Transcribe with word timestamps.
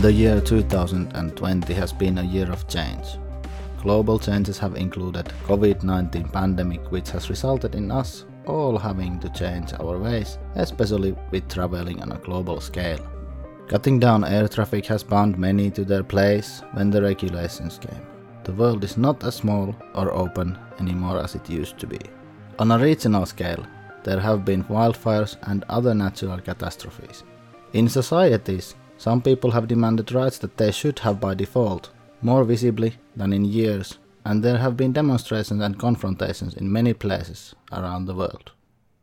The 0.00 0.10
year 0.10 0.40
2020 0.40 1.74
has 1.74 1.92
been 1.92 2.16
a 2.16 2.22
year 2.22 2.50
of 2.50 2.66
change. 2.66 3.18
Global 3.82 4.18
changes 4.18 4.56
have 4.56 4.76
included 4.76 5.26
COVID-19 5.44 6.32
pandemic 6.32 6.90
which 6.90 7.10
has 7.10 7.28
resulted 7.28 7.74
in 7.74 7.90
us 7.90 8.24
all 8.46 8.78
having 8.78 9.20
to 9.20 9.28
change 9.28 9.74
our 9.74 9.98
ways, 9.98 10.38
especially 10.54 11.14
with 11.30 11.50
traveling 11.50 12.00
on 12.00 12.12
a 12.12 12.18
global 12.24 12.62
scale. 12.62 13.06
Cutting 13.68 14.00
down 14.00 14.24
air 14.24 14.48
traffic 14.48 14.86
has 14.86 15.02
bound 15.02 15.36
many 15.36 15.70
to 15.70 15.84
their 15.84 16.02
place 16.02 16.62
when 16.72 16.88
the 16.88 17.02
regulations 17.02 17.78
came. 17.78 18.06
The 18.44 18.52
world 18.52 18.82
is 18.84 18.96
not 18.96 19.22
as 19.22 19.34
small 19.34 19.76
or 19.94 20.10
open 20.14 20.58
anymore 20.78 21.18
as 21.18 21.34
it 21.34 21.50
used 21.50 21.78
to 21.78 21.86
be. 21.86 22.00
On 22.58 22.70
a 22.70 22.78
regional 22.78 23.26
scale, 23.26 23.66
there 24.04 24.20
have 24.20 24.46
been 24.46 24.64
wildfires 24.64 25.36
and 25.42 25.62
other 25.68 25.94
natural 25.94 26.38
catastrophes. 26.38 27.22
In 27.74 27.86
societies, 27.88 28.74
some 29.00 29.22
people 29.22 29.52
have 29.52 29.66
demanded 29.66 30.12
rights 30.12 30.36
that 30.36 30.58
they 30.58 30.70
should 30.70 30.98
have 30.98 31.18
by 31.18 31.32
default, 31.32 31.88
more 32.20 32.44
visibly 32.44 32.96
than 33.16 33.32
in 33.32 33.46
years, 33.46 33.96
and 34.26 34.44
there 34.44 34.58
have 34.58 34.76
been 34.76 34.92
demonstrations 34.92 35.62
and 35.62 35.78
confrontations 35.78 36.52
in 36.52 36.70
many 36.70 36.92
places 36.92 37.54
around 37.72 38.04
the 38.04 38.14
world. 38.14 38.52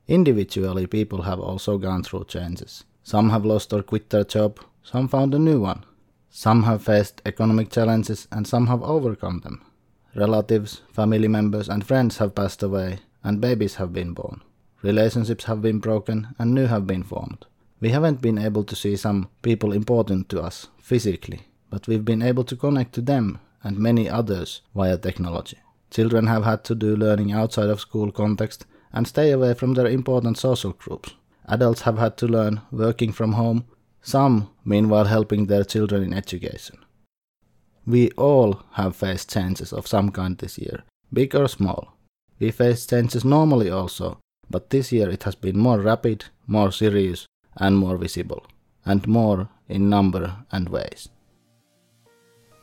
Individually, 0.08 0.86
people 0.86 1.24
have 1.24 1.40
also 1.40 1.80
gone 1.80 2.04
through 2.04 2.26
changes. 2.26 2.84
Some 3.02 3.32
have 3.32 3.44
lost 3.44 3.74
or 3.74 3.82
quit 3.82 4.12
their 4.12 4.24
job, 4.24 4.60
some 4.84 5.08
found 5.08 5.34
a 5.34 5.40
new 5.40 5.62
one. 5.62 5.84
Some 6.30 6.62
have 6.64 6.84
faced 6.84 7.24
economic 7.26 7.72
challenges 7.72 8.28
and 8.32 8.46
some 8.46 8.68
have 8.68 8.84
overcome 8.84 9.40
them. 9.40 9.64
Relatives, 10.14 10.82
family 10.94 11.28
members, 11.28 11.68
and 11.70 11.84
friends 11.84 12.20
have 12.20 12.36
passed 12.36 12.62
away, 12.62 13.00
and 13.24 13.42
babies 13.42 13.76
have 13.76 13.94
been 13.94 14.14
born. 14.14 14.42
Relationships 14.84 15.46
have 15.46 15.64
been 15.64 15.80
broken 15.80 16.36
and 16.38 16.54
new 16.54 16.68
have 16.68 16.86
been 16.86 17.02
formed. 17.02 17.48
We 17.80 17.90
haven't 17.90 18.22
been 18.22 18.38
able 18.38 18.64
to 18.64 18.76
see 18.76 18.96
some 18.96 19.30
people 19.44 19.72
important 19.72 20.30
to 20.30 20.42
us 20.42 20.68
physically, 20.82 21.42
but 21.70 21.88
we've 21.88 22.06
been 22.06 22.22
able 22.24 22.44
to 22.46 22.56
connect 22.56 22.94
to 22.94 23.02
them 23.02 23.40
and 23.64 23.78
many 23.78 24.10
others 24.10 24.62
via 24.74 24.98
technology. 24.98 25.58
Children 25.92 26.28
have 26.28 26.44
had 26.44 26.64
to 26.66 26.76
do 26.76 26.96
learning 26.96 27.32
outside 27.32 27.70
of 27.70 27.80
school 27.80 28.12
context 28.12 28.66
and 28.92 29.08
stay 29.08 29.32
away 29.32 29.54
from 29.54 29.74
their 29.74 29.88
important 29.88 30.38
social 30.38 30.72
groups. 30.72 31.14
Adults 31.48 31.82
have 31.82 31.98
had 31.98 32.18
to 32.18 32.28
learn 32.28 32.62
working 32.72 33.12
from 33.12 33.34
home, 33.34 33.66
some 34.02 34.50
meanwhile 34.66 35.06
helping 35.06 35.46
their 35.46 35.64
children 35.64 36.04
in 36.04 36.14
education. 36.14 36.78
We 37.86 38.10
all 38.12 38.64
have 38.72 38.96
faced 38.96 39.32
changes 39.32 39.72
of 39.72 39.88
some 39.88 40.12
kind 40.12 40.38
this 40.38 40.58
year, 40.58 40.84
big 41.14 41.36
or 41.36 41.48
small. 41.48 41.94
We 42.40 42.52
face 42.52 42.86
changes 42.86 43.24
normally 43.24 43.70
also, 43.70 44.20
but 44.50 44.72
this 44.72 44.92
year 44.92 45.10
it 45.10 45.24
has 45.24 45.36
been 45.36 45.58
more 45.58 45.80
rapid, 45.80 46.26
more 46.48 46.72
serious, 46.72 47.26
and 47.60 47.76
more 47.76 47.98
visible, 47.98 48.42
and 48.86 49.08
more 49.08 49.48
in 49.70 49.90
number 49.90 50.32
and 50.52 50.70
ways. 50.70 51.10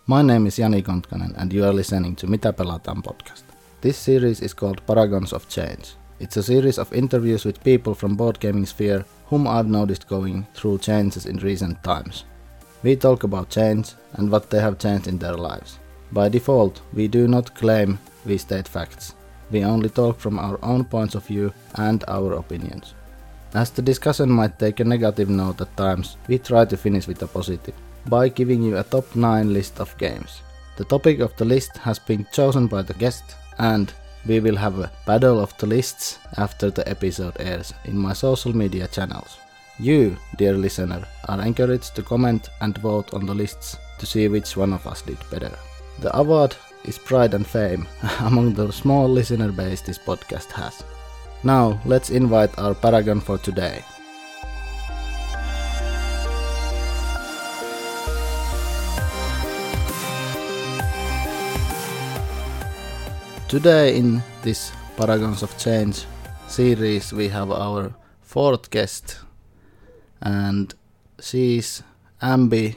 My 0.07 0.23
name 0.23 0.47
is 0.47 0.59
Jani 0.59 0.83
Kontkanen, 0.83 1.35
and 1.37 1.53
you 1.53 1.65
are 1.65 1.77
listening 1.77 2.17
to 2.17 2.27
Mitä 2.27 2.53
pelataan 2.53 3.03
podcast. 3.03 3.45
This 3.81 4.05
series 4.05 4.43
is 4.43 4.55
called 4.55 4.81
Paragons 4.87 5.33
of 5.33 5.49
Change. 5.49 5.97
It's 6.21 6.37
a 6.37 6.43
series 6.43 6.79
of 6.79 6.93
interviews 6.93 7.45
with 7.45 7.65
people 7.65 7.95
from 7.95 8.17
board 8.17 8.39
gaming 8.41 8.67
sphere 8.67 9.05
whom 9.31 9.47
I've 9.47 9.69
noticed 9.69 10.09
going 10.09 10.47
through 10.55 10.79
changes 10.79 11.27
in 11.27 11.37
recent 11.39 11.83
times. 11.83 12.25
We 12.83 12.97
talk 12.97 13.25
about 13.25 13.49
change 13.51 13.95
and 14.13 14.31
what 14.31 14.51
they 14.51 14.61
have 14.61 14.79
changed 14.79 15.09
in 15.09 15.19
their 15.19 15.37
lives. 15.37 15.79
By 16.13 16.29
default, 16.29 16.83
we 16.93 17.09
do 17.09 17.27
not 17.29 17.55
claim 17.55 17.99
we 18.27 18.39
state 18.39 18.69
facts. 18.69 19.15
We 19.51 19.65
only 19.65 19.89
talk 19.89 20.21
from 20.21 20.39
our 20.39 20.59
own 20.63 20.85
points 20.85 21.15
of 21.15 21.27
view 21.27 21.53
and 21.75 22.05
our 22.09 22.35
opinions. 22.35 22.95
As 23.55 23.71
the 23.71 23.83
discussion 23.83 24.29
might 24.31 24.59
take 24.59 24.81
a 24.81 24.85
negative 24.85 25.29
note 25.29 25.61
at 25.61 25.77
times, 25.77 26.17
we 26.27 26.39
try 26.39 26.65
to 26.65 26.77
finish 26.77 27.07
with 27.07 27.23
a 27.23 27.29
positive 27.29 27.75
by 28.09 28.29
giving 28.29 28.63
you 28.63 28.77
a 28.77 28.83
top 28.83 29.15
9 29.15 29.53
list 29.53 29.79
of 29.79 29.97
games. 29.97 30.43
The 30.77 30.85
topic 30.85 31.21
of 31.21 31.37
the 31.37 31.45
list 31.45 31.77
has 31.79 32.01
been 32.01 32.27
chosen 32.33 32.67
by 32.67 32.83
the 32.83 32.95
guest 32.95 33.37
and 33.59 33.93
we 34.27 34.41
will 34.41 34.57
have 34.57 34.81
a 34.81 34.91
battle 35.07 35.39
of 35.39 35.57
the 35.59 35.67
lists 35.67 36.19
after 36.37 36.69
the 36.69 36.89
episode 36.89 37.37
airs 37.39 37.73
in 37.85 37.97
my 37.97 38.13
social 38.13 38.55
media 38.57 38.89
channels. 38.89 39.39
You, 39.79 40.17
dear 40.37 40.55
listener, 40.55 41.05
are 41.29 41.41
encouraged 41.41 41.95
to 41.95 42.03
comment 42.03 42.49
and 42.61 42.77
vote 42.79 43.15
on 43.15 43.25
the 43.25 43.35
lists 43.35 43.77
to 44.01 44.07
see 44.07 44.27
which 44.27 44.57
one 44.57 44.73
of 44.73 44.85
us 44.85 45.03
did 45.03 45.19
better. 45.31 45.57
The 46.01 46.17
award 46.17 46.57
is 46.85 46.99
pride 46.99 47.35
and 47.35 47.47
fame 47.47 47.87
among 48.21 48.55
the 48.55 48.73
small 48.73 49.09
listener 49.09 49.53
base 49.53 49.81
this 49.81 49.99
podcast 49.99 50.51
has. 50.51 50.83
Now, 51.45 51.79
let's 51.85 52.09
invite 52.09 52.59
our 52.59 52.73
paragon 52.73 53.21
for 53.21 53.37
today. 53.37 53.85
Today, 63.47 63.99
in 63.99 64.23
this 64.41 64.73
Paragons 64.97 65.43
of 65.43 65.53
Change 65.59 66.07
series, 66.49 67.13
we 67.13 67.29
have 67.29 67.51
our 67.51 67.93
fourth 68.23 68.71
guest, 68.71 69.21
and 70.23 70.73
she's 71.21 71.83
Ambi 72.23 72.77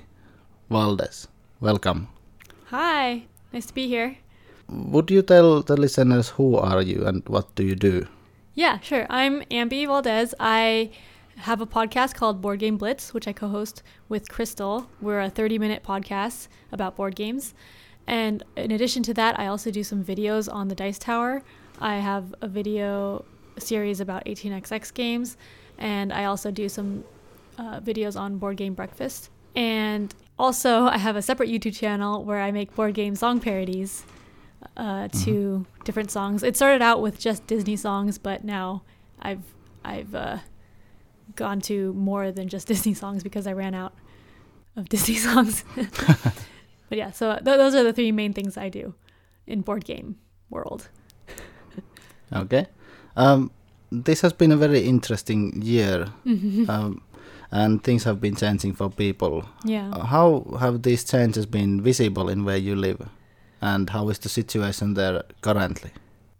Valdez. 0.69 1.29
Welcome. 1.61 2.09
Hi, 2.65 3.23
nice 3.53 3.67
to 3.67 3.73
be 3.73 3.87
here. 3.87 4.17
Would 4.67 5.09
you 5.09 5.21
tell 5.21 5.63
the 5.63 5.77
listeners 5.77 6.35
who 6.35 6.57
are 6.57 6.81
you 6.81 7.07
and 7.07 7.23
what 7.29 7.55
do 7.55 7.63
you 7.63 7.75
do? 7.75 8.07
Yeah, 8.57 8.79
sure. 8.79 9.05
I'm 9.07 9.43
Ambi 9.51 9.85
Valdez. 9.85 10.33
I 10.39 10.89
have 11.35 11.61
a 11.61 11.67
podcast 11.67 12.15
called 12.15 12.41
Board 12.41 12.57
Game 12.57 12.75
Blitz, 12.75 13.13
which 13.13 13.27
I 13.27 13.31
co 13.31 13.49
host 13.49 13.83
with 14.09 14.29
Crystal. 14.29 14.89
We're 14.99 15.21
a 15.21 15.29
30 15.29 15.59
minute 15.59 15.83
podcast 15.83 16.47
about 16.71 16.95
board 16.95 17.15
games. 17.15 17.53
And 18.07 18.41
in 18.55 18.71
addition 18.71 19.03
to 19.03 19.13
that, 19.13 19.39
I 19.39 19.45
also 19.45 19.69
do 19.69 19.83
some 19.83 20.03
videos 20.03 20.51
on 20.51 20.69
the 20.69 20.73
Dice 20.73 20.97
Tower. 20.97 21.43
I 21.79 21.97
have 21.97 22.33
a 22.41 22.47
video 22.47 23.25
series 23.59 23.99
about 23.99 24.25
18xx 24.25 24.91
games, 24.91 25.37
and 25.77 26.11
I 26.11 26.25
also 26.25 26.49
do 26.49 26.67
some 26.67 27.03
uh, 27.59 27.79
videos 27.79 28.19
on 28.19 28.39
Board 28.39 28.57
Game 28.57 28.73
Breakfast. 28.73 29.29
And 29.55 30.15
also, 30.39 30.85
I 30.85 30.97
have 30.97 31.15
a 31.15 31.21
separate 31.21 31.49
YouTube 31.49 31.77
channel 31.77 32.25
where 32.25 32.41
I 32.41 32.49
make 32.49 32.73
board 32.73 32.95
game 32.95 33.13
song 33.13 33.39
parodies 33.39 34.03
uh, 34.75 35.07
to 35.07 35.65
mm-hmm. 35.65 35.83
different 35.83 36.11
songs. 36.11 36.43
It 36.43 36.55
started 36.55 36.81
out 36.81 37.01
with 37.01 37.19
just 37.19 37.47
Disney 37.47 37.75
songs, 37.75 38.17
but 38.17 38.43
now 38.43 38.83
I've 39.19 39.43
I've 39.83 40.13
uh, 40.13 40.37
gone 41.35 41.61
to 41.61 41.93
more 41.93 42.31
than 42.31 42.49
just 42.49 42.67
Disney 42.73 42.93
songs 42.93 43.23
because 43.23 43.47
I 43.47 43.53
ran 43.53 43.73
out 43.73 43.93
of 44.75 44.89
Disney 44.93 45.15
songs. 45.15 45.63
but 45.75 46.97
yeah, 46.97 47.11
so 47.11 47.33
th- 47.33 47.43
those 47.43 47.75
are 47.75 47.83
the 47.83 47.93
three 47.93 48.11
main 48.11 48.33
things 48.33 48.57
I 48.57 48.69
do 48.69 48.93
in 49.45 49.61
board 49.61 49.85
game 49.85 50.17
world. 50.49 50.89
okay, 52.33 52.67
um, 53.15 53.51
this 53.91 54.21
has 54.21 54.33
been 54.33 54.51
a 54.51 54.57
very 54.57 54.81
interesting 54.81 55.61
year, 55.61 56.07
mm-hmm. 56.25 56.69
um, 56.69 57.01
and 57.51 57.83
things 57.83 58.03
have 58.03 58.19
been 58.19 58.35
changing 58.35 58.73
for 58.73 58.89
people. 58.89 59.45
Yeah. 59.63 60.05
How 60.05 60.57
have 60.59 60.83
these 60.83 61.03
changes 61.03 61.45
been 61.45 61.81
visible 61.81 62.29
in 62.29 62.43
where 62.43 62.57
you 62.57 62.75
live, 62.75 63.07
and 63.61 63.89
how 63.89 64.09
is 64.09 64.19
the 64.19 64.29
situation 64.29 64.93
there 64.93 65.23
currently? 65.41 65.91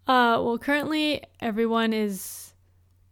Uh, 0.06 0.40
well, 0.42 0.58
currently 0.58 1.22
everyone 1.40 1.92
is. 1.92 2.54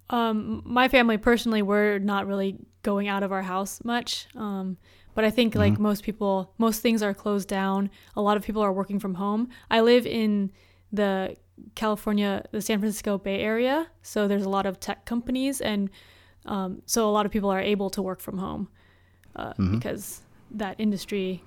Um, 0.09 0.63
my 0.65 0.87
family 0.87 1.19
personally, 1.19 1.63
we're 1.63 1.99
not 1.99 2.29
really 2.29 2.57
going 2.83 3.09
out 3.09 3.25
of 3.25 3.33
our 3.33 3.43
house 3.43 3.85
much. 3.85 4.29
Um, 4.37 4.77
but 5.17 5.25
I 5.25 5.31
think 5.31 5.55
like 5.55 5.73
mm-hmm. 5.73 5.83
most 5.83 6.05
people, 6.05 6.53
most 6.59 6.81
things 6.83 7.03
are 7.03 7.15
closed 7.15 7.49
down. 7.49 7.91
A 8.15 8.23
lot 8.23 8.37
of 8.37 8.45
people 8.45 8.63
are 8.63 8.73
working 8.73 9.01
from 9.01 9.15
home. 9.15 9.49
I 9.71 9.81
live 9.81 10.07
in 10.07 10.53
the 10.93 11.37
California, 11.75 12.45
the 12.53 12.61
San 12.61 12.79
Francisco 12.79 13.19
Bay 13.19 13.41
Area, 13.41 13.89
so 14.03 14.29
there's 14.29 14.45
a 14.45 14.49
lot 14.49 14.67
of 14.67 14.79
tech 14.79 15.07
companies, 15.07 15.61
and 15.61 15.91
um, 16.45 16.83
so 16.87 17.09
a 17.09 17.13
lot 17.13 17.27
of 17.27 17.33
people 17.33 17.51
are 17.51 17.61
able 17.61 17.89
to 17.91 18.03
work 18.03 18.21
from 18.21 18.39
home 18.39 18.69
uh, 19.35 19.49
mm-hmm. 19.49 19.75
because 19.75 20.21
that 20.51 20.77
industry 20.79 21.43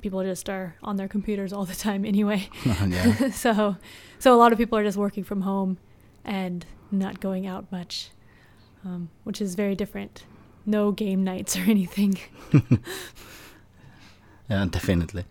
people 0.00 0.22
just 0.22 0.48
are 0.48 0.76
on 0.82 0.96
their 0.96 1.08
computers 1.08 1.52
all 1.52 1.64
the 1.64 1.74
time 1.74 2.04
anyway. 2.04 2.48
so 3.32 3.76
so 4.18 4.34
a 4.34 4.38
lot 4.38 4.52
of 4.52 4.58
people 4.58 4.78
are 4.78 4.84
just 4.84 4.98
working 4.98 5.24
from 5.24 5.42
home 5.42 5.78
and 6.24 6.66
not 6.90 7.20
going 7.20 7.46
out 7.46 7.70
much, 7.70 8.10
um, 8.84 9.10
which 9.24 9.40
is 9.40 9.54
very 9.54 9.74
different 9.74 10.24
no 10.66 10.92
game 10.92 11.24
nights 11.24 11.56
or 11.56 11.62
anything. 11.68 12.18
yeah, 14.48 14.66
definitely. 14.70 15.24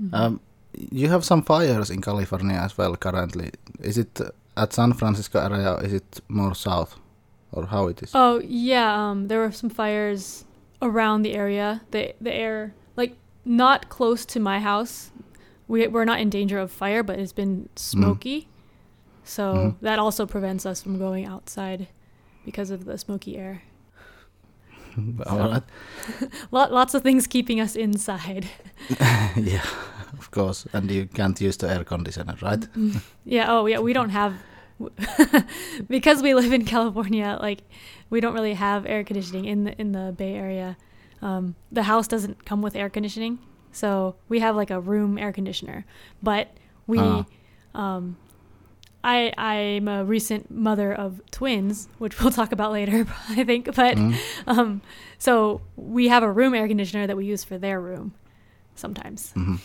Mm-hmm. 0.00 0.14
Um, 0.14 0.40
you 0.90 1.08
have 1.08 1.24
some 1.24 1.42
fires 1.42 1.90
in 1.90 2.02
California 2.02 2.56
as 2.56 2.76
well 2.76 2.96
currently. 2.96 3.50
Is 3.80 3.98
it 3.98 4.20
at 4.56 4.72
San 4.72 4.92
Francisco 4.92 5.40
area? 5.40 5.72
Or 5.72 5.84
is 5.84 5.92
it 5.94 6.20
more 6.28 6.54
south, 6.54 6.96
or 7.52 7.66
how 7.66 7.88
it 7.88 8.02
is? 8.02 8.10
Oh 8.14 8.40
yeah, 8.44 9.10
um, 9.10 9.28
there 9.28 9.38
were 9.38 9.52
some 9.52 9.70
fires 9.70 10.44
around 10.82 11.22
the 11.22 11.34
area. 11.34 11.82
The 11.90 12.14
the 12.20 12.32
air 12.32 12.74
not 13.46 13.88
close 13.88 14.26
to 14.26 14.40
my 14.40 14.60
house. 14.60 15.10
We 15.68 15.86
we're 15.86 16.04
not 16.04 16.20
in 16.20 16.28
danger 16.28 16.58
of 16.58 16.70
fire, 16.70 17.02
but 17.02 17.18
it's 17.18 17.32
been 17.32 17.56
mm-hmm. 17.56 17.76
smoky. 17.76 18.40
Mm. 18.40 18.46
So 19.24 19.54
mm-hmm. 19.54 19.84
that 19.84 19.98
also 19.98 20.26
prevents 20.26 20.66
us 20.66 20.82
from 20.82 20.98
going 20.98 21.24
outside 21.24 21.88
because 22.44 22.70
of 22.70 22.84
the 22.84 22.98
smoky 22.98 23.36
air. 23.38 23.62
Right. 25.28 25.62
Lot, 26.50 26.72
lots 26.72 26.94
of 26.94 27.02
things 27.02 27.26
keeping 27.26 27.60
us 27.60 27.76
inside. 27.76 28.48
yeah, 29.36 29.66
of 30.18 30.30
course. 30.30 30.66
And 30.72 30.90
you 30.90 31.04
can't 31.04 31.38
use 31.38 31.58
the 31.58 31.68
air 31.68 31.84
conditioner, 31.84 32.34
right? 32.40 32.66
Yeah. 33.26 33.52
Oh, 33.52 33.66
yeah. 33.66 33.80
We 33.80 33.92
don't 33.92 34.08
have 34.08 34.32
because 35.86 36.22
we 36.22 36.32
live 36.32 36.50
in 36.50 36.64
California. 36.64 37.36
Like, 37.42 37.60
we 38.08 38.20
don't 38.20 38.32
really 38.32 38.54
have 38.54 38.86
air 38.86 39.04
conditioning 39.04 39.44
in 39.44 39.64
the 39.64 39.78
in 39.78 39.92
the 39.92 40.14
Bay 40.16 40.34
Area. 40.34 40.78
Um, 41.22 41.54
the 41.72 41.84
house 41.84 42.06
doesn't 42.08 42.44
come 42.44 42.62
with 42.62 42.76
air 42.76 42.88
conditioning, 42.90 43.38
so 43.72 44.16
we 44.28 44.40
have 44.40 44.54
like 44.56 44.70
a 44.70 44.80
room 44.80 45.18
air 45.18 45.32
conditioner. 45.32 45.84
But 46.22 46.48
we, 46.86 46.98
Ah. 47.00 47.24
um, 47.74 48.16
I 49.04 49.32
I'm 49.38 49.88
a 49.88 50.04
recent 50.04 50.50
mother 50.50 50.92
of 50.92 51.20
twins, 51.30 51.88
which 51.98 52.20
we'll 52.20 52.30
talk 52.32 52.52
about 52.52 52.72
later, 52.72 53.06
I 53.30 53.44
think. 53.44 53.66
But 53.74 53.96
Mm. 53.96 54.14
um, 54.46 54.80
so 55.18 55.60
we 55.76 56.08
have 56.08 56.22
a 56.22 56.30
room 56.30 56.54
air 56.54 56.66
conditioner 56.68 57.06
that 57.06 57.16
we 57.16 57.24
use 57.26 57.44
for 57.44 57.56
their 57.58 57.80
room 57.80 58.12
sometimes. 58.74 59.32
Mhm. 59.36 59.60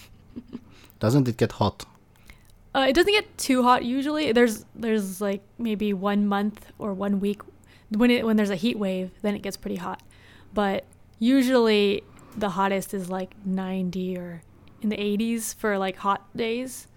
Doesn't 0.99 1.27
it 1.27 1.37
get 1.37 1.53
hot? 1.53 1.85
Uh, 2.73 2.85
it 2.87 2.93
doesn't 2.93 3.11
get 3.11 3.37
too 3.37 3.63
hot 3.63 3.83
usually. 3.83 4.31
There's 4.31 4.63
there's 4.75 5.19
like 5.19 5.41
maybe 5.57 5.91
one 5.91 6.25
month 6.27 6.71
or 6.79 6.93
one 6.93 7.19
week 7.19 7.41
when 7.89 8.09
it 8.11 8.25
when 8.25 8.37
there's 8.37 8.49
a 8.51 8.55
heat 8.55 8.77
wave, 8.79 9.11
then 9.21 9.35
it 9.35 9.41
gets 9.41 9.57
pretty 9.57 9.75
hot. 9.77 10.01
But 10.53 10.85
usually 11.21 12.03
the 12.35 12.49
hottest 12.49 12.93
is 12.93 13.09
like 13.09 13.31
90 13.45 14.17
or 14.17 14.41
in 14.81 14.89
the 14.89 14.97
80s 14.97 15.53
for 15.53 15.77
like 15.77 15.95
hot 15.97 16.25
days. 16.35 16.87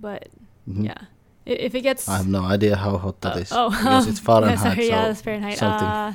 But 0.00 0.28
Mhm. 0.68 0.84
yeah, 0.86 1.00
if 1.44 1.74
it 1.74 1.82
gets 1.82 2.08
I 2.08 2.16
have 2.22 2.28
no 2.30 2.42
idea 2.46 2.76
how 2.76 2.96
hot 2.96 3.20
that 3.22 3.34
uh, 3.36 3.40
is 3.42 3.50
oh 3.52 3.70
because 3.70 4.06
it's 4.06 4.20
yeah, 4.22 4.24
Fahrenheit. 4.24 4.58
sorry, 4.58 4.86
yeah, 4.88 5.02
so 5.02 5.06
that's 5.08 5.20
Fahrenheit. 5.22 5.58
Something. 5.58 5.88
Uh, 5.88 6.14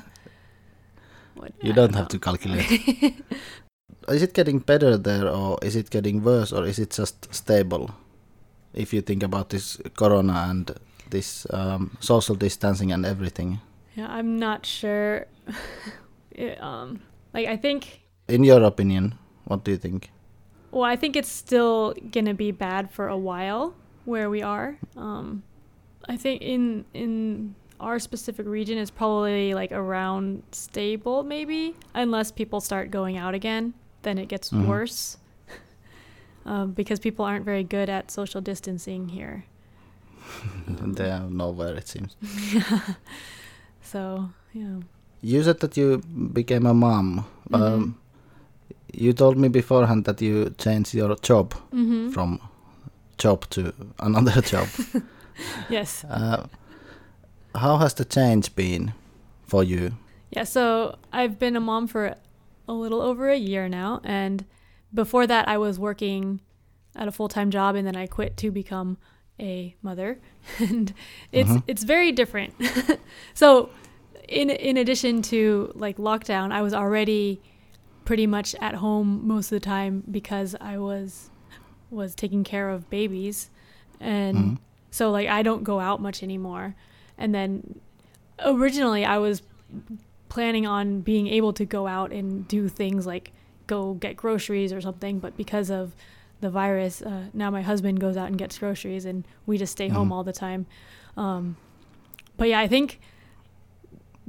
what, 1.35 1.51
you 1.61 1.71
I 1.71 1.75
don't 1.75 1.95
have 1.95 2.07
to 2.07 2.19
calculate. 2.19 2.65
is 4.07 4.21
it 4.23 4.33
getting 4.33 4.59
better 4.59 4.97
there, 4.97 5.27
or 5.27 5.59
is 5.61 5.75
it 5.75 5.89
getting 5.89 6.23
worse, 6.23 6.51
or 6.55 6.65
is 6.65 6.79
it 6.79 6.91
just 6.91 7.33
stable? 7.33 7.91
If 8.73 8.93
you 8.93 9.01
think 9.01 9.23
about 9.23 9.49
this 9.49 9.77
corona 9.97 10.47
and 10.49 10.71
this 11.09 11.45
um, 11.51 11.97
social 11.99 12.35
distancing 12.35 12.91
and 12.91 13.05
everything, 13.05 13.59
Yeah, 13.95 14.07
I'm 14.09 14.39
not 14.39 14.65
sure. 14.65 15.25
It, 16.37 16.61
um, 16.61 17.01
like 17.37 17.47
I 17.47 17.57
think 17.57 18.01
in 18.27 18.43
your 18.43 18.63
opinion, 18.63 19.13
what 19.45 19.63
do 19.63 19.71
you 19.71 19.77
think? 19.77 20.09
Well, 20.71 20.83
I 20.83 20.95
think 20.97 21.15
it's 21.15 21.29
still 21.31 21.93
gonna 22.11 22.33
be 22.33 22.51
bad 22.51 22.89
for 22.91 23.07
a 23.07 23.17
while 23.17 23.73
where 24.05 24.29
we 24.29 24.41
are. 24.41 24.77
Um, 24.95 25.43
I 26.09 26.17
think 26.17 26.41
in 26.41 26.85
in 26.93 27.55
our 27.79 27.99
specific 27.99 28.45
region 28.47 28.77
it's 28.79 28.89
probably 28.91 29.53
like 29.53 29.71
around 29.71 30.41
stable 30.51 31.23
maybe, 31.23 31.75
unless 31.93 32.31
people 32.31 32.59
start 32.59 32.89
going 32.89 33.17
out 33.17 33.33
again, 33.35 33.73
then 34.01 34.17
it 34.17 34.27
gets 34.27 34.49
Mhm. 34.49 34.65
worse. 34.67 35.17
um, 36.45 36.71
because 36.73 36.99
people 36.99 37.23
aren't 37.25 37.45
very 37.45 37.63
good 37.63 37.89
at 37.89 38.09
social 38.11 38.41
distancing 38.41 39.09
here. 39.09 39.45
they 40.97 41.11
are 41.11 41.29
nowhere, 41.29 41.75
it 41.77 41.87
seems. 41.87 42.15
So 43.81 44.29
yeah. 44.53 44.79
You 45.21 45.43
said 45.43 45.59
that 45.59 45.77
you 45.77 45.97
became 46.33 46.65
a 46.69 46.73
mom. 46.73 47.25
Mhm. 47.49 47.61
Um, 47.61 47.95
you 48.93 49.13
told 49.13 49.37
me 49.37 49.49
beforehand 49.49 50.05
that 50.05 50.21
you 50.21 50.49
changed 50.57 50.93
your 50.93 51.15
job 51.21 51.53
Mm-hmm. 51.73 52.09
from 52.09 52.39
job 53.17 53.45
to 53.49 53.73
another 53.99 54.41
job. 54.53 54.67
yes. 55.69 56.03
Uh, 56.09 56.47
how 57.55 57.77
has 57.77 57.93
the 57.93 58.05
change 58.05 58.55
been 58.55 58.93
for 59.47 59.63
you? 59.63 59.91
Yeah, 60.29 60.45
so 60.45 60.95
I've 61.13 61.37
been 61.39 61.55
a 61.55 61.59
mom 61.59 61.87
for 61.87 62.15
a 62.67 62.73
little 62.73 63.01
over 63.01 63.29
a 63.29 63.37
year 63.37 63.69
now, 63.69 64.01
and 64.03 64.43
before 64.93 65.25
that, 65.27 65.47
I 65.47 65.57
was 65.57 65.79
working 65.79 66.39
at 66.95 67.07
a 67.07 67.11
full 67.11 67.27
time 67.29 67.49
job, 67.51 67.75
and 67.75 67.85
then 67.87 67.95
I 67.95 68.07
quit 68.07 68.35
to 68.37 68.51
become 68.51 68.97
a 69.39 69.75
mother, 69.81 70.19
and 70.59 70.93
it's 71.31 71.49
Mhm. 71.51 71.63
it's 71.67 71.83
very 71.83 72.11
different. 72.11 72.53
so, 73.33 73.69
in 74.27 74.49
in 74.49 74.77
addition 74.77 75.21
to 75.23 75.71
like 75.75 75.97
lockdown, 75.97 76.51
I 76.51 76.61
was 76.61 76.73
already 76.73 77.39
pretty 78.05 78.27
much 78.27 78.55
at 78.61 78.75
home 78.75 79.27
most 79.27 79.47
of 79.51 79.59
the 79.59 79.65
time 79.65 80.03
because 80.09 80.55
I 80.61 80.77
was 80.77 81.29
was 81.89 82.15
taking 82.15 82.43
care 82.43 82.69
of 82.69 82.89
babies, 82.89 83.49
and 83.99 84.37
Mhm. 84.37 84.57
so 84.91 85.09
like 85.11 85.27
I 85.27 85.41
don't 85.43 85.63
go 85.63 85.79
out 85.79 86.01
much 86.01 86.21
anymore. 86.23 86.75
And 87.17 87.33
then 87.33 87.79
originally 88.45 89.05
I 89.05 89.17
was 89.17 89.41
planning 90.29 90.67
on 90.67 91.01
being 91.01 91.27
able 91.27 91.53
to 91.53 91.65
go 91.65 91.87
out 91.87 92.11
and 92.11 92.47
do 92.47 92.67
things 92.67 93.07
like 93.07 93.31
go 93.65 93.93
get 93.95 94.15
groceries 94.15 94.71
or 94.71 94.81
something, 94.81 95.19
but 95.19 95.35
because 95.37 95.69
of 95.69 95.95
the 96.39 96.49
virus, 96.49 97.01
uh, 97.01 97.25
now 97.33 97.49
my 97.49 97.61
husband 97.61 97.99
goes 97.99 98.15
out 98.15 98.27
and 98.27 98.37
gets 98.37 98.57
groceries 98.59 99.05
and 99.05 99.25
we 99.45 99.57
just 99.57 99.71
stay 99.71 99.87
home 99.89 100.09
Mhm. 100.09 100.11
all 100.11 100.23
the 100.23 100.31
time. 100.33 100.65
Um, 101.17 101.55
but 102.37 102.47
yeah, 102.49 102.59
I 102.59 102.67
think 102.67 102.99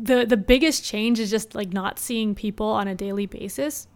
the 0.01 0.25
the 0.25 0.37
biggest 0.37 0.85
change 0.85 1.19
is 1.19 1.29
just 1.31 1.55
like 1.55 1.73
not 1.73 1.99
seeing 1.99 2.35
people 2.35 2.67
on 2.69 2.87
a 2.89 2.95
daily 2.95 3.27
basis 3.27 3.87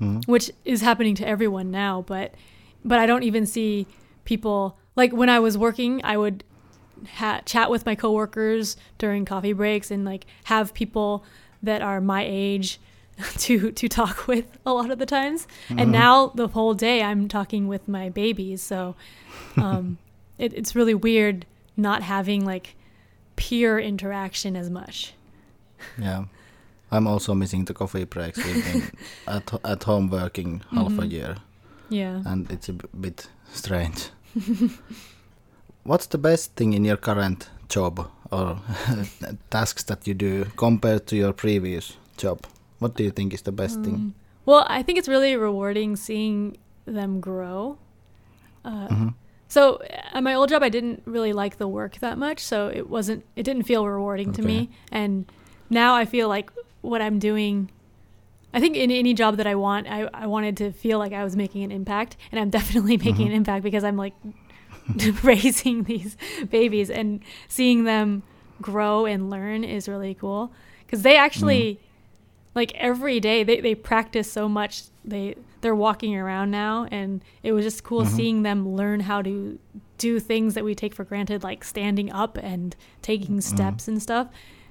Mhm. 0.00 0.26
which 0.26 0.50
is 0.64 0.80
happening 0.80 1.14
to 1.16 1.26
everyone 1.28 1.70
now 1.70 2.02
but 2.06 2.32
but 2.84 2.98
i 3.00 3.04
don't 3.06 3.24
even 3.24 3.44
see 3.46 3.86
people 4.24 4.78
like 4.96 5.12
when 5.12 5.28
i 5.28 5.38
was 5.40 5.58
working 5.58 6.00
i 6.04 6.16
would 6.16 6.44
ha- 7.16 7.40
chat 7.44 7.68
with 7.68 7.84
my 7.84 7.94
coworkers 7.96 8.76
during 8.98 9.24
coffee 9.24 9.52
breaks 9.52 9.90
and 9.90 10.04
like 10.04 10.24
have 10.44 10.72
people 10.72 11.24
that 11.62 11.82
are 11.82 12.00
my 12.00 12.24
age 12.26 12.78
to 13.38 13.72
to 13.72 13.88
talk 13.88 14.28
with 14.28 14.46
a 14.64 14.72
lot 14.72 14.90
of 14.92 14.98
the 15.00 15.06
times 15.06 15.46
and 15.68 15.88
Mhm. 15.88 15.90
now 15.90 16.26
the 16.28 16.46
whole 16.48 16.74
day 16.74 17.02
i'm 17.02 17.26
talking 17.28 17.66
with 17.68 17.88
my 17.88 18.08
babies 18.08 18.62
so 18.62 18.94
um 19.56 19.98
it, 20.38 20.52
it's 20.54 20.76
really 20.76 20.94
weird 20.94 21.44
not 21.76 22.02
having 22.04 22.44
like 22.46 22.76
peer 23.34 23.78
interaction 23.80 24.54
as 24.56 24.70
much 24.70 25.12
Yeah, 25.98 26.24
I'm 26.90 27.06
also 27.06 27.34
missing 27.34 27.64
the 27.66 27.74
coffee 27.74 28.04
breaks. 28.04 28.38
At 29.26 29.52
at 29.64 29.84
home 29.84 30.08
working 30.10 30.62
half 30.70 30.98
a 30.98 31.02
Mhm. 31.02 31.10
year, 31.12 31.36
yeah 31.90 32.22
and 32.24 32.50
it's 32.50 32.68
a 32.68 32.72
b- 32.72 32.88
bit 33.00 33.28
strange. 33.52 34.10
What's 35.84 36.06
the 36.06 36.18
best 36.18 36.54
thing 36.56 36.72
in 36.74 36.84
your 36.84 36.96
current 36.96 37.48
job 37.68 38.10
or 38.30 38.58
tasks 39.50 39.84
that 39.84 40.06
you 40.06 40.14
do 40.14 40.44
compared 40.56 41.06
to 41.06 41.16
your 41.16 41.32
previous 41.32 41.96
job? 42.16 42.38
What 42.78 42.96
do 42.96 43.04
you 43.04 43.10
think 43.10 43.32
is 43.34 43.42
the 43.42 43.52
best 43.52 43.82
thing? 43.84 43.94
Um, 43.94 44.14
Well, 44.46 44.64
I 44.78 44.82
think 44.82 44.98
it's 44.98 45.08
really 45.08 45.36
rewarding 45.36 45.96
seeing 45.96 46.56
them 46.86 47.20
grow. 47.20 47.76
Uh, 48.64 48.88
Mhm. 48.88 49.14
So 49.48 49.78
at 50.14 50.22
my 50.22 50.34
old 50.34 50.50
job, 50.50 50.62
I 50.62 50.68
didn't 50.70 51.02
really 51.06 51.32
like 51.32 51.56
the 51.56 51.66
work 51.68 51.98
that 52.00 52.18
much, 52.18 52.38
so 52.40 52.68
it 52.74 52.88
wasn't. 52.90 53.22
It 53.34 53.44
didn't 53.46 53.64
feel 53.66 53.86
rewarding 53.86 54.32
to 54.32 54.42
me. 54.42 54.68
And 54.92 55.24
now 55.70 55.94
I 55.94 56.04
feel 56.04 56.28
like 56.28 56.50
what 56.80 57.00
I'm 57.02 57.18
doing. 57.18 57.70
I 58.52 58.60
think 58.60 58.76
in 58.76 58.90
any 58.90 59.12
job 59.14 59.36
that 59.36 59.46
I 59.46 59.54
want, 59.54 59.86
I, 59.88 60.08
I 60.14 60.26
wanted 60.26 60.56
to 60.58 60.72
feel 60.72 60.98
like 60.98 61.12
I 61.12 61.22
was 61.22 61.36
making 61.36 61.62
an 61.64 61.70
impact, 61.70 62.16
and 62.32 62.40
I'm 62.40 62.50
definitely 62.58 62.96
making 62.96 63.16
Mhm. 63.16 63.26
an 63.26 63.32
impact 63.32 63.62
because 63.62 63.84
I'm 63.84 63.96
like 63.96 64.14
raising 65.22 65.84
these 65.84 66.16
babies 66.50 66.90
and 66.90 67.20
seeing 67.48 67.84
them 67.84 68.22
grow 68.60 69.06
and 69.06 69.30
learn 69.30 69.64
is 69.64 69.88
really 69.88 70.14
cool 70.14 70.50
because 70.84 71.02
they 71.02 71.16
actually 71.16 71.78
like 72.54 72.72
every 72.74 73.20
day 73.20 73.44
they, 73.44 73.60
they 73.60 73.74
practice 73.74 74.30
so 74.32 74.48
much 74.48 74.84
they 75.04 75.36
they're 75.60 75.74
walking 75.76 76.16
around 76.16 76.50
now 76.50 76.86
and 76.90 77.20
it 77.42 77.52
was 77.52 77.64
just 77.64 77.84
cool 77.84 78.02
Mhm. 78.02 78.08
seeing 78.08 78.42
them 78.42 78.74
learn 78.74 79.00
how 79.00 79.22
to 79.22 79.58
do 79.98 80.18
things 80.18 80.54
that 80.54 80.64
we 80.64 80.74
take 80.74 80.94
for 80.94 81.04
granted 81.04 81.42
like 81.44 81.62
standing 81.62 82.10
up 82.10 82.36
and 82.38 82.74
taking 83.02 83.40
steps 83.40 83.86
and 83.86 84.02
stuff 84.02 84.26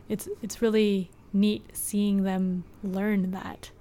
it's 0.09 0.27
it's 0.41 0.61
really 0.61 1.09
neat 1.33 1.63
seeing 1.73 2.23
them 2.23 2.63
learn 2.83 3.31
that 3.31 3.71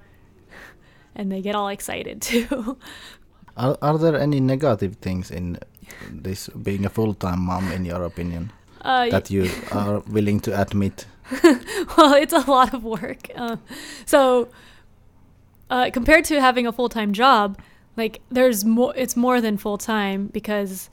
and 1.14 1.30
they 1.30 1.40
get 1.40 1.54
all 1.54 1.68
excited 1.68 2.20
too 2.30 2.76
Are, 3.56 3.78
are 3.80 3.98
there 3.98 4.16
any 4.16 4.40
negative 4.40 4.96
things 4.96 5.30
in 5.30 5.58
this 6.10 6.48
being 6.48 6.84
a 6.84 6.88
full-time 6.90 7.40
mom, 7.40 7.72
in 7.72 7.84
your 7.84 8.02
opinion, 8.04 8.52
uh, 8.82 9.08
that 9.08 9.30
you 9.30 9.48
are 9.72 10.00
willing 10.00 10.40
to 10.40 10.60
admit? 10.60 11.06
well, 11.96 12.14
it's 12.14 12.32
a 12.32 12.50
lot 12.50 12.74
of 12.74 12.84
work. 12.84 13.30
Uh, 13.34 13.56
so, 14.04 14.48
uh, 15.70 15.90
compared 15.92 16.24
to 16.26 16.40
having 16.40 16.66
a 16.66 16.72
full 16.72 16.88
time 16.88 17.12
job, 17.12 17.58
like 17.96 18.20
there's 18.30 18.64
more. 18.64 18.92
It's 18.96 19.16
more 19.16 19.40
than 19.40 19.56
full 19.56 19.78
time 19.78 20.26
because 20.26 20.90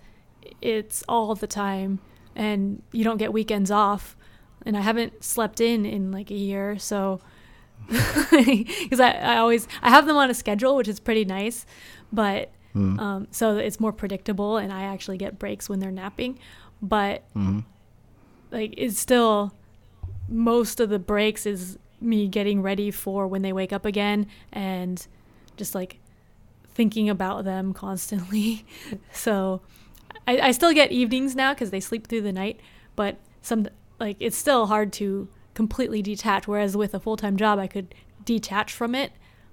it's 0.62 1.04
all 1.08 1.36
the 1.36 1.48
time, 1.48 2.00
and 2.36 2.82
you 2.92 3.04
don't 3.04 3.18
get 3.18 3.34
weekends 3.34 3.72
off. 3.72 4.16
And 4.66 4.78
I 4.78 4.82
haven't 4.82 5.24
slept 5.24 5.60
in 5.62 5.86
in 5.86 6.12
like 6.12 6.32
a 6.32 6.36
year, 6.36 6.78
so 6.80 7.20
because 7.90 9.00
I, 9.00 9.12
I 9.12 9.38
always 9.38 9.68
I 9.82 9.90
have 9.90 10.06
them 10.06 10.16
on 10.18 10.30
a 10.30 10.34
schedule, 10.34 10.76
which 10.76 10.88
is 10.88 11.00
pretty 11.00 11.26
nice, 11.26 11.66
but 12.12 12.52
Mm. 12.76 13.00
um, 13.00 13.28
so 13.30 13.58
it's 13.58 13.80
more 13.80 13.92
predictable, 13.94 14.58
and 14.58 14.74
I 14.74 14.82
actually 14.82 15.18
get 15.18 15.38
breaks 15.38 15.70
when 15.70 15.78
they're 15.80 15.92
napping. 15.92 16.40
But 16.82 17.22
Mhm. 17.36 17.66
like 18.52 18.74
it's 18.78 18.98
still 18.98 19.54
most 20.28 20.80
of 20.80 20.90
the 20.90 20.98
breaks 20.98 21.46
is 21.46 21.78
me 22.02 22.28
getting 22.28 22.64
ready 22.64 22.90
for 22.90 23.28
when 23.28 23.44
they 23.44 23.54
wake 23.54 23.72
up 23.72 23.86
again 23.86 24.26
and 24.52 25.06
just 25.56 25.76
like 25.76 26.00
thinking 26.74 27.10
about 27.12 27.46
them 27.46 27.74
constantly. 27.74 28.66
so 29.14 29.62
I, 30.28 30.40
I 30.48 30.52
still 30.52 30.74
get 30.74 30.92
evenings 30.92 31.36
now 31.36 31.54
because 31.54 31.70
they 31.70 31.80
sleep 31.80 32.08
through 32.08 32.22
the 32.22 32.34
night, 32.34 32.60
but 32.96 33.18
some 33.44 33.68
like 34.04 34.18
it's 34.20 34.38
still 34.38 34.66
hard 34.68 34.92
to 34.94 35.28
completely 35.54 36.02
detach. 36.02 36.48
Whereas 36.48 36.76
with 36.76 36.94
a 36.94 37.00
full 37.00 37.18
time 37.18 37.36
job, 37.38 37.60
I 37.60 37.68
could 37.68 37.94
detach 38.26 38.74
from 38.74 38.96
it. 38.96 39.12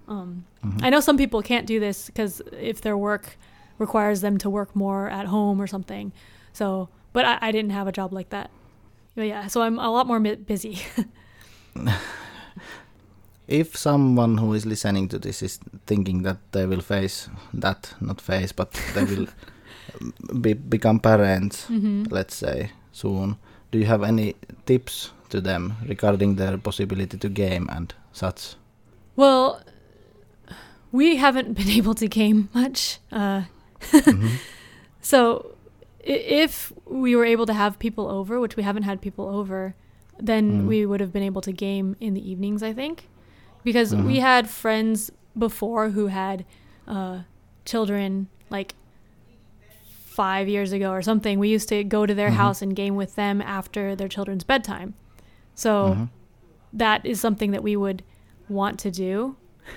Um, 0.09 0.45
Mhm. 0.65 0.83
I 0.85 0.91
know 0.91 1.01
some 1.01 1.17
people 1.17 1.41
can't 1.43 1.67
do 1.67 1.79
this 1.81 2.07
because 2.07 2.43
if 2.61 2.81
their 2.81 2.97
work 2.97 3.37
requires 3.79 4.21
them 4.21 4.37
to 4.39 4.51
work 4.51 4.75
more 4.75 5.09
at 5.09 5.27
home 5.27 5.61
or 5.63 5.67
something. 5.67 6.13
So, 6.53 6.89
but 7.13 7.25
I, 7.25 7.39
I 7.49 7.53
didn't 7.53 7.71
have 7.73 7.87
a 7.89 7.93
job 7.93 8.13
like 8.13 8.29
that. 8.31 8.51
But 9.15 9.27
yeah, 9.27 9.47
so 9.49 9.63
I'm 9.63 9.79
a 9.79 9.91
lot 9.91 10.07
more 10.07 10.21
mi- 10.21 10.37
busy. 10.37 10.79
If 13.49 13.77
someone 13.77 14.39
who 14.39 14.55
is 14.55 14.65
listening 14.65 15.09
to 15.09 15.19
this 15.19 15.43
is 15.43 15.59
thinking 15.87 16.23
that 16.23 16.37
they 16.53 16.67
will 16.67 16.81
face 16.81 17.29
that, 17.53 17.95
not 18.01 18.21
face, 18.21 18.53
but 18.53 18.71
they 18.95 19.03
will 19.05 19.27
be, 20.41 20.53
become 20.55 21.01
parents, 21.01 21.67
hmm 21.67 22.05
let's 22.11 22.35
say, 22.37 22.71
soon, 22.93 23.37
do 23.71 23.79
you 23.79 23.87
have 23.87 24.03
any 24.03 24.35
tips 24.67 25.11
to 25.31 25.41
them 25.41 25.75
regarding 25.89 26.37
their 26.37 26.59
possibility 26.59 27.17
to 27.19 27.29
game 27.29 27.69
and 27.71 27.95
such? 28.13 28.55
Well, 29.17 29.63
we 30.93 31.17
haven't 31.17 31.55
been 31.59 31.69
able 31.69 31.95
to 31.95 32.09
game 32.09 32.49
much. 32.55 32.99
Uh, 33.13 33.43
Mhm. 33.81 34.31
So, 35.03 35.57
i- 36.07 36.25
if 36.45 36.73
we 36.87 37.17
were 37.17 37.25
able 37.25 37.47
to 37.47 37.55
have 37.55 37.79
people 37.79 38.07
over, 38.09 38.39
which 38.39 38.57
we 38.57 38.63
haven't 38.63 38.83
had 38.83 39.01
people 39.01 39.27
over, 39.27 39.75
then 40.19 40.45
Mm. 40.65 40.67
we 40.67 40.85
would 40.85 41.01
have 41.01 41.11
been 41.13 41.23
able 41.23 41.41
to 41.43 41.53
game 41.53 41.97
in 42.01 42.13
the 42.15 42.31
evenings, 42.31 42.63
I 42.63 42.75
think. 42.75 43.09
Because 43.65 43.95
we 43.97 44.17
Mhm. 44.17 44.21
had 44.21 44.51
friends 44.51 45.11
before 45.39 45.91
who 45.91 46.09
had 46.09 46.45
uh, 46.87 47.21
children 47.65 48.27
like 48.51 48.75
five 50.11 50.49
years 50.49 50.73
ago 50.73 50.91
or 50.91 51.03
something. 51.03 51.39
We 51.39 51.49
used 51.49 51.69
to 51.69 51.85
go 51.85 52.05
to 52.05 52.15
their 52.15 52.31
Mhm. 52.31 52.35
house 52.35 52.63
and 52.63 52.75
game 52.75 52.97
with 52.97 53.15
them 53.15 53.41
after 53.41 53.95
their 53.95 54.09
children's 54.09 54.43
bedtime. 54.45 54.95
So, 55.55 55.95
Mhm. 55.95 56.09
that 56.73 57.07
is 57.07 57.21
something 57.21 57.53
that 57.53 57.63
we 57.63 57.77
would 57.77 58.03
want 58.49 58.79
to 58.81 58.91
do. 58.91 59.37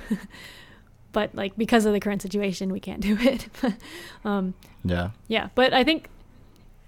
but, 1.12 1.36
like, 1.36 1.56
because 1.56 1.86
of 1.86 1.94
the 1.94 2.00
current 2.00 2.22
situation, 2.22 2.72
we 2.72 2.80
can't 2.80 3.02
do 3.12 3.18
it. 3.20 3.48
um, 4.26 4.54
Yeah. 4.84 5.12
yeah, 5.28 5.50
but 5.56 5.74
I 5.74 5.84
think 5.84 6.10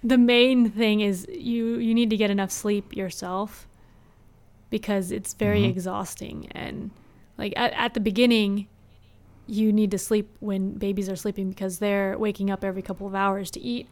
the 0.02 0.18
main 0.18 0.70
thing 0.70 1.00
is 1.00 1.26
you 1.30 1.78
you 1.78 1.94
need 1.94 2.10
to 2.10 2.16
get 2.16 2.30
enough 2.30 2.50
sleep 2.50 2.94
yourself 2.94 3.66
because 4.70 5.10
it's 5.10 5.34
very 5.34 5.62
Mhm. 5.62 5.70
exhausting 5.70 6.48
and 6.52 6.90
like 7.38 7.52
at, 7.56 7.72
at 7.72 7.94
the 7.94 8.00
beginning 8.00 8.66
you 9.46 9.72
need 9.72 9.90
to 9.90 9.98
sleep 9.98 10.36
when 10.40 10.72
babies 10.72 11.08
are 11.08 11.16
sleeping 11.16 11.50
because 11.50 11.78
they're 11.78 12.18
waking 12.18 12.50
up 12.50 12.64
every 12.64 12.82
couple 12.82 13.06
of 13.06 13.14
hours 13.14 13.50
to 13.50 13.60
eat 13.60 13.88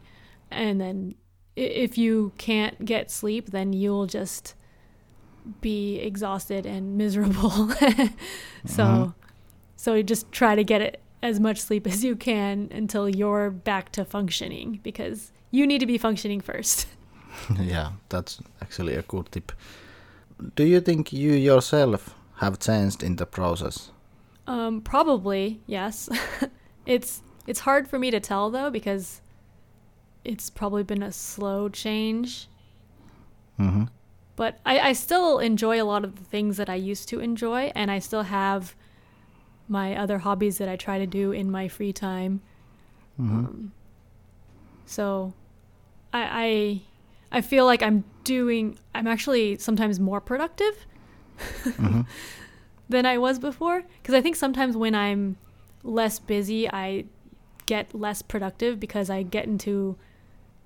and 0.51 0.79
then 0.81 1.15
if 1.55 1.97
you 1.97 2.31
can't 2.37 2.83
get 2.85 3.09
sleep 3.09 3.51
then 3.51 3.71
you'll 3.73 4.05
just 4.07 4.53
be 5.61 5.99
exhausted 5.99 6.65
and 6.65 6.97
miserable 7.03 7.69
so 8.65 8.83
Mhm. 8.83 9.13
so 9.75 9.93
you 9.93 10.03
just 10.03 10.31
try 10.31 10.55
to 10.55 10.63
get 10.63 10.81
it 10.81 10.99
as 11.21 11.39
much 11.39 11.59
sleep 11.61 11.87
as 11.87 12.03
you 12.03 12.15
can 12.15 12.69
until 12.71 13.07
you're 13.09 13.49
back 13.49 13.91
to 13.93 14.05
functioning 14.05 14.79
because 14.83 15.31
you 15.51 15.65
need 15.65 15.79
to 15.79 15.85
be 15.87 15.97
functioning 15.97 16.41
first. 16.41 16.87
yeah, 17.59 17.91
that's 18.09 18.39
actually 18.61 18.93
a 18.95 19.01
good 19.01 19.31
tip. 19.31 19.51
Do 20.55 20.63
you 20.63 20.81
think 20.81 21.11
you 21.13 21.31
yourself 21.33 22.13
have 22.37 22.59
changed 22.59 23.01
in 23.03 23.15
the 23.15 23.25
process? 23.25 23.89
Um, 24.47 24.81
probably 24.81 25.61
yes. 25.65 26.09
it's 26.85 27.21
it's 27.47 27.61
hard 27.61 27.87
for 27.87 27.97
me 27.99 28.11
to 28.11 28.19
tell 28.19 28.49
though 28.49 28.69
because 28.69 29.21
it's 30.23 30.49
probably 30.49 30.83
been 30.83 31.03
a 31.03 31.11
slow 31.11 31.69
change. 31.69 32.47
hmm 33.57 33.83
But 34.35 34.59
I, 34.65 34.79
I 34.79 34.93
still 34.93 35.39
enjoy 35.39 35.81
a 35.81 35.85
lot 35.85 36.03
of 36.03 36.15
the 36.15 36.23
things 36.23 36.57
that 36.57 36.69
I 36.69 36.75
used 36.75 37.07
to 37.09 37.19
enjoy, 37.19 37.71
and 37.75 37.89
I 37.89 37.99
still 37.99 38.23
have 38.23 38.75
my 39.67 39.95
other 39.95 40.19
hobbies 40.19 40.57
that 40.59 40.69
I 40.69 40.75
try 40.75 40.99
to 40.99 41.07
do 41.07 41.31
in 41.31 41.49
my 41.49 41.67
free 41.67 41.93
time. 41.93 42.41
hmm 43.17 43.45
Um, 43.45 43.71
so 44.85 45.33
I, 46.13 46.81
I 47.31 47.37
I 47.37 47.41
feel 47.41 47.65
like 47.65 47.81
I'm 47.81 48.03
doing 48.23 48.77
I'm 48.93 49.07
actually 49.07 49.57
sometimes 49.57 49.99
more 49.99 50.21
productive 50.21 50.85
hmm 51.77 52.01
than 52.89 53.05
I 53.05 53.17
was 53.17 53.39
before 53.39 53.83
because 54.01 54.13
I 54.15 54.21
think 54.21 54.35
sometimes 54.35 54.77
when 54.77 54.93
I'm 54.95 55.37
less 55.83 56.19
busy 56.19 56.69
I 56.69 57.05
get 57.65 57.93
less 57.95 58.21
productive 58.21 58.79
because 58.79 59.09
I 59.09 59.23
get 59.23 59.45
into 59.45 59.95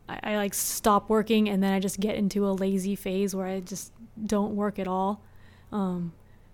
I, 0.07 0.19
I 0.23 0.35
like 0.37 0.53
stop 0.53 1.09
working 1.09 1.47
and 1.49 1.61
then 1.63 1.73
I 1.73 1.79
just 1.79 1.99
get 1.99 2.15
into 2.15 2.47
a 2.47 2.51
lazy 2.51 2.95
phase 2.95 3.35
where 3.35 3.47
I 3.47 3.59
just 3.61 3.93
don't 4.25 4.55
work 4.55 4.79
at 4.79 4.87
all. 4.87 5.21
Um, 5.71 6.13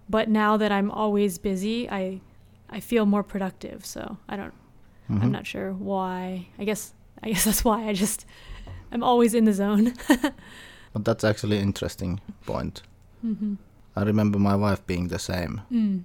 but 0.09 0.29
now 0.29 0.57
that 0.57 0.71
I'm 0.71 0.91
always 0.91 1.37
busy, 1.37 1.89
I 1.89 2.21
I 2.69 2.79
feel 2.79 3.05
more 3.05 3.23
productive. 3.23 3.85
So 3.85 4.17
I 4.29 4.35
don't 4.35 4.53
hmm 5.07 5.21
I'm 5.21 5.31
not 5.31 5.45
sure 5.47 5.71
why. 5.73 6.47
I 6.59 6.63
guess 6.65 6.93
I 7.23 7.29
guess 7.31 7.45
that's 7.49 7.63
why 7.63 7.87
I 7.87 7.93
just 7.93 8.25
I'm 8.91 9.03
always 9.03 9.33
in 9.33 9.45
the 9.45 9.53
zone. 9.53 9.93
But 10.93 11.03
that's 11.03 11.23
actually 11.25 11.57
an 11.57 11.63
interesting 11.63 12.21
point. 12.45 12.81
hmm 13.21 13.55
I 13.95 14.03
remember 14.03 14.39
my 14.39 14.55
wife 14.55 14.85
being 14.87 15.07
the 15.09 15.19
same. 15.19 15.61
Mm. 15.71 16.03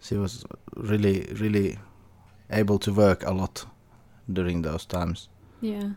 She 0.00 0.16
was 0.16 0.44
really, 0.76 1.26
really 1.40 1.78
able 2.50 2.78
to 2.80 2.92
work 2.92 3.24
a 3.26 3.32
lot 3.32 3.66
during 4.32 4.62
those 4.62 4.86
times. 4.86 5.28
Yeah. 5.60 5.90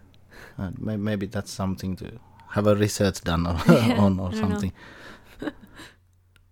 And 0.57 0.79
may- 0.79 0.97
maybe 0.97 1.27
that's 1.27 1.51
something 1.51 1.95
to 1.97 2.19
have 2.49 2.67
a 2.67 2.75
research 2.75 3.21
done 3.21 3.47
on, 3.47 3.57
Yeah, 3.67 3.97
on 4.05 4.19
or 4.19 4.29
I 4.29 4.31
don't 4.31 4.41
know. 4.41 4.47
something. 4.49 4.73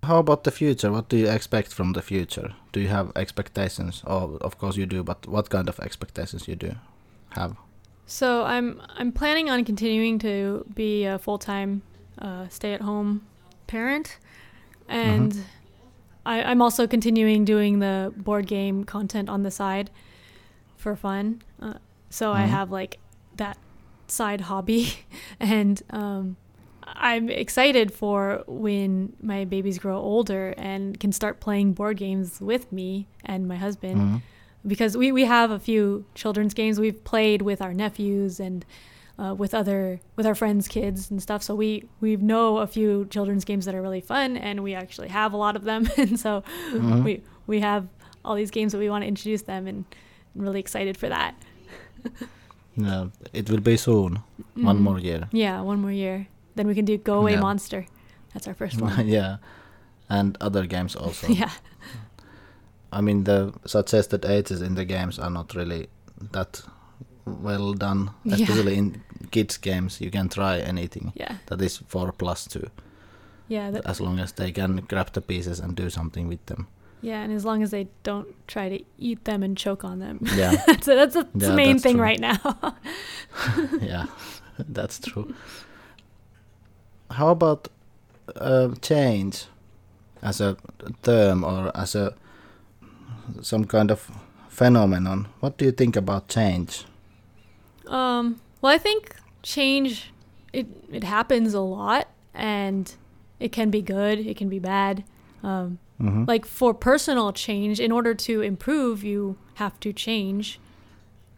How 0.03 0.18
about 0.18 0.44
the 0.44 0.51
future? 0.51 0.91
What 0.91 1.10
do 1.10 1.18
you 1.18 1.27
expect 1.30 1.72
from 1.74 1.94
the 1.94 2.01
future? 2.01 2.53
Do 2.72 2.80
you 2.80 2.88
have 2.88 3.12
expectations? 3.15 4.01
Oh, 4.08 4.38
of 4.41 4.58
course 4.58 4.75
you 4.75 4.86
do, 4.88 5.03
but 5.03 5.27
what 5.27 5.50
kind 5.50 5.70
of 5.70 5.80
expectations 5.80 6.48
you 6.48 6.56
do 6.56 6.72
have? 7.30 7.56
So 8.08 8.44
I'm 8.44 8.82
I'm 8.98 9.12
planning 9.12 9.50
on 9.51 9.63
continuing 9.63 10.20
to 10.20 10.65
be 10.75 11.06
a 11.06 11.20
full 11.20 11.38
time 11.38 11.82
uh, 12.20 12.48
stay 12.50 12.74
at 12.74 12.82
home 12.82 13.22
parent, 13.68 14.18
and 14.91 15.38
I, 16.25 16.43
I'm 16.43 16.62
also 16.62 16.88
continuing 16.88 17.45
doing 17.45 17.79
the 17.79 18.13
board 18.15 18.48
game 18.48 18.83
content 18.83 19.29
on 19.29 19.43
the 19.43 19.51
side 19.51 19.89
for 20.77 20.95
fun. 20.95 21.41
Uh, 21.62 21.75
so 22.10 22.31
I 22.31 22.43
Mhm. 22.45 22.50
have 22.50 22.71
like 22.71 23.00
that 23.38 23.57
side 24.07 24.41
hobby, 24.41 24.93
and 25.39 25.81
um, 25.91 26.36
I'm 26.83 27.29
excited 27.29 27.93
for 27.93 28.43
when 28.48 29.13
my 29.21 29.45
babies 29.45 29.79
grow 29.79 29.98
older 29.98 30.53
and 30.57 31.00
can 31.00 31.12
start 31.12 31.39
playing 31.39 31.74
board 31.74 31.98
games 31.98 32.41
with 32.41 32.71
me 32.71 33.07
and 33.24 33.48
my 33.48 33.55
husband 33.55 34.01
Mhm. 34.01 34.21
because 34.67 34.98
we, 34.98 35.12
we 35.12 35.25
have 35.25 35.50
a 35.51 35.60
few 35.60 36.05
children's 36.15 36.53
games 36.53 36.79
we've 36.79 37.03
played 37.03 37.41
with 37.41 37.62
our 37.62 37.74
nephews 37.74 38.39
and 38.39 38.65
uh, 39.22 39.34
with 39.42 39.54
other 39.54 40.00
with 40.16 40.25
our 40.25 40.36
friends 40.36 40.68
kids 40.68 41.12
and 41.12 41.22
stuff 41.22 41.42
so 41.44 41.54
we 41.56 41.84
we 42.01 42.16
know 42.18 42.58
a 42.58 42.68
few 42.68 43.06
children's 43.10 43.46
games 43.46 43.66
that 43.66 43.75
are 43.75 43.82
really 43.82 44.01
fun 44.01 44.36
and 44.38 44.60
we 44.63 44.74
actually 44.74 45.10
have 45.10 45.32
a 45.34 45.38
lot 45.38 45.56
of 45.56 45.63
them 45.63 45.88
and 45.98 46.20
so 46.20 46.44
Mhm. 46.74 47.04
we 47.04 47.22
we 47.48 47.60
have 47.62 47.84
all 48.25 48.36
these 48.36 48.51
games 48.51 48.72
that 48.72 48.80
we 48.80 48.90
want 48.90 49.04
to 49.04 49.08
introduce 49.08 49.44
them 49.44 49.68
and 49.68 49.86
I'm 50.36 50.42
really 50.42 50.60
excited 50.60 50.98
for 50.98 51.10
that 51.10 51.34
Yeah, 52.78 53.08
it 53.34 53.50
will 53.50 53.60
be 53.60 53.78
soon. 53.78 54.20
One 54.56 54.78
Mhm. 54.78 54.82
more 54.82 55.00
year. 55.00 55.28
yeah 55.32 55.62
one 55.62 55.80
more 55.82 55.92
year 55.92 56.28
then 56.56 56.68
we 56.68 56.74
can 56.75 56.86
do 56.86 56.98
go 56.98 57.13
away 57.20 57.34
Yeah. 57.34 57.42
monster 57.42 57.86
that's 58.34 58.48
our 58.48 58.54
first 58.56 58.82
one 58.82 59.08
yeah, 59.18 59.38
and 60.10 60.38
other 60.42 60.66
games 60.68 60.96
also. 60.96 61.28
yeah 61.28 61.51
I 62.94 63.01
mean, 63.01 63.24
the 63.24 63.54
suggested 63.66 64.25
ages 64.25 64.62
in 64.62 64.75
the 64.75 64.84
games 64.86 65.18
are 65.20 65.30
not 65.30 65.56
really 65.56 65.88
that 66.34 66.62
well 67.25 67.74
done, 67.74 68.10
Yeah. 68.24 68.36
especially 68.36 68.78
in 68.78 69.01
kids' 69.32 69.58
games. 69.58 70.01
You 70.01 70.12
can 70.12 70.30
try 70.30 70.60
anything 70.60 71.12
yeah 71.16 71.36
that 71.46 71.62
is 71.62 71.78
four 71.88 72.12
plus 72.12 72.48
two, 72.48 72.70
yeah 73.48 73.72
that, 73.72 73.86
as 73.86 74.00
long 74.01 74.20
as 74.20 74.32
they 74.34 74.51
can 74.51 74.78
grab 74.88 75.12
the 75.13 75.22
pieces 75.22 75.60
and 75.60 75.75
do 75.75 75.90
something 75.90 76.28
with 76.30 76.46
them. 76.46 76.66
yeah 77.04 77.24
and 77.24 77.34
as 77.34 77.44
long 77.46 77.63
as 77.63 77.70
they 77.72 77.88
don't 78.04 78.28
try 78.48 78.70
to 78.70 78.84
eat 79.00 79.24
them 79.24 79.44
and 79.44 79.58
choke 79.58 79.84
on 79.88 80.00
them 80.00 80.20
Yeah, 80.38 80.51
that's 80.68 80.88
a, 80.88 80.96
that's, 80.96 81.16
a, 81.16 81.24
that's 81.24 81.44
Yeah, 81.44 81.50
the 81.50 81.56
main 81.56 81.72
that's 81.78 81.84
thing 81.84 81.96
true. 81.96 82.04
right 82.04 82.20
now 82.20 82.38
yeah, 83.82 84.06
that's 84.70 85.00
true. 85.00 85.34
How 87.10 87.30
about 87.30 87.68
uh, 88.36 88.70
change 88.82 89.46
as 90.22 90.42
a 90.42 90.56
term 91.04 91.44
or 91.44 91.72
as 91.75 91.96
a 91.96 92.13
some 93.42 93.66
kind 93.66 93.92
of 93.92 94.10
phenomenon? 94.50 95.28
What 95.40 95.58
do 95.58 95.66
you 95.66 95.72
think 95.72 95.96
about 95.96 96.28
change? 96.30 96.86
Um, 97.88 98.39
well, 98.61 98.73
I 98.73 98.77
think 98.77 99.15
change 99.43 100.11
it 100.53 100.67
it 100.91 101.03
happens 101.03 101.53
a 101.53 101.59
lot, 101.61 102.07
and 102.33 102.93
it 103.39 103.51
can 103.51 103.69
be 103.71 103.81
good, 103.81 104.19
it 104.19 104.38
can 104.38 104.50
be 104.50 104.59
bad. 104.59 105.03
Um, 105.43 105.79
hmm 105.97 106.23
like 106.27 106.45
for 106.45 106.73
personal 106.73 107.33
change, 107.33 107.79
in 107.79 107.91
order 107.91 108.13
to 108.13 108.41
improve, 108.41 109.03
you 109.03 109.38
have 109.55 109.79
to 109.81 109.91
change. 109.93 110.59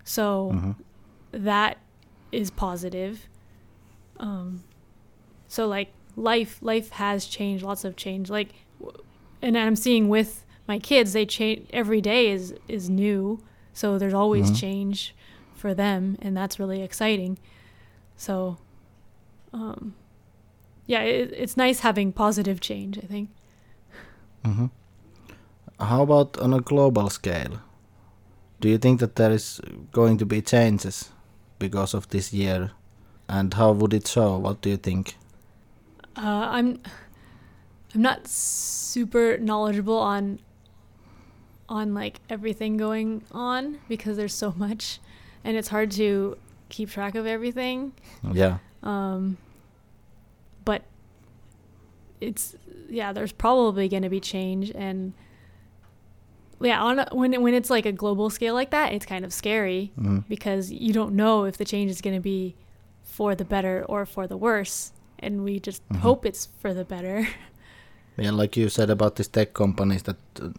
So 0.03 0.49
hmm 0.51 0.71
that 1.31 1.77
is 2.31 2.51
positive. 2.51 3.27
Um, 4.19 4.63
so 5.47 5.67
like 5.67 5.93
life, 6.15 6.59
life 6.61 6.89
has 6.91 7.25
changed. 7.25 7.63
Lots 7.63 7.83
of 7.85 7.95
change. 7.95 8.29
Like, 8.29 8.49
and 9.41 9.57
I'm 9.57 9.75
seeing 9.75 10.09
with 10.09 10.45
my 10.67 10.79
kids, 10.79 11.13
they 11.13 11.25
change 11.25 11.67
every 11.71 12.01
day 12.01 12.29
is 12.31 12.53
is 12.67 12.89
new. 12.89 13.39
So 13.73 13.97
there's 13.97 14.13
always 14.13 14.51
Mhm. 14.51 14.59
change 14.59 15.15
for 15.63 15.73
them, 15.73 16.17
and 16.21 16.35
that's 16.35 16.59
really 16.59 16.81
exciting. 16.83 17.39
So, 18.17 18.57
um, 19.53 19.95
yeah, 20.85 21.03
it, 21.03 21.31
it's 21.43 21.55
nice 21.55 21.79
having 21.79 22.11
positive 22.11 22.59
change. 22.59 22.97
I 22.97 23.07
think. 23.07 23.29
hmm 24.43 24.65
How 25.79 26.03
about 26.03 26.37
on 26.39 26.53
a 26.53 26.59
global 26.59 27.09
scale? 27.09 27.61
Do 28.59 28.67
you 28.67 28.77
think 28.77 28.99
that 28.99 29.15
there 29.15 29.31
is 29.31 29.61
going 29.93 30.17
to 30.17 30.25
be 30.25 30.41
changes 30.41 31.11
because 31.59 31.93
of 31.97 32.07
this 32.09 32.33
year? 32.33 32.71
And 33.29 33.53
how 33.53 33.71
would 33.71 33.93
it 33.93 34.05
show? 34.07 34.37
What 34.37 34.61
do 34.61 34.69
you 34.69 34.77
think? 34.77 35.15
Uh, 36.17 36.47
I'm 36.57 36.79
I'm 37.95 38.01
not 38.01 38.27
super 38.27 39.37
knowledgeable 39.37 39.97
on 39.97 40.39
on 41.69 41.93
like 41.93 42.19
everything 42.29 42.77
going 42.77 43.23
on 43.31 43.79
because 43.87 44.17
there's 44.17 44.35
so 44.35 44.53
much 44.57 44.99
and 45.43 45.57
it's 45.57 45.67
hard 45.67 45.91
to 45.91 46.37
keep 46.69 46.89
track 46.89 47.15
of 47.15 47.25
everything. 47.25 47.93
Yeah. 48.31 48.57
Um, 48.83 49.37
but 50.65 50.83
it's 52.21 52.55
yeah, 52.89 53.11
there's 53.13 53.31
probably 53.31 53.89
going 53.89 54.03
to 54.03 54.09
be 54.09 54.19
change 54.19 54.71
and 54.75 55.13
yeah, 56.61 56.81
on 56.81 56.99
a, 56.99 57.07
when 57.11 57.33
it- 57.33 57.41
when 57.41 57.53
it's 57.53 57.69
like 57.69 57.85
a 57.85 57.91
global 57.91 58.29
scale 58.29 58.53
like 58.53 58.69
that, 58.71 58.93
it's 58.93 59.05
kind 59.05 59.25
of 59.25 59.33
scary 59.33 59.91
Mm. 59.99 60.23
because 60.29 60.71
you 60.71 60.93
don't 60.93 61.13
know 61.15 61.43
if 61.45 61.57
the 61.57 61.65
change 61.65 61.91
is 61.91 61.99
going 62.01 62.15
to 62.15 62.21
be 62.21 62.55
for 63.03 63.35
the 63.35 63.43
better 63.45 63.83
or 63.89 64.05
for 64.05 64.27
the 64.27 64.37
worse 64.37 64.93
and 65.19 65.43
we 65.43 65.59
just 65.59 65.81
Mhm. 65.89 65.97
hope 65.97 66.25
it's 66.25 66.47
for 66.59 66.73
the 66.73 66.85
better. 66.85 67.27
Yeah, 68.15 68.29
like 68.29 68.55
you 68.55 68.69
said 68.69 68.91
about 68.91 69.15
these 69.15 69.27
tech 69.27 69.53
companies 69.55 70.03
that 70.03 70.17
uh, 70.39 70.49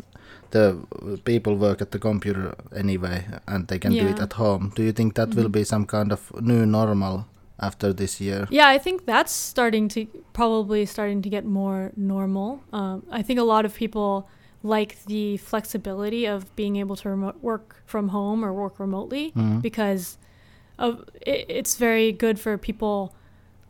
the 0.55 1.19
people 1.25 1.57
work 1.57 1.83
at 1.83 1.91
the 1.91 1.99
computer 1.99 2.55
anyway 2.75 3.25
and 3.47 3.67
they 3.69 3.79
can 3.79 3.93
do 3.93 4.07
it 4.07 4.21
at 4.21 4.33
home. 4.35 4.73
Do 4.77 4.83
you 4.83 4.93
think 4.93 5.15
that 5.15 5.35
will 5.35 5.49
Mhm. 5.49 5.53
be 5.61 5.65
some 5.65 5.85
kind 5.87 6.13
of 6.13 6.21
new 6.41 6.65
normal 6.67 7.25
after 7.59 7.93
this 7.93 8.21
year? 8.21 8.47
Yeah, 8.51 8.69
I 8.77 8.79
think 8.79 9.05
that's 9.05 9.33
starting 9.33 9.89
to 9.95 10.07
probably 10.33 10.87
starting 10.87 11.23
to 11.23 11.29
get 11.29 11.45
more 11.45 11.91
normal. 11.97 12.61
Um, 12.73 13.03
I 13.21 13.23
think 13.23 13.41
a 13.41 13.45
lot 13.55 13.65
of 13.65 13.75
people 13.75 14.29
like 14.63 14.97
the 15.07 15.37
flexibility 15.51 16.25
of 16.35 16.41
being 16.57 16.77
able 16.83 16.97
to 16.97 17.09
remote 17.11 17.37
work 17.43 17.83
from 17.87 18.09
home 18.09 18.45
or 18.47 18.53
work 18.53 18.79
remotely 18.79 19.33
Mhm. 19.37 19.61
because 19.61 20.19
of 20.79 20.93
it, 21.27 21.45
it's 21.49 21.75
very 21.77 22.13
good 22.13 22.39
for 22.39 22.57
people 22.59 23.13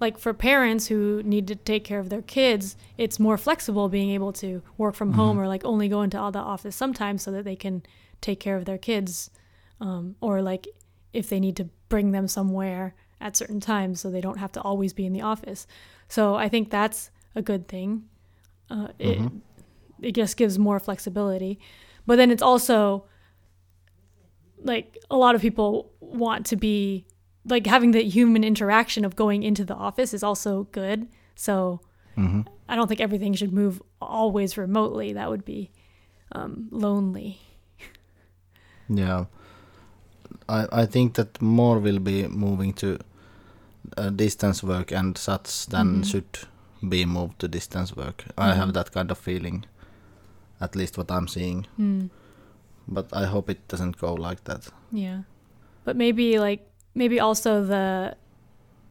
like 0.00 0.18
for 0.18 0.34
parents 0.34 0.88
who 0.88 1.22
need 1.24 1.46
to 1.48 1.54
take 1.54 1.84
care 1.84 2.00
of 2.00 2.08
their 2.10 2.22
kids 2.22 2.76
it's 2.98 3.18
more 3.20 3.36
flexible 3.38 3.88
being 3.88 4.10
able 4.10 4.32
to 4.32 4.62
work 4.76 4.94
from 4.94 5.12
home 5.12 5.36
Mhm. 5.36 5.40
or 5.40 5.48
like 5.48 5.64
only 5.64 5.88
go 5.88 6.02
into 6.02 6.16
the 6.16 6.38
office 6.38 6.76
sometimes 6.76 7.22
so 7.22 7.30
that 7.30 7.44
they 7.44 7.56
can 7.56 7.82
take 8.20 8.40
care 8.40 8.56
of 8.56 8.64
their 8.64 8.78
kids 8.78 9.30
um, 9.80 10.16
or 10.20 10.42
like 10.42 10.66
if 11.12 11.28
they 11.28 11.40
need 11.40 11.56
to 11.56 11.68
bring 11.88 12.10
them 12.12 12.26
somewhere 12.28 12.94
at 13.20 13.36
certain 13.36 13.60
times 13.60 14.00
so 14.00 14.10
they 14.10 14.20
don't 14.20 14.38
have 14.38 14.52
to 14.52 14.60
always 14.60 14.92
be 14.92 15.06
in 15.06 15.12
the 15.12 15.20
office 15.22 15.66
so 16.08 16.34
i 16.34 16.48
think 16.48 16.70
that's 16.70 17.10
a 17.34 17.42
good 17.42 17.66
thing 17.68 18.04
uh, 18.70 18.88
it, 18.98 19.18
Mhm. 19.18 19.40
it 20.00 20.12
just 20.12 20.36
gives 20.36 20.58
more 20.58 20.78
flexibility 20.80 21.58
but 22.06 22.16
then 22.16 22.30
it's 22.30 22.42
also 22.42 23.04
like 24.62 24.96
a 25.10 25.16
lot 25.16 25.34
of 25.34 25.40
people 25.40 25.90
want 26.00 26.46
to 26.46 26.56
be 26.56 27.06
like 27.46 27.66
having 27.66 27.92
the 27.92 28.02
human 28.02 28.42
interaction 28.44 29.04
of 29.04 29.14
going 29.16 29.42
into 29.42 29.64
the 29.64 29.74
office 29.74 30.14
is 30.14 30.22
also 30.22 30.64
good 30.72 31.06
so 31.34 31.80
hmm 32.14 32.40
i 32.68 32.74
don't 32.76 32.88
think 32.88 33.00
everything 33.00 33.34
should 33.34 33.52
move 33.52 33.82
always 34.00 34.56
remotely 34.58 35.12
that 35.12 35.28
would 35.30 35.44
be 35.44 35.70
um, 36.32 36.68
lonely 36.70 37.38
Yeah. 38.88 39.24
I, 40.48 40.66
I 40.82 40.86
think 40.86 41.14
that 41.14 41.40
more 41.40 41.78
will 41.78 41.98
be 41.98 42.26
moving 42.28 42.72
to 42.74 42.98
uh, 43.96 44.10
distance 44.10 44.62
work 44.62 44.92
and 44.92 45.16
such 45.16 45.66
than 45.66 46.00
Mhm. 46.00 46.04
should 46.04 46.38
be 46.88 47.04
moved 47.06 47.38
to 47.38 47.48
distance 47.48 47.96
work. 47.96 48.24
I 48.36 48.50
Mhm. 48.50 48.56
have 48.56 48.72
that 48.74 48.90
kind 48.92 49.10
of 49.10 49.18
feeling, 49.18 49.64
at 50.60 50.76
least 50.76 50.98
what 50.98 51.10
I'm 51.10 51.28
seeing. 51.28 51.66
Hmm. 51.76 52.06
But 52.86 53.06
I 53.12 53.24
hope 53.26 53.48
it 53.52 53.66
doesn't 53.68 53.96
go 53.98 54.14
like 54.14 54.44
that. 54.44 54.68
Yeah. 54.92 55.22
But 55.84 55.96
maybe 55.96 56.38
like 56.38 56.60
maybe 56.94 57.20
also 57.20 57.64
the 57.64 58.14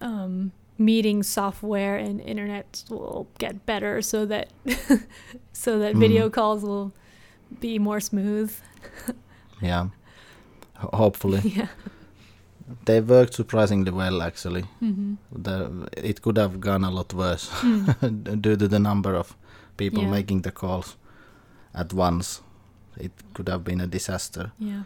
um 0.02 0.52
meeting 0.78 1.24
software 1.24 1.96
and 1.98 2.20
internet 2.22 2.84
will 2.90 3.28
get 3.40 3.66
better 3.66 4.02
so 4.02 4.26
that 4.26 4.48
so 5.54 5.80
that 5.80 5.96
video 5.96 6.28
Mhm. 6.28 6.34
calls 6.34 6.64
will 6.64 6.92
be 7.60 7.80
more 7.80 8.00
smooth. 8.02 8.52
Yeah. 9.62 9.88
Ho- 10.78 10.90
hopefully. 10.98 11.40
yeah. 11.58 11.68
They 12.86 13.00
worked 13.02 13.34
surprisingly 13.34 13.92
well, 13.92 14.22
actually. 14.22 14.64
hmm 14.80 15.14
The, 15.32 15.88
it 15.98 16.22
could 16.22 16.38
have 16.38 16.60
gone 16.60 16.84
a 16.88 16.92
lot 16.92 17.14
worse 17.14 17.50
Mm. 17.62 18.42
due 18.42 18.56
to 18.58 18.68
the 18.68 18.80
number 18.80 19.16
of 19.16 19.36
people 19.78 20.04
Yeah. 20.04 20.12
making 20.12 20.42
the 20.44 20.52
calls 20.52 20.98
at 21.74 21.94
once. 21.94 22.42
It 22.98 23.12
could 23.34 23.50
have 23.50 23.64
been 23.64 23.82
a 23.82 23.88
disaster. 23.88 24.52
Yeah. 24.60 24.84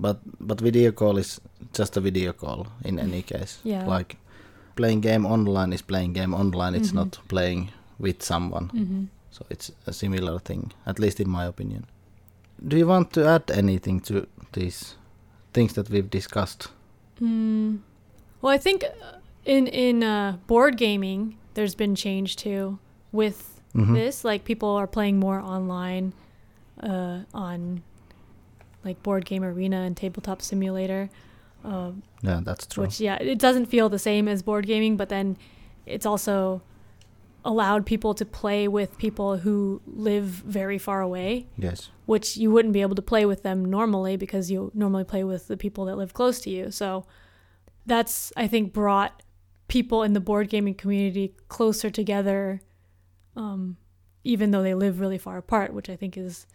But 0.00 0.18
but 0.40 0.60
video 0.60 0.92
call 0.92 1.18
is 1.18 1.40
just 1.78 1.96
a 1.96 2.00
video 2.00 2.32
call 2.32 2.66
in 2.84 2.98
any 2.98 3.22
case. 3.22 3.58
Yeah. 3.64 3.86
Like 3.98 4.16
playing 4.76 5.00
game 5.00 5.26
online 5.26 5.72
is 5.74 5.82
playing 5.82 6.12
game 6.14 6.34
online. 6.34 6.74
It's 6.76 6.90
Mhm. 6.92 6.94
not 6.94 7.18
playing 7.28 7.68
with 7.98 8.22
someone. 8.22 8.68
mm-hmm. 8.74 9.04
So 9.30 9.44
it's 9.50 9.72
a 9.86 9.92
similar 9.92 10.38
thing, 10.40 10.72
at 10.86 10.98
least 10.98 11.20
in 11.20 11.28
my 11.28 11.44
opinion. 11.48 11.84
Do 12.68 12.76
you 12.76 12.86
want 12.88 13.12
to 13.12 13.26
add 13.26 13.50
anything 13.50 14.00
to 14.02 14.26
these 14.52 14.94
things 15.52 15.72
that 15.74 15.90
we've 15.90 16.10
discussed? 16.10 16.68
Mm. 17.20 17.78
Well, 18.42 18.54
I 18.54 18.58
think 18.58 18.84
uh, 18.84 19.18
in 19.44 19.66
in 19.66 20.02
uh, 20.02 20.36
board 20.46 20.76
gaming, 20.78 21.34
there's 21.54 21.74
been 21.76 21.94
change 21.94 22.36
too 22.36 22.78
with 23.12 23.60
Mhm. 23.74 23.94
this. 23.94 24.24
Like 24.24 24.44
people 24.44 24.68
are 24.68 24.86
playing 24.86 25.18
more 25.20 25.40
online 25.40 26.12
uh, 26.82 27.18
on 27.34 27.82
like 28.84 29.02
board 29.02 29.24
game 29.24 29.44
arena 29.44 29.82
and 29.82 29.96
tabletop 29.96 30.42
simulator. 30.42 31.10
Um, 31.64 32.02
Yeah, 32.22 32.40
that's 32.42 32.66
true. 32.66 32.84
which 32.84 33.00
yeah, 33.00 33.16
it 33.20 33.38
doesn't 33.38 33.66
feel 33.66 33.88
the 33.88 33.98
same 33.98 34.28
as 34.28 34.42
board 34.42 34.66
gaming, 34.66 34.96
but 34.96 35.08
then 35.08 35.36
it's 35.86 36.06
also 36.06 36.62
allowed 37.44 37.86
people 37.86 38.14
to 38.14 38.24
play 38.24 38.68
with 38.68 38.98
people 38.98 39.38
who 39.38 39.80
live 39.86 40.24
very 40.24 40.76
far 40.76 41.00
away 41.00 41.46
yes. 41.56 41.88
which 42.04 42.36
you 42.36 42.50
wouldn't 42.50 42.74
be 42.74 42.82
able 42.82 42.96
to 42.96 43.02
play 43.02 43.24
with 43.24 43.42
them 43.42 43.64
normally 43.64 44.16
because 44.16 44.50
you 44.50 44.70
normally 44.74 45.04
play 45.04 45.22
with 45.24 45.46
the 45.48 45.56
people 45.56 45.84
that 45.84 45.96
live 45.96 46.12
close 46.12 46.40
to 46.40 46.50
you. 46.50 46.70
So 46.70 47.06
that's 47.86 48.32
I 48.36 48.48
think 48.48 48.72
brought 48.72 49.22
people 49.68 50.02
in 50.02 50.12
the 50.12 50.20
board 50.20 50.48
gaming 50.48 50.74
community 50.74 51.34
closer 51.48 51.90
together, 51.90 52.60
um, 53.36 53.76
even 54.24 54.50
though 54.50 54.62
they 54.62 54.74
live 54.74 55.00
really 55.00 55.18
far 55.18 55.38
apart, 55.38 55.72
which 55.72 55.88
I 55.88 55.96
think 55.96 56.16
is 56.16 56.46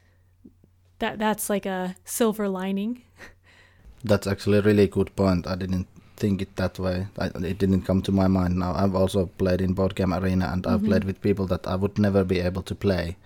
that 1.04 1.20
that's 1.20 1.50
like 1.50 1.66
a 1.66 1.96
silver 2.06 2.48
lining. 2.48 3.02
That's 4.06 4.28
actually 4.28 4.58
a 4.60 4.62
really 4.62 4.88
good 4.88 5.14
point. 5.16 5.48
I 5.48 5.56
didn't 5.56 5.88
think 6.16 6.42
it 6.42 6.56
that 6.56 6.80
way. 6.80 7.08
I, 7.18 7.26
it 7.52 7.58
didn't 7.58 7.82
come 7.84 8.02
to 8.04 8.12
my 8.12 8.28
mind 8.28 8.56
now. 8.58 8.74
I've 8.74 8.96
also 8.96 9.26
played 9.38 9.62
in 9.62 9.74
board 9.74 9.96
game 9.96 10.14
arena 10.14 10.46
and 10.54 10.66
I've 10.68 10.82
Mhm. 10.82 10.88
played 10.90 11.04
with 11.04 11.22
people 11.22 11.46
that 11.48 11.68
I 11.68 11.76
would 11.76 11.98
never 12.00 12.24
be 12.24 12.40
able 12.40 12.62
to 12.64 12.76
play, 12.76 13.18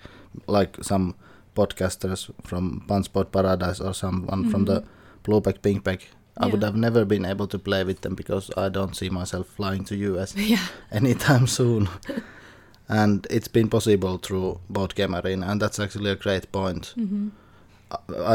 like 0.47 0.77
some 0.83 1.13
podcasters 1.55 2.29
from 2.43 2.83
Punchboard 2.87 3.31
Paradise 3.31 3.79
or 3.79 3.93
someone 3.93 4.49
from 4.51 4.65
the 4.65 4.79
Mhm. 4.81 4.85
Blue 5.23 5.41
Peg 5.41 5.61
Pink 5.61 5.83
Peg. 5.83 6.01
I 6.37 6.45
would 6.47 6.63
have 6.63 6.75
never 6.77 7.05
been 7.05 7.25
able 7.25 7.47
to 7.47 7.59
play 7.59 7.83
with 7.83 8.01
them 8.01 8.15
because 8.15 8.51
I 8.57 8.69
don't 8.69 8.95
see 8.95 9.09
myself 9.09 9.47
flying 9.57 9.83
to 9.85 9.95
US 9.95 10.35
yeah. 10.53 10.67
anytime 10.91 11.47
soon. 11.59 11.89
and 12.89 13.27
it's 13.29 13.47
been 13.49 13.69
possible 13.69 14.17
through 14.17 14.59
board 14.69 14.93
game 14.95 15.15
arena, 15.15 15.47
and 15.47 15.61
that's 15.61 15.79
actually 15.79 16.11
a 16.11 16.15
great 16.15 16.51
point. 16.51 16.93
hmm 16.95 17.29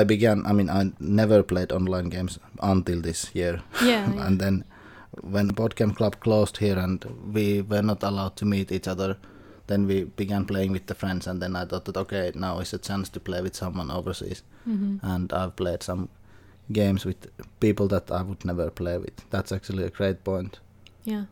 I- 0.01 0.05
began. 0.05 0.47
I 0.47 0.53
mean, 0.53 0.71
I 0.71 0.93
never 1.01 1.43
played 1.43 1.73
online 1.73 2.09
games 2.09 2.39
until 2.63 3.01
this 3.03 3.31
year. 3.35 3.63
Yeah. 3.83 4.13
yeah. 4.15 4.27
and 4.27 4.41
then 4.41 4.65
when 5.21 5.49
board 5.49 5.77
game 5.77 5.93
club 5.95 6.17
closed 6.21 6.57
here 6.57 6.79
and 6.79 7.05
we 7.35 7.61
were 7.63 7.83
not 7.83 8.03
allowed 8.03 8.35
to 8.37 8.45
meet 8.47 8.73
each 8.73 8.89
other 8.89 9.17
then 9.67 9.87
we 9.87 10.05
began 10.05 10.45
playing 10.47 10.73
with 10.73 10.87
the 10.87 10.95
friends 10.95 11.27
and 11.27 11.41
then 11.43 11.55
i 11.55 11.67
thought 11.67 11.85
that 11.85 11.97
okay 11.99 12.33
now 12.35 12.59
is 12.61 12.73
a 12.73 12.79
chance 12.79 13.11
to 13.11 13.21
play 13.21 13.43
with 13.43 13.55
someone 13.55 13.91
overseas 13.91 14.43
hmm 14.65 14.97
and 15.03 15.31
i've 15.35 15.55
played 15.55 15.83
some 15.83 16.09
games 16.73 17.05
with 17.05 17.17
people 17.61 17.87
that 17.89 18.11
i 18.11 18.23
would 18.23 18.43
never 18.45 18.71
play 18.71 18.97
with 18.97 19.31
that's 19.31 19.53
actually 19.53 19.85
a 19.85 19.91
great 19.91 20.25
point 20.25 20.61
Yeah. 21.05 21.25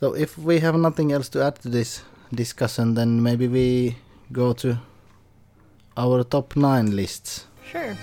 so 0.00 0.14
if 0.14 0.36
we 0.36 0.58
have 0.60 0.76
nothing 0.76 1.12
else 1.12 1.28
to 1.30 1.44
add 1.44 1.56
to 1.62 1.68
this 1.68 2.02
discussion 2.34 2.94
then 2.94 3.22
maybe 3.22 3.46
we 3.48 3.96
go 4.32 4.52
to 4.54 4.78
our 5.96 6.24
top 6.24 6.56
nine 6.56 6.94
lists. 6.96 7.46
Sure. 7.70 7.96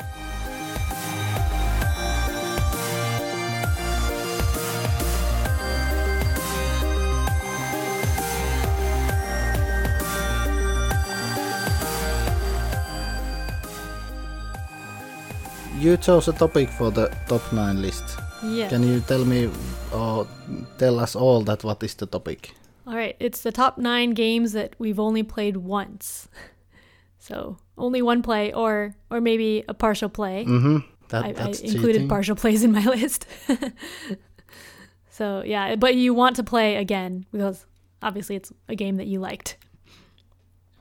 You 15.80 15.96
chose 15.96 16.28
a 16.28 16.34
topic 16.34 16.70
for 16.70 16.92
the 16.92 17.08
top 17.28 17.42
nine 17.54 17.82
list. 17.82 18.04
Yeah. 18.44 18.68
Can 18.68 18.84
you 18.84 19.00
tell 19.00 19.24
me 19.24 19.50
or 19.94 20.28
tell 20.78 21.00
us 21.00 21.16
all 21.16 21.42
that 21.44 21.64
what 21.64 21.82
is 21.84 21.96
the 21.96 22.06
topic? 22.06 22.54
All 22.86 22.96
right, 22.96 23.16
it's 23.20 23.44
the 23.44 23.52
top 23.52 23.78
nine 23.78 24.12
games 24.12 24.52
that 24.52 24.76
we've 24.78 25.00
only 25.00 25.24
played 25.24 25.58
once. 25.58 26.28
So 27.20 27.58
only 27.78 28.02
one 28.02 28.22
play, 28.22 28.54
or 28.54 28.96
or 29.12 29.22
maybe 29.22 29.64
a 29.68 29.74
partial 29.74 30.10
play. 30.10 30.46
Mm-hmm. 30.46 30.78
That, 31.10 31.26
I, 31.26 31.44
I 31.44 31.54
included 31.64 32.08
partial 32.08 32.36
plays 32.36 32.64
in 32.64 32.72
my 32.72 32.86
list. 32.96 33.28
so 35.10 35.44
yeah, 35.46 35.76
but 35.76 35.96
you 35.96 36.14
want 36.14 36.38
to 36.38 36.44
play 36.44 36.78
again 36.78 37.26
because 37.32 37.66
obviously 38.02 38.36
it's 38.36 38.52
a 38.68 38.76
game 38.76 38.96
that 38.96 39.08
you 39.08 39.20
liked. 39.20 39.58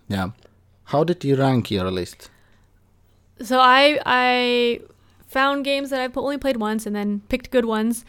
Yeah. 0.08 0.30
How 0.84 1.04
did 1.04 1.24
you 1.24 1.36
rank 1.36 1.70
your 1.70 1.90
list? 1.90 2.30
So 3.42 3.58
I 3.58 4.00
I 4.06 4.80
found 5.26 5.64
games 5.64 5.90
that 5.90 6.00
I've 6.00 6.16
only 6.16 6.38
played 6.38 6.56
once 6.56 6.86
and 6.86 6.94
then 6.94 7.20
picked 7.28 7.50
good 7.50 7.64
ones, 7.64 8.04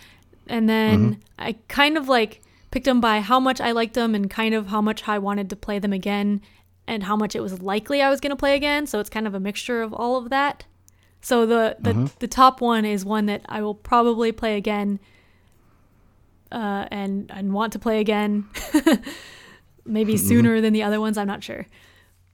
and 0.47 0.69
then 0.69 1.19
I 1.39 1.55
kind 1.67 1.97
of 1.97 2.07
like 2.07 2.41
picked 2.71 2.85
them 2.85 3.01
by 3.01 3.21
how 3.21 3.39
much 3.39 3.59
I 3.59 3.71
liked 3.71 3.95
them 3.95 4.13
and 4.13 4.29
kind 4.29 4.53
of 4.53 4.67
how 4.67 4.81
much 4.81 5.07
I 5.07 5.17
wanted 5.17 5.49
to 5.49 5.55
play 5.55 5.79
them 5.79 5.93
again 5.93 6.41
and 6.89 7.04
how 7.04 7.15
much 7.15 7.36
it 7.36 7.41
was 7.41 7.62
likely 7.62 8.02
I 8.02 8.10
was 8.10 8.19
going 8.19 8.32
to 8.32 8.36
play 8.36 8.56
again. 8.56 8.88
So 8.88 8.99
it's 8.99 9.10
kind 9.10 9.28
of 9.28 9.34
a 9.36 9.39
mixture 9.39 9.82
of 9.82 9.93
all 9.93 10.17
of 10.17 10.30
that. 10.30 10.65
So 11.21 11.45
the 11.45 11.75
the, 11.80 12.12
the 12.19 12.28
top 12.28 12.62
one 12.62 12.84
is 12.86 13.06
one 13.06 13.25
that 13.28 13.41
I 13.47 13.62
will 13.62 13.75
probably 13.75 14.32
play 14.32 14.56
again, 14.58 14.99
uh, 16.52 16.86
and 16.91 17.30
and 17.30 17.54
want 17.54 17.73
to 17.73 17.80
play 17.80 17.99
again, 17.99 18.47
maybe 19.86 20.17
sooner 20.17 20.62
than 20.62 20.73
the 20.73 20.84
other 20.84 20.99
ones. 20.99 21.17
I'm 21.17 21.28
not 21.28 21.43
sure, 21.43 21.67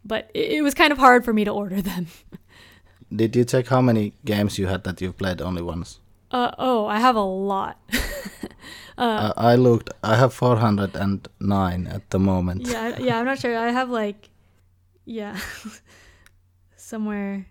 but 0.03 0.29
it, 0.33 0.51
it 0.57 0.61
was 0.61 0.73
kind 0.73 0.91
of 0.91 0.99
hard 0.99 1.25
for 1.25 1.33
me 1.33 1.43
to 1.45 1.51
order 1.51 1.81
them. 1.81 2.07
Did 3.15 3.35
you 3.35 3.43
check 3.45 3.67
how 3.67 3.81
many 3.81 4.13
games 4.23 4.59
you 4.59 4.67
had 4.67 4.83
that 4.83 5.01
you've 5.01 5.17
played 5.17 5.41
only 5.41 5.61
once? 5.61 5.99
Uh, 6.29 6.51
oh, 6.57 6.85
I 6.85 6.99
have 6.99 7.15
a 7.15 7.21
lot. 7.21 7.77
Uh, 8.97 9.33
I 9.35 9.55
looked. 9.55 9.89
I 10.03 10.15
have 10.15 10.33
409 10.33 11.87
at 11.87 12.09
the 12.11 12.19
moment. 12.19 12.65
yeah, 12.67 12.97
yeah, 12.97 13.19
I'm 13.19 13.25
not 13.25 13.39
sure. 13.39 13.57
I 13.57 13.71
have 13.71 13.89
like, 13.89 14.29
yeah, 15.05 15.39
somewhere 16.75 17.47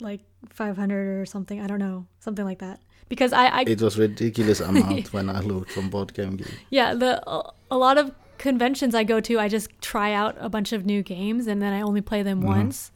like 0.00 0.20
500 0.48 1.20
or 1.20 1.26
something. 1.26 1.60
I 1.60 1.66
don't 1.66 1.78
know, 1.78 2.06
something 2.20 2.44
like 2.44 2.58
that. 2.58 2.80
Because 3.08 3.32
I, 3.32 3.46
I 3.46 3.60
It 3.66 3.80
was 3.80 3.98
ridiculous 3.98 4.60
amount 4.70 5.12
when 5.12 5.30
I 5.30 5.40
looked 5.40 5.70
from 5.70 5.90
Board 5.90 6.14
Game 6.14 6.36
Geek. 6.36 6.52
yeah, 6.70 6.94
the 6.94 7.22
a, 7.70 7.76
lot 7.76 7.98
of 7.98 8.12
conventions 8.36 8.94
I 8.94 9.04
go 9.04 9.20
to, 9.20 9.38
I 9.38 9.48
just 9.48 9.70
try 9.80 10.12
out 10.12 10.36
a 10.38 10.48
bunch 10.48 10.72
of 10.72 10.84
new 10.84 11.02
games 11.02 11.46
and 11.46 11.60
then 11.62 11.72
I 11.72 11.80
only 11.80 12.00
play 12.00 12.22
them 12.22 12.40
once. 12.42 12.92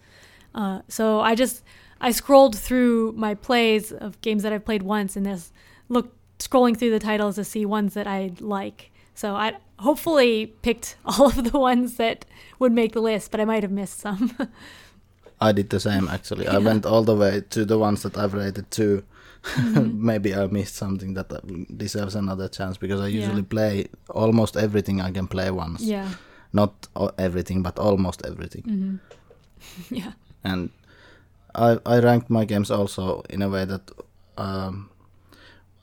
Uh, 0.55 0.83
so 0.89 1.21
I 1.21 1.35
just 1.35 1.63
I 2.01 2.11
scrolled 2.11 2.59
through 2.59 3.13
my 3.13 3.35
plays 3.35 3.91
of 3.93 4.21
games 4.21 4.43
that 4.43 4.53
I've 4.53 4.65
played 4.65 4.83
once 4.83 5.17
and 5.17 5.25
this 5.25 5.53
look 5.89 6.15
scrolling 6.39 6.77
through 6.77 6.91
the 6.91 6.99
titles 6.99 7.37
to 7.37 7.45
see 7.45 7.65
ones 7.65 7.95
that 7.95 8.07
I 8.07 8.33
like. 8.41 8.91
So 9.15 9.35
I 9.35 9.57
hopefully 9.83 10.47
picked 10.63 10.97
all 11.05 11.27
of 11.27 11.51
the 11.53 11.59
ones 11.59 11.97
that 11.97 12.25
would 12.59 12.73
make 12.73 12.93
the 12.93 13.01
list, 13.03 13.31
but 13.31 13.41
I 13.41 13.45
might 13.45 13.63
have 13.63 13.73
missed 13.73 13.99
some. 14.01 14.31
I 15.49 15.53
did 15.53 15.69
the 15.71 15.81
same 15.81 16.09
actually. 16.09 16.47
I 16.47 16.59
went 16.59 16.87
all 16.87 17.03
the 17.05 17.17
way 17.17 17.43
to 17.51 17.65
the 17.65 17.77
ones 17.79 18.03
that 18.03 18.17
I've 18.17 18.35
rated 18.35 18.71
2 18.71 19.03
Maybe 19.83 20.35
I 20.35 20.47
missed 20.47 20.77
something 20.77 21.15
that 21.15 21.33
uh, 21.33 21.41
deserves 21.77 22.15
another 22.15 22.49
chance 22.49 22.79
because 22.79 23.01
I 23.01 23.09
Yeah. 23.09 23.19
usually 23.21 23.43
play 23.43 23.87
almost 24.09 24.57
everything 24.57 25.01
I 25.01 25.11
can 25.13 25.27
play 25.27 25.51
once. 25.51 25.83
yeah. 25.91 26.09
Not 26.53 26.73
everything, 27.19 27.63
but 27.63 27.79
almost 27.79 28.23
everything. 28.27 28.63
hmm 28.65 28.97
Yeah. 29.91 30.13
And 30.45 30.71
I 31.55 31.79
I 31.95 31.99
ranked 32.01 32.31
my 32.31 32.45
games 32.47 32.71
also 32.71 33.23
in 33.31 33.43
a 33.43 33.49
way 33.49 33.65
that 33.67 33.91
um, 34.39 34.91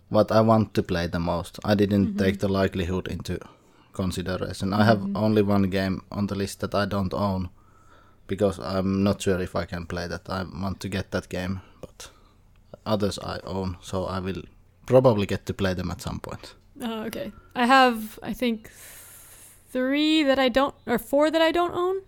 what 0.10 0.32
I 0.32 0.42
want 0.42 0.74
to 0.74 0.84
play 0.84 1.08
the 1.08 1.20
most. 1.20 1.60
I 1.72 1.76
didn't 1.76 2.18
take 2.18 2.38
the 2.40 2.48
likelihood 2.64 3.08
into 3.08 3.38
consideration. 3.94 4.74
I 4.74 4.84
have 4.86 5.02
only 5.16 5.42
one 5.42 5.70
game 5.70 6.02
on 6.12 6.28
the 6.28 6.36
list 6.36 6.60
that 6.60 6.74
I 6.76 6.86
don't 6.86 7.14
own 7.14 7.50
because 8.28 8.60
I'm 8.60 9.04
not 9.04 9.22
sure 9.22 9.40
if 9.42 9.56
I 9.56 9.66
can 9.66 9.86
play 9.86 10.08
that. 10.08 10.30
I 10.30 10.44
want 10.44 10.80
to 10.82 10.90
get 10.90 11.12
that 11.12 11.30
game, 11.30 11.62
but 11.82 12.10
others 12.86 13.20
I 13.20 13.40
own, 13.44 13.78
so 13.82 14.06
I 14.06 14.20
will 14.20 14.44
probably 14.86 15.26
get 15.26 15.46
to 15.46 15.54
play 15.54 15.74
them 15.74 15.92
at 15.92 16.02
some 16.02 16.20
point. 16.20 16.56
Oh, 16.82 17.04
okay. 17.04 17.32
I 17.56 17.66
have, 17.66 18.20
I 18.24 18.34
think, 18.34 18.70
three 19.72 20.24
that 20.24 20.40
I 20.40 20.50
don't, 20.50 20.76
or 20.86 20.98
four 20.98 21.30
that 21.32 21.42
I 21.42 21.52
don't 21.52 21.74
own. 21.74 22.02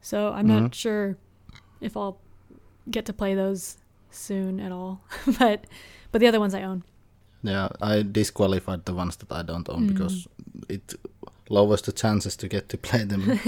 So 0.00 0.32
I'm 0.32 0.46
Mhm. 0.46 0.62
not 0.62 0.74
sure 0.74 1.16
if 1.80 1.96
I'll 1.96 2.18
get 2.90 3.04
to 3.06 3.12
play 3.12 3.34
those 3.34 3.78
soon 4.10 4.60
at 4.60 4.72
all. 4.72 5.00
but, 5.38 5.64
but 6.12 6.20
the 6.20 6.26
other 6.26 6.40
ones 6.40 6.54
I 6.54 6.62
own. 6.62 6.82
Yeah, 7.42 7.68
I 7.80 8.02
disqualified 8.02 8.84
the 8.84 8.94
ones 8.94 9.16
that 9.16 9.30
I 9.32 9.42
don't 9.42 9.68
own 9.68 9.84
Mm. 9.84 9.88
because 9.92 10.26
it 10.68 10.94
lowers 11.48 11.82
the 11.82 11.92
chances 11.92 12.36
to 12.36 12.48
get 12.48 12.68
to 12.68 12.76
play 12.88 13.04
them 13.04 13.38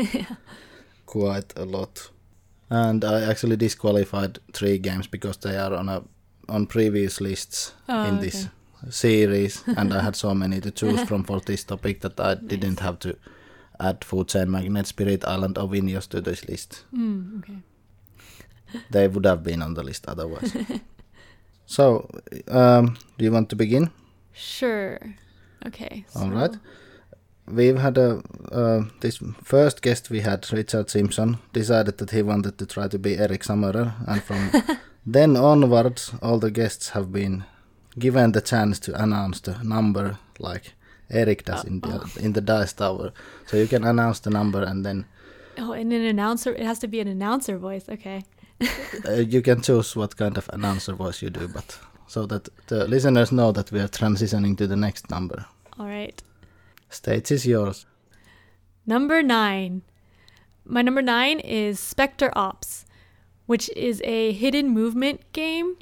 quite 1.06 1.52
a 1.56 1.64
lot. 1.64 2.10
And 2.70 3.04
I 3.04 3.22
actually 3.30 3.56
disqualified 3.56 4.38
three 4.52 4.78
games 4.78 5.06
because 5.08 5.36
they 5.38 5.56
are 5.56 5.74
on 5.74 5.88
a 5.88 6.02
on 6.48 6.66
previous 6.66 7.20
lists 7.20 7.74
Oh, 7.88 8.04
in 8.08 8.14
okay. 8.14 8.24
this 8.26 8.48
series, 8.90 9.62
and 9.76 9.92
I 9.92 10.00
had 10.02 10.16
so 10.16 10.34
many 10.34 10.60
to 10.60 10.70
choose 10.70 11.02
from 11.08 11.24
for 11.24 11.40
this 11.40 11.64
topic 11.64 12.00
that 12.00 12.18
I 12.20 12.34
didn't 12.34 12.80
have 12.80 12.98
to 13.00 13.16
add 13.80 14.04
Food 14.04 14.28
Chain 14.28 14.50
Magnet, 14.50 14.86
Spirit 14.86 15.24
Island, 15.24 15.58
or 15.58 15.68
Vinhos 15.68 16.08
to 16.08 16.20
this 16.20 16.48
list. 16.48 16.84
Mm, 16.94 17.38
okay. 17.38 17.58
They 18.90 19.08
would 19.08 19.26
have 19.26 19.42
been 19.42 19.62
on 19.62 19.74
the 19.74 19.82
list 19.82 20.06
otherwise. 20.08 20.52
so, 21.70 22.08
um, 22.48 22.96
do 23.16 23.24
you 23.24 23.32
want 23.32 23.48
to 23.50 23.56
begin? 23.56 23.90
Sure. 24.32 24.98
Okay. 25.66 26.04
So, 26.08 26.20
All 26.20 26.30
right. 26.30 26.56
We've 27.46 27.78
had 27.78 27.98
a 27.98 28.22
uh, 28.52 28.84
this 29.00 29.18
first 29.42 29.82
guest 29.82 30.10
we 30.10 30.20
had, 30.20 30.52
Richard 30.52 30.90
Simpson, 30.90 31.38
decided 31.52 31.98
that 31.98 32.10
he 32.10 32.22
wanted 32.22 32.58
to 32.58 32.66
try 32.66 32.88
to 32.88 32.98
be 32.98 33.18
Eric 33.18 33.42
Summerer, 33.42 33.94
and 34.06 34.22
from 34.22 34.50
then 35.14 35.36
onwards, 35.36 36.12
all 36.22 36.38
the 36.38 36.50
guests 36.50 36.90
have 36.90 37.10
been 37.12 37.44
given 37.98 38.32
the 38.32 38.40
chance 38.40 38.78
to 38.80 39.02
announce 39.02 39.40
the 39.40 39.56
number 39.64 40.18
like 40.38 40.74
Eric 41.10 41.44
does 41.44 41.64
in 41.64 41.80
the 41.80 42.18
in 42.20 42.32
the 42.32 42.40
dice 42.40 42.72
tower. 42.72 43.12
So 43.46 43.56
you 43.56 43.66
can 43.68 43.84
announce 43.84 44.20
the 44.20 44.30
number, 44.30 44.62
and 44.62 44.84
then 44.84 45.04
Oh, 45.58 45.72
and 45.72 45.92
an 45.92 46.02
announcer, 46.02 46.52
it 46.54 46.62
has 46.62 46.78
to 46.78 46.88
be 46.88 47.00
an 47.00 47.08
announcer 47.08 47.58
voice. 47.58 47.88
Okay. 47.88 48.22
Uh, 49.08 49.14
you 49.14 49.42
can 49.42 49.62
choose 49.62 49.96
what 49.96 50.16
kind 50.16 50.36
of 50.36 50.48
announcer 50.52 50.92
voice 50.94 51.22
you 51.22 51.30
do, 51.30 51.48
but 51.48 51.78
so 52.06 52.26
that 52.26 52.48
the 52.66 52.86
listeners 52.86 53.32
know 53.32 53.52
that 53.52 53.72
we 53.72 53.80
are 53.80 53.88
transitioning 53.88 54.56
to 54.58 54.66
the 54.66 54.76
next 54.76 55.10
number. 55.10 55.46
All 55.78 55.86
right. 55.86 56.22
Stage 56.90 57.30
is 57.30 57.46
yours. 57.46 57.86
Number 58.86 59.22
nine. 59.22 59.82
My 60.64 60.82
number 60.82 61.02
nine 61.02 61.40
is 61.40 61.80
Specter 61.80 62.30
Ops, 62.36 62.84
which 63.46 63.70
is 63.76 64.02
a 64.04 64.32
hidden 64.32 64.68
movement 64.68 65.20
game, 65.32 65.76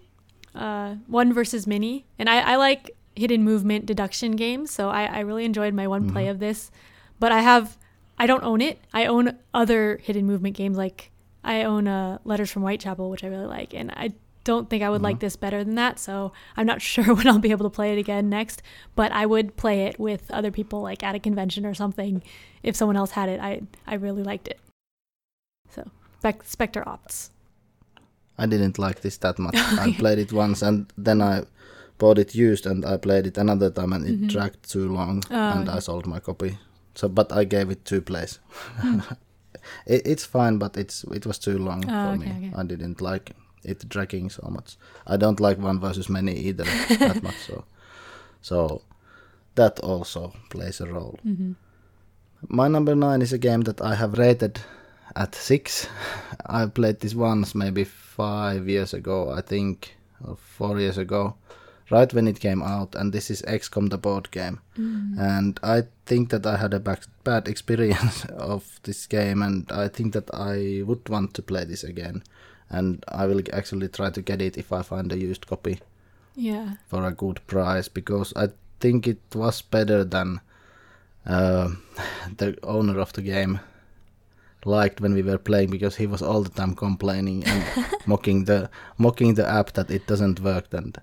uh, 0.55 0.97
one 1.07 1.33
versus 1.33 1.67
many. 1.67 2.07
And 2.19 2.29
I, 2.29 2.53
I 2.53 2.57
like 2.57 2.97
hidden 3.17 3.43
movement 3.43 3.87
deduction 3.87 4.37
games, 4.37 4.71
so 4.71 4.89
I, 4.91 5.05
I 5.05 5.21
really 5.21 5.45
enjoyed 5.45 5.75
my 5.75 5.87
one 5.87 6.11
play 6.11 6.29
of 6.29 6.39
this. 6.39 6.71
But 7.19 7.33
I 7.33 7.41
have, 7.41 7.77
I 8.19 8.27
don't 8.27 8.45
own 8.45 8.61
it. 8.61 8.79
I 8.93 9.07
own 9.07 9.37
other 9.53 9.99
hidden 10.03 10.27
movement 10.27 10.57
games, 10.57 10.77
like 10.77 11.11
I 11.45 11.63
own 11.63 11.87
uh, 11.89 12.19
Letters 12.25 12.51
from 12.51 12.63
Whitechapel, 12.63 13.11
which 13.11 13.25
I 13.25 13.29
really 13.29 13.47
like. 13.47 13.75
And 13.75 13.91
I 13.93 14.13
don't 14.45 14.69
think 14.71 14.83
I 14.83 14.89
would 14.91 15.03
like 15.03 15.21
this 15.21 15.37
better 15.37 15.63
than 15.63 15.75
that, 15.75 15.99
so 15.99 16.33
I'm 16.57 16.67
not 16.67 16.81
sure 16.91 17.15
when 17.15 17.27
I'll 17.27 17.39
be 17.39 17.51
able 17.51 17.69
to 17.71 17.75
play 17.75 17.93
it 17.93 17.99
again 17.99 18.29
next. 18.29 18.63
But 18.95 19.13
I 19.13 19.27
would 19.27 19.57
play 19.57 19.87
it 19.87 19.99
with 20.01 20.31
other 20.31 20.51
people, 20.51 20.81
like 20.83 21.03
at 21.03 21.15
a 21.15 21.19
convention 21.21 21.67
or 21.67 21.75
something, 21.75 22.23
if 22.63 22.75
someone 22.77 22.97
else 22.97 23.13
had 23.13 23.29
it. 23.29 23.41
I 23.41 23.63
I 23.87 23.95
really 23.95 24.23
liked 24.23 24.49
it. 24.49 24.59
So 25.71 25.91
Spec- 26.19 26.45
Specter 26.45 26.89
Ops. 26.89 27.31
I 28.39 28.47
didn't 28.47 28.79
like 28.79 29.01
this 29.01 29.19
that 29.19 29.39
much. 29.39 29.57
I 29.79 29.93
played 29.99 30.19
it 30.19 30.33
once 30.33 30.63
and 30.63 30.87
then 30.97 31.21
I 31.21 31.43
bought 31.99 32.19
it 32.19 32.35
used 32.35 32.67
and 32.67 32.85
I 32.85 32.97
played 32.97 33.27
it 33.27 33.37
another 33.39 33.71
time 33.71 33.93
and 33.93 34.07
it 34.07 34.29
dragged 34.29 34.63
too 34.71 34.89
long 34.89 35.21
Mm-hmm. 35.23 35.35
Oh, 35.35 35.61
and 35.61 35.69
I 35.69 35.81
sold 35.81 36.07
my 36.07 36.21
copy. 36.21 36.59
So, 36.95 37.09
but 37.09 37.33
I 37.33 37.45
gave 37.45 37.71
it 37.71 37.85
two 37.85 38.01
plays. 38.01 38.39
it, 39.87 40.07
it's 40.07 40.25
fine, 40.25 40.59
but 40.59 40.77
it's 40.77 41.05
it 41.05 41.27
was 41.27 41.39
too 41.39 41.59
long. 41.59 41.85
Oh, 41.85 41.89
for 41.89 42.23
okay, 42.23 42.33
me. 42.33 42.49
okay. 42.49 42.53
I 42.57 42.63
didn't 42.65 43.01
like 43.01 43.33
it 43.65 43.89
dragging 43.89 44.31
so 44.31 44.47
much. 44.51 44.77
I 45.07 45.17
don't 45.17 45.41
like 45.41 45.59
one 45.59 45.81
versus 45.81 46.09
many 46.09 46.35
either 46.35 46.65
that 46.99 47.23
much. 47.23 47.37
So, 47.47 47.65
so 48.41 48.83
that 49.55 49.81
also 49.81 50.33
plays 50.51 50.81
a 50.81 50.87
role. 50.87 51.19
Mm-hmm. 51.27 51.53
My 52.49 52.69
number 52.69 52.95
nine 52.95 53.23
is 53.23 53.33
a 53.33 53.39
game 53.39 53.63
that 53.63 53.81
I 53.81 53.95
have 53.97 54.17
rated 54.19 54.61
at 55.17 55.35
six. 55.35 55.89
I 56.47 56.67
played 56.67 57.01
this 57.01 57.15
once, 57.15 57.55
maybe 57.55 57.85
five 57.85 58.69
years 58.69 58.95
ago, 58.95 59.31
I 59.31 59.41
think, 59.41 59.97
or 60.25 60.37
four 60.37 60.79
years 60.79 60.99
ago, 60.99 61.35
right 61.91 62.13
when 62.13 62.29
it 62.29 62.41
came 62.41 62.63
out. 62.63 62.95
And 62.95 63.13
this 63.13 63.31
is 63.31 63.43
XCOM, 63.43 63.91
the 63.91 63.99
board 63.99 64.31
game. 64.31 64.61
Mm. 64.79 65.19
And 65.19 65.61
I 65.63 65.83
think 66.07 66.31
that 66.31 66.47
I 66.47 66.57
had 66.57 66.75
a 66.75 66.81
back, 66.81 67.03
bad 67.25 67.49
experience 67.49 68.25
of 68.37 68.81
this 68.83 69.07
game, 69.07 69.43
and 69.43 69.71
I 69.73 69.89
think 69.89 70.13
that 70.13 70.29
I 70.35 70.83
would 70.87 71.09
want 71.09 71.35
to 71.35 71.43
play 71.43 71.65
this 71.65 71.85
again. 71.85 72.23
And 72.71 73.05
I 73.09 73.27
will 73.27 73.43
actually 73.53 73.89
try 73.89 74.11
to 74.11 74.23
get 74.23 74.43
it 74.43 74.59
if 74.59 74.73
I 74.73 74.83
find 74.83 75.11
a 75.13 75.17
used 75.19 75.47
copy 75.47 75.81
Yeah. 76.37 76.75
for 76.89 77.07
a 77.07 77.13
good 77.13 77.41
price 77.47 77.89
because 77.89 78.33
I 78.37 78.49
think 78.81 79.07
it 79.09 79.21
was 79.35 79.63
better 79.63 80.05
than 80.05 80.41
uh, 81.27 81.71
the 82.37 82.57
owner 82.63 83.01
of 83.01 83.13
the 83.15 83.23
game 83.23 83.61
liked 84.65 85.01
when 85.01 85.15
we 85.15 85.23
were 85.23 85.39
playing 85.39 85.71
because 85.71 85.97
he 85.97 86.07
was 86.07 86.21
all 86.23 86.43
the 86.43 86.51
time 86.51 86.75
complaining 86.75 87.45
and 87.45 87.65
mocking 88.07 88.45
the 88.45 88.69
mocking 88.99 89.35
the 89.35 89.49
app 89.49 89.73
that 89.73 89.91
it 89.91 90.07
doesn't 90.07 90.41
work 90.41 90.67
and 90.75 90.99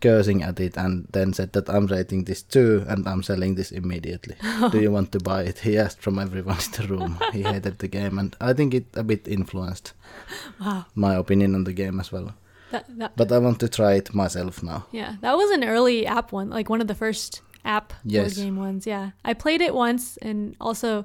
cursing 0.00 0.42
at 0.42 0.60
it 0.60 0.76
and 0.76 1.06
then 1.12 1.32
said 1.32 1.52
that 1.52 1.68
I'm 1.68 1.86
rating 1.86 2.24
this 2.24 2.42
too 2.42 2.84
and 2.88 3.08
I'm 3.08 3.22
selling 3.22 3.54
this 3.54 3.72
immediately. 3.72 4.34
Do 4.70 4.80
you 4.80 4.90
want 4.92 5.12
to 5.12 5.18
buy 5.20 5.42
it? 5.44 5.58
He 5.60 5.78
asked 5.78 6.00
from 6.02 6.18
everyone 6.18 6.58
in 6.58 6.72
the 6.72 6.86
room. 6.94 7.18
he 7.32 7.42
hated 7.42 7.78
the 7.78 7.88
game 7.88 8.18
and 8.18 8.36
I 8.40 8.52
think 8.52 8.74
it 8.74 8.86
a 8.94 9.02
bit 9.02 9.26
influenced 9.28 9.92
Wow. 10.60 10.84
my 10.94 11.14
opinion 11.14 11.54
on 11.54 11.64
the 11.64 11.72
game 11.72 12.00
as 12.00 12.12
well. 12.12 12.34
That 12.72 12.84
that 12.98 13.16
But 13.16 13.32
I 13.32 13.38
want 13.38 13.58
to 13.60 13.68
try 13.68 13.94
it 13.94 14.14
myself 14.14 14.62
now. 14.62 14.86
yeah, 14.92 15.16
that 15.20 15.36
was 15.36 15.50
an 15.50 15.64
early 15.64 16.06
app 16.06 16.32
one, 16.32 16.50
like 16.50 16.68
one 16.68 16.80
of 16.82 16.88
the 16.88 16.94
first 16.94 17.40
app 17.64 17.92
Yes. 18.04 18.34
board 18.34 18.44
game 18.44 18.56
ones. 18.56 18.86
Yeah, 18.86 19.10
I 19.24 19.34
played 19.34 19.60
it 19.60 19.72
once, 19.74 20.16
and 20.22 20.54
also, 20.60 21.04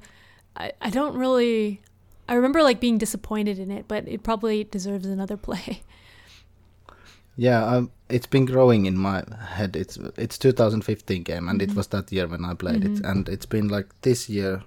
I 0.56 0.72
I 0.82 0.90
don't 0.90 1.16
really. 1.16 1.80
I 2.30 2.34
remember 2.36 2.64
like 2.64 2.80
being 2.80 2.98
disappointed 2.98 3.60
in 3.60 3.70
it, 3.72 3.86
but 3.88 4.08
it 4.08 4.24
probably 4.24 4.64
deserves 4.64 5.06
another 5.06 5.38
play. 5.48 5.82
Yeah, 7.42 7.66
um, 7.78 7.90
it's 8.10 8.28
been 8.28 8.46
growing 8.46 8.86
in 8.86 8.98
my 8.98 9.24
head. 9.58 9.76
It's 9.76 9.98
it's 10.18 10.38
2015 10.38 11.24
game, 11.24 11.50
and 11.50 11.62
it 11.62 11.74
was 11.76 11.88
that 11.88 12.12
year 12.12 12.28
when 12.28 12.46
I 12.46 12.54
played 12.54 12.86
it, 12.86 13.02
Mhm. 13.02 13.10
and 13.12 13.30
it's 13.30 13.48
been 13.48 13.68
like 13.68 13.88
this 14.02 14.30
year 14.30 14.62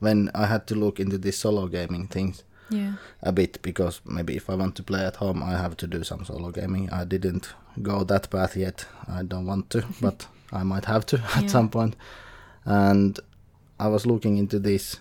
when 0.00 0.30
I 0.34 0.46
had 0.46 0.66
to 0.66 0.74
look 0.74 1.00
into 1.00 1.18
this 1.18 1.38
solo 1.38 1.66
gaming 1.68 2.06
things 2.08 2.44
Yeah. 2.70 2.92
a 3.22 3.32
bit 3.32 3.58
because 3.62 4.00
maybe 4.04 4.36
if 4.36 4.48
I 4.50 4.54
want 4.54 4.74
to 4.76 4.82
play 4.82 5.04
at 5.06 5.16
home, 5.16 5.42
I 5.42 5.56
have 5.58 5.76
to 5.76 5.86
do 5.86 6.04
some 6.04 6.24
solo 6.24 6.50
gaming. 6.52 6.90
I 6.90 7.04
didn't 7.04 7.54
go 7.82 8.04
that 8.04 8.30
path 8.30 8.56
yet. 8.56 8.86
I 9.08 9.22
don't 9.24 9.46
want 9.46 9.70
to, 9.70 9.82
but 10.00 10.26
I 10.52 10.62
might 10.64 10.84
have 10.86 11.04
to 11.06 11.16
at 11.36 11.42
Yeah. 11.42 11.48
some 11.52 11.68
point. 11.68 11.96
And 12.64 13.18
I 13.80 13.88
was 13.88 14.06
looking 14.06 14.38
into 14.38 14.58
this. 14.60 15.00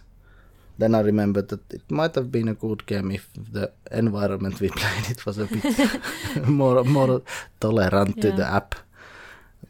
Then 0.82 0.96
I 0.96 1.02
remembered 1.02 1.50
that 1.50 1.72
it 1.72 1.92
might 1.92 2.16
have 2.16 2.32
been 2.32 2.48
a 2.48 2.56
good 2.56 2.88
game 2.88 3.12
if 3.12 3.30
the 3.36 3.72
environment 3.92 4.60
we 4.60 4.70
played 4.70 5.12
it 5.12 5.24
was 5.28 5.38
a 5.38 5.46
bit 5.46 6.48
more 6.48 6.84
more 6.84 7.22
tolerant 7.60 8.20
to 8.22 8.32
the 8.32 8.48
app. 8.60 8.74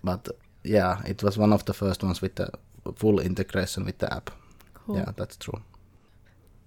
But 0.01 0.29
yeah, 0.63 1.01
it 1.05 1.21
was 1.21 1.37
one 1.37 1.51
of 1.51 1.65
the 1.65 1.73
first 1.73 2.01
ones 2.01 2.21
with 2.21 2.35
the 2.35 2.49
full 2.95 3.19
integration 3.19 3.83
with 3.83 3.97
the 3.97 4.13
app. 4.13 4.31
Cool. 4.73 4.97
Yeah, 4.97 5.11
that's 5.17 5.35
true. 5.35 5.59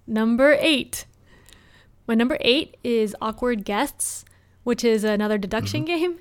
Number 0.05 0.55
eight. 0.59 1.05
My 2.07 2.13
number 2.13 2.37
eight 2.41 2.77
is 2.83 3.15
Awkward 3.19 3.65
Guests, 3.65 4.25
which 4.63 4.83
is 4.83 5.03
another 5.03 5.39
deduction 5.39 5.85
mm-hmm. 5.85 5.99
game. 5.99 6.19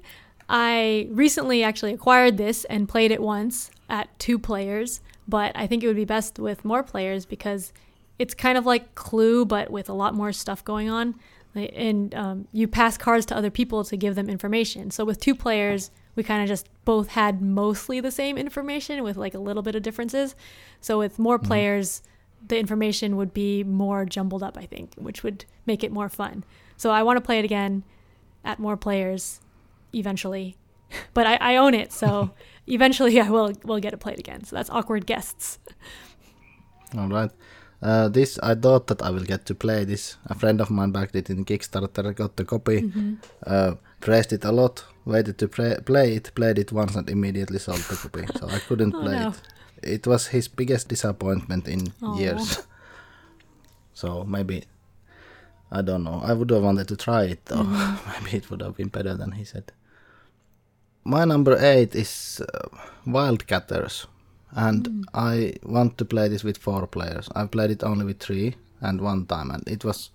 I 0.49 1.09
recently 1.11 1.63
actually 1.63 1.93
acquired 1.93 2.39
this 2.39 2.65
and 2.73 2.89
played 2.89 3.11
it 3.11 3.21
once 3.21 3.71
at 3.91 4.19
two 4.19 4.39
players, 4.39 5.03
but 5.29 5.53
I 5.55 5.67
think 5.67 5.83
it 5.83 5.89
would 5.89 6.03
be 6.05 6.07
best 6.07 6.39
with 6.39 6.65
more 6.65 6.83
players 6.83 7.27
because 7.27 7.73
it's 8.19 8.35
kind 8.35 8.57
of 8.59 8.65
like 8.67 8.95
Clue, 8.95 9.45
but 9.45 9.71
with 9.71 9.89
a 9.89 9.93
lot 9.93 10.15
more 10.15 10.33
stuff 10.33 10.65
going 10.65 10.89
on. 10.91 11.15
And 11.55 12.13
um, 12.17 12.49
you 12.53 12.67
pass 12.67 12.99
cards 12.99 13.27
to 13.27 13.37
other 13.37 13.51
people 13.51 13.85
to 13.85 13.97
give 13.97 14.17
them 14.17 14.29
information. 14.29 14.91
So 14.91 15.05
with 15.05 15.21
two 15.21 15.37
players, 15.37 15.91
we 16.17 16.25
kind 16.25 16.43
of 16.43 16.49
just 16.49 16.69
both 16.85 17.09
had 17.09 17.41
mostly 17.41 18.01
the 18.01 18.11
same 18.11 18.37
information 18.37 19.05
with 19.05 19.17
like 19.17 19.35
a 19.35 19.39
little 19.39 19.63
bit 19.63 19.77
of 19.77 19.83
differences. 19.83 20.35
So 20.81 20.99
with 20.99 21.19
more 21.19 21.39
Mhm. 21.39 21.45
players, 21.45 22.03
the 22.47 22.59
information 22.59 23.17
would 23.17 23.33
be 23.33 23.63
more 23.63 24.05
jumbled 24.05 24.43
up, 24.43 24.59
I 24.59 24.67
think, 24.67 24.95
which 24.97 25.23
would 25.23 25.45
make 25.65 25.85
it 25.85 25.93
more 25.93 26.09
fun. 26.09 26.45
So 26.77 26.91
I 26.91 27.03
want 27.05 27.17
to 27.19 27.21
play 27.21 27.39
it 27.39 27.45
again 27.45 27.85
at 28.45 28.59
more 28.59 28.77
players 28.77 29.41
eventually. 29.93 30.57
But 31.15 31.27
I, 31.27 31.37
I 31.41 31.57
own 31.57 31.75
it, 31.75 31.93
so 31.93 32.31
eventually 32.67 33.21
I 33.21 33.31
will 33.31 33.53
will 33.65 33.81
get 33.81 33.91
to 33.91 33.97
play 33.97 34.13
it 34.13 34.19
again. 34.19 34.45
So 34.45 34.55
that's 34.57 34.71
awkward 34.71 35.07
guests. 35.07 35.59
All 36.97 37.09
right. 37.09 37.31
Uh, 37.83 38.09
this 38.09 38.39
I 38.43 38.55
thought 38.55 38.87
that 38.87 39.03
I 39.03 39.11
will 39.11 39.25
get 39.25 39.45
to 39.47 39.55
play 39.55 39.85
this. 39.85 40.17
A 40.27 40.35
friend 40.35 40.61
of 40.61 40.71
mine 40.71 40.91
backed 40.93 41.17
it 41.17 41.29
in 41.31 41.45
Kickstarter, 41.45 42.15
got 42.15 42.37
the 42.37 42.45
copy, 42.45 42.81
Mhm. 42.83 43.17
uh, 43.47 43.75
praised 44.01 44.33
it 44.33 44.45
a 44.45 44.53
lot, 44.53 44.85
waited 45.05 45.37
to 45.39 45.49
pra- 45.49 45.81
play 45.83 46.15
it, 46.17 46.31
played 46.35 46.59
it 46.59 46.73
once, 46.73 46.95
and 46.97 47.11
immediately 47.11 47.59
sold 47.59 47.81
the 47.89 47.97
copy. 47.97 48.25
So 48.39 48.49
I 48.49 48.59
couldn't 48.69 48.95
Oh, 48.99 49.03
play 49.03 49.19
no. 49.21 49.29
it. 49.29 49.41
It 49.83 50.07
was 50.07 50.29
his 50.29 50.49
biggest 50.49 50.89
disappointment 50.89 51.69
in 51.69 51.93
Aw. 52.03 52.19
years. 52.19 52.59
So 53.97 54.25
maybe 54.25 54.65
I 55.71 55.83
don't 55.83 56.03
know. 56.05 56.21
I 56.25 56.33
would 56.33 56.51
have 56.51 56.63
wanted 56.63 56.89
to 56.89 56.97
try 56.97 57.25
it 57.25 57.45
though. 57.47 57.63
Mhm. 57.65 57.99
maybe 58.25 58.37
it 58.39 58.51
would 58.51 58.63
have 58.63 58.77
been 58.77 58.89
better 58.89 59.15
than 59.17 59.33
he 59.33 59.45
said. 59.45 59.73
My 61.05 61.25
number 61.25 61.57
eight 61.59 61.95
is 61.95 62.41
uh, 62.41 62.69
Wildcatters, 63.07 64.07
and 64.55 64.87
Mm. 64.89 65.05
I 65.15 65.55
want 65.63 65.99
to 65.99 66.05
play 66.05 66.29
this 66.29 66.45
with 66.45 66.59
four 66.59 66.87
players. 66.87 67.29
I've 67.35 67.51
played 67.51 67.71
it 67.71 67.83
only 67.85 68.05
with 68.05 68.21
three 68.21 68.55
and 68.81 69.01
one 69.01 69.27
time, 69.27 69.51
and 69.51 69.69
it 69.69 69.85
was 69.85 70.11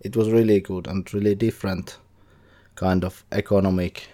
it 0.00 0.16
was 0.16 0.30
really 0.30 0.60
good 0.60 0.86
and 0.86 1.12
really 1.14 1.34
different 1.34 1.98
kind 2.74 3.04
of 3.04 3.24
economic 3.32 4.08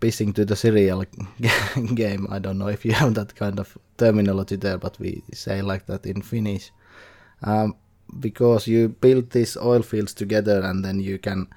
pissing 0.00 0.34
to 0.34 0.44
the 0.44 0.56
cereal 0.56 1.04
game. 1.94 2.26
I 2.30 2.38
don't 2.38 2.58
know 2.58 2.68
if 2.68 2.84
you 2.84 2.92
have 2.92 3.14
that 3.14 3.34
kind 3.34 3.58
of 3.60 3.76
terminology 3.98 4.56
there, 4.56 4.78
but 4.78 4.98
we 4.98 5.22
say 5.32 5.62
like 5.62 5.86
that 5.86 6.06
in 6.06 6.22
Finnish. 6.22 6.70
Um, 7.42 7.74
because 8.20 8.66
you 8.66 8.88
build 8.88 9.30
these 9.30 9.56
oil 9.56 9.82
fields 9.82 10.14
together 10.14 10.60
and 10.60 10.84
then 10.84 11.00
you 11.00 11.18
can 11.18 11.48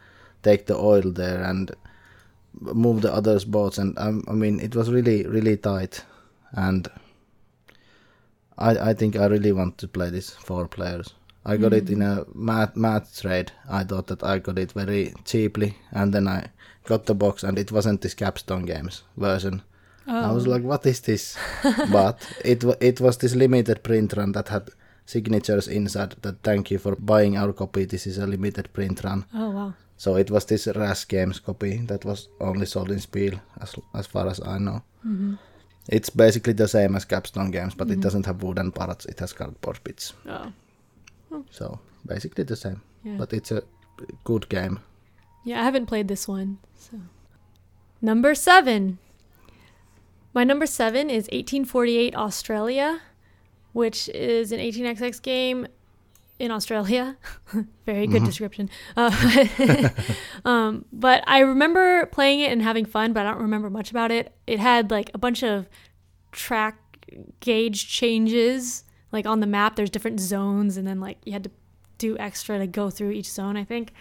take 0.43 0.65
the 0.65 0.76
oil 0.76 1.12
there 1.12 1.43
and 1.43 1.71
move 2.60 3.02
the 3.02 3.13
others 3.13 3.45
boats 3.45 3.78
and 3.78 3.97
um, 4.00 4.23
I 4.28 4.32
mean 4.32 4.60
it 4.60 4.76
was 4.76 4.89
really 4.89 5.26
really 5.28 5.58
tight 5.58 6.04
and 6.54 6.88
I 8.58 8.89
I 8.89 8.93
think 8.93 9.15
I 9.15 9.26
really 9.28 9.52
want 9.52 9.78
to 9.78 9.88
play 9.88 10.10
this 10.12 10.30
four 10.32 10.67
players. 10.67 11.13
I 11.46 11.58
got 11.58 11.74
it 11.74 11.89
in 11.89 12.02
a 12.02 12.26
mad 12.36 12.76
math 12.76 13.22
trade. 13.22 13.52
I 13.70 13.84
thought 13.86 14.08
that 14.08 14.22
I 14.24 14.39
got 14.39 14.60
it 14.60 14.74
very 14.74 15.13
cheaply 15.26 15.78
and 15.91 16.13
then 16.13 16.28
I 16.28 16.48
got 16.86 17.06
the 17.06 17.15
box 17.15 17.43
and 17.43 17.58
it 17.58 17.72
wasn't 17.72 18.02
this 18.02 18.13
Capstone 18.15 18.65
Games 18.65 19.04
version. 19.15 19.62
I 20.08 20.32
was 20.32 20.46
Oh. 20.48 20.52
like, 20.52 20.63
what 20.63 20.86
is 20.86 21.00
this? 21.02 21.38
but 21.91 22.17
it 22.46 22.63
it 22.82 23.00
was 23.02 23.17
this 23.17 23.36
limited 23.36 23.82
print 23.84 24.13
run 24.17 24.32
that 24.34 24.48
had 24.50 24.70
signatures 25.06 25.67
inside 25.67 26.15
that 26.22 26.43
thank 26.43 26.72
you 26.72 26.80
for 26.80 26.96
buying 26.96 27.38
our 27.38 27.54
copy. 27.54 27.86
This 27.86 28.08
is 28.08 28.17
a 28.17 28.28
limited 28.28 28.67
print 28.74 29.04
run. 29.04 29.26
oh 29.34 29.50
wow. 29.52 29.74
So 29.98 30.15
it 30.17 30.30
was 30.30 30.46
this 30.46 30.67
Ras 30.67 31.06
Games 31.06 31.39
copy 31.39 31.78
that 31.88 32.06
was 32.06 32.28
only 32.39 32.65
sold 32.65 32.91
in 32.91 33.00
Spiel, 33.00 33.39
as 33.62 33.76
as 33.93 34.08
far 34.08 34.28
as 34.28 34.39
I 34.41 34.58
know. 34.60 34.82
hmm 35.04 35.36
It's 35.89 36.10
basically 36.10 36.54
the 36.54 36.67
same 36.67 36.95
as 36.95 37.06
Capstone 37.06 37.52
Games, 37.52 37.73
but 37.76 37.88
Mhm. 37.88 37.93
it 37.93 38.00
doesn't 38.02 38.26
have 38.26 38.43
wooden 38.43 38.71
parts. 38.71 39.06
It 39.06 39.19
has 39.19 39.34
cardboard 39.34 39.80
bits. 39.84 40.13
Oh 40.28 41.43
So 41.52 41.80
basically 42.06 42.43
the 42.43 42.56
same, 42.56 42.82
yeah. 43.04 43.17
but 43.17 43.34
it's 43.34 43.52
a 43.52 43.62
good 44.23 44.50
game. 44.50 44.80
Yeah, 45.43 45.62
I 45.62 45.63
haven't 45.63 45.86
played 45.88 46.08
this 46.08 46.28
one. 46.28 46.58
So 46.76 47.00
number 48.02 48.36
seven. 48.36 48.97
My 50.34 50.43
number 50.43 50.65
seven 50.67 51.10
is 51.10 51.28
1848 51.32 52.15
Australia, 52.15 53.02
which 53.73 54.10
is 54.10 54.52
an 54.52 54.60
18xx 54.60 55.19
game 55.21 55.67
in 56.39 56.52
Australia. 56.52 57.17
Very 57.86 58.08
good 58.08 58.21
Mhm. 58.21 58.26
description. 58.26 58.69
Uh, 58.95 59.89
um, 60.45 60.86
but 60.91 61.23
I 61.28 61.39
remember 61.39 62.06
playing 62.08 62.41
it 62.41 62.52
and 62.52 62.62
having 62.62 62.86
fun, 62.86 63.13
but 63.13 63.26
I 63.26 63.32
don't 63.32 63.41
remember 63.41 63.69
much 63.69 63.91
about 63.91 64.12
it. 64.12 64.34
It 64.45 64.60
had 64.60 64.91
like 64.91 65.12
a 65.13 65.17
bunch 65.17 65.43
of 65.43 65.67
track 66.32 66.78
gauge 67.39 67.88
changes. 67.88 68.84
Like 69.12 69.26
on 69.26 69.39
the 69.39 69.47
map, 69.47 69.76
there's 69.76 69.89
different 69.89 70.19
zones, 70.19 70.78
and 70.78 70.86
then 70.88 71.00
like 71.00 71.17
you 71.26 71.32
had 71.34 71.43
to 71.45 71.52
do 71.97 72.17
extra 72.17 72.60
to 72.60 72.67
go 72.67 72.89
through 72.89 73.12
each 73.12 73.30
zone. 73.30 73.56
I 73.58 73.63
think, 73.63 73.93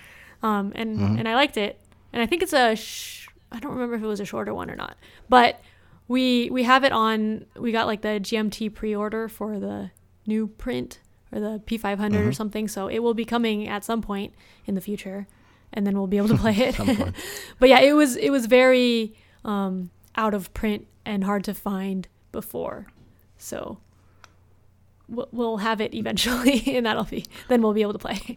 um, 0.43 0.73
and 0.75 0.99
Mhm. 0.99 1.19
and 1.21 1.29
I 1.29 1.35
liked 1.35 1.57
it. 1.57 1.81
And 2.13 2.21
I 2.23 2.27
think 2.27 2.43
it's 2.43 2.53
a 2.53 2.75
sh- 2.75 3.29
I 3.53 3.61
don't 3.61 3.73
remember 3.73 3.95
if 3.95 4.03
it 4.03 4.07
was 4.07 4.21
a 4.21 4.25
shorter 4.25 4.53
one 4.53 4.71
or 4.71 4.77
not, 4.77 4.97
but 5.29 5.61
we 6.09 6.51
we 6.51 6.65
have 6.65 6.83
it 6.85 6.93
on. 6.93 7.47
We 7.57 7.71
got 7.73 7.87
like 7.87 8.03
the 8.03 8.19
GMT 8.21 8.69
pre-order 8.75 9.29
for 9.29 9.59
the 9.61 9.93
new 10.27 10.49
print 10.49 10.99
or 11.33 11.41
the 11.41 11.61
P500 11.67 12.15
or 12.27 12.31
Mhm. 12.31 12.35
something. 12.35 12.69
So 12.69 12.89
it 12.89 13.01
will 13.01 13.15
be 13.15 13.25
coming 13.25 13.67
at 13.69 13.85
some 13.85 14.01
point 14.03 14.33
in 14.67 14.75
the 14.75 14.81
future, 14.81 15.27
and 15.73 15.87
then 15.87 15.97
we'll 15.99 16.07
be 16.07 16.17
able 16.19 16.29
to 16.29 16.37
play 16.45 16.57
it. 16.57 16.77
But 17.59 17.69
yeah, 17.69 17.81
it 17.81 17.93
was 17.95 18.17
it 18.17 18.31
was 18.31 18.47
very 18.47 19.15
um, 19.45 19.91
out 20.17 20.35
of 20.35 20.53
print 20.55 20.87
and 21.05 21.25
hard 21.25 21.45
to 21.45 21.55
find 21.55 22.09
before. 22.33 22.87
So 23.39 23.79
we'll, 25.09 25.29
we'll 25.33 25.59
have 25.59 25.81
it 25.81 25.95
eventually, 25.95 26.63
and 26.77 26.87
that'll 26.87 27.05
be 27.05 27.25
then 27.49 27.63
we'll 27.63 27.75
be 27.75 27.83
able 27.83 27.93
to 27.93 27.99
play. 27.99 28.37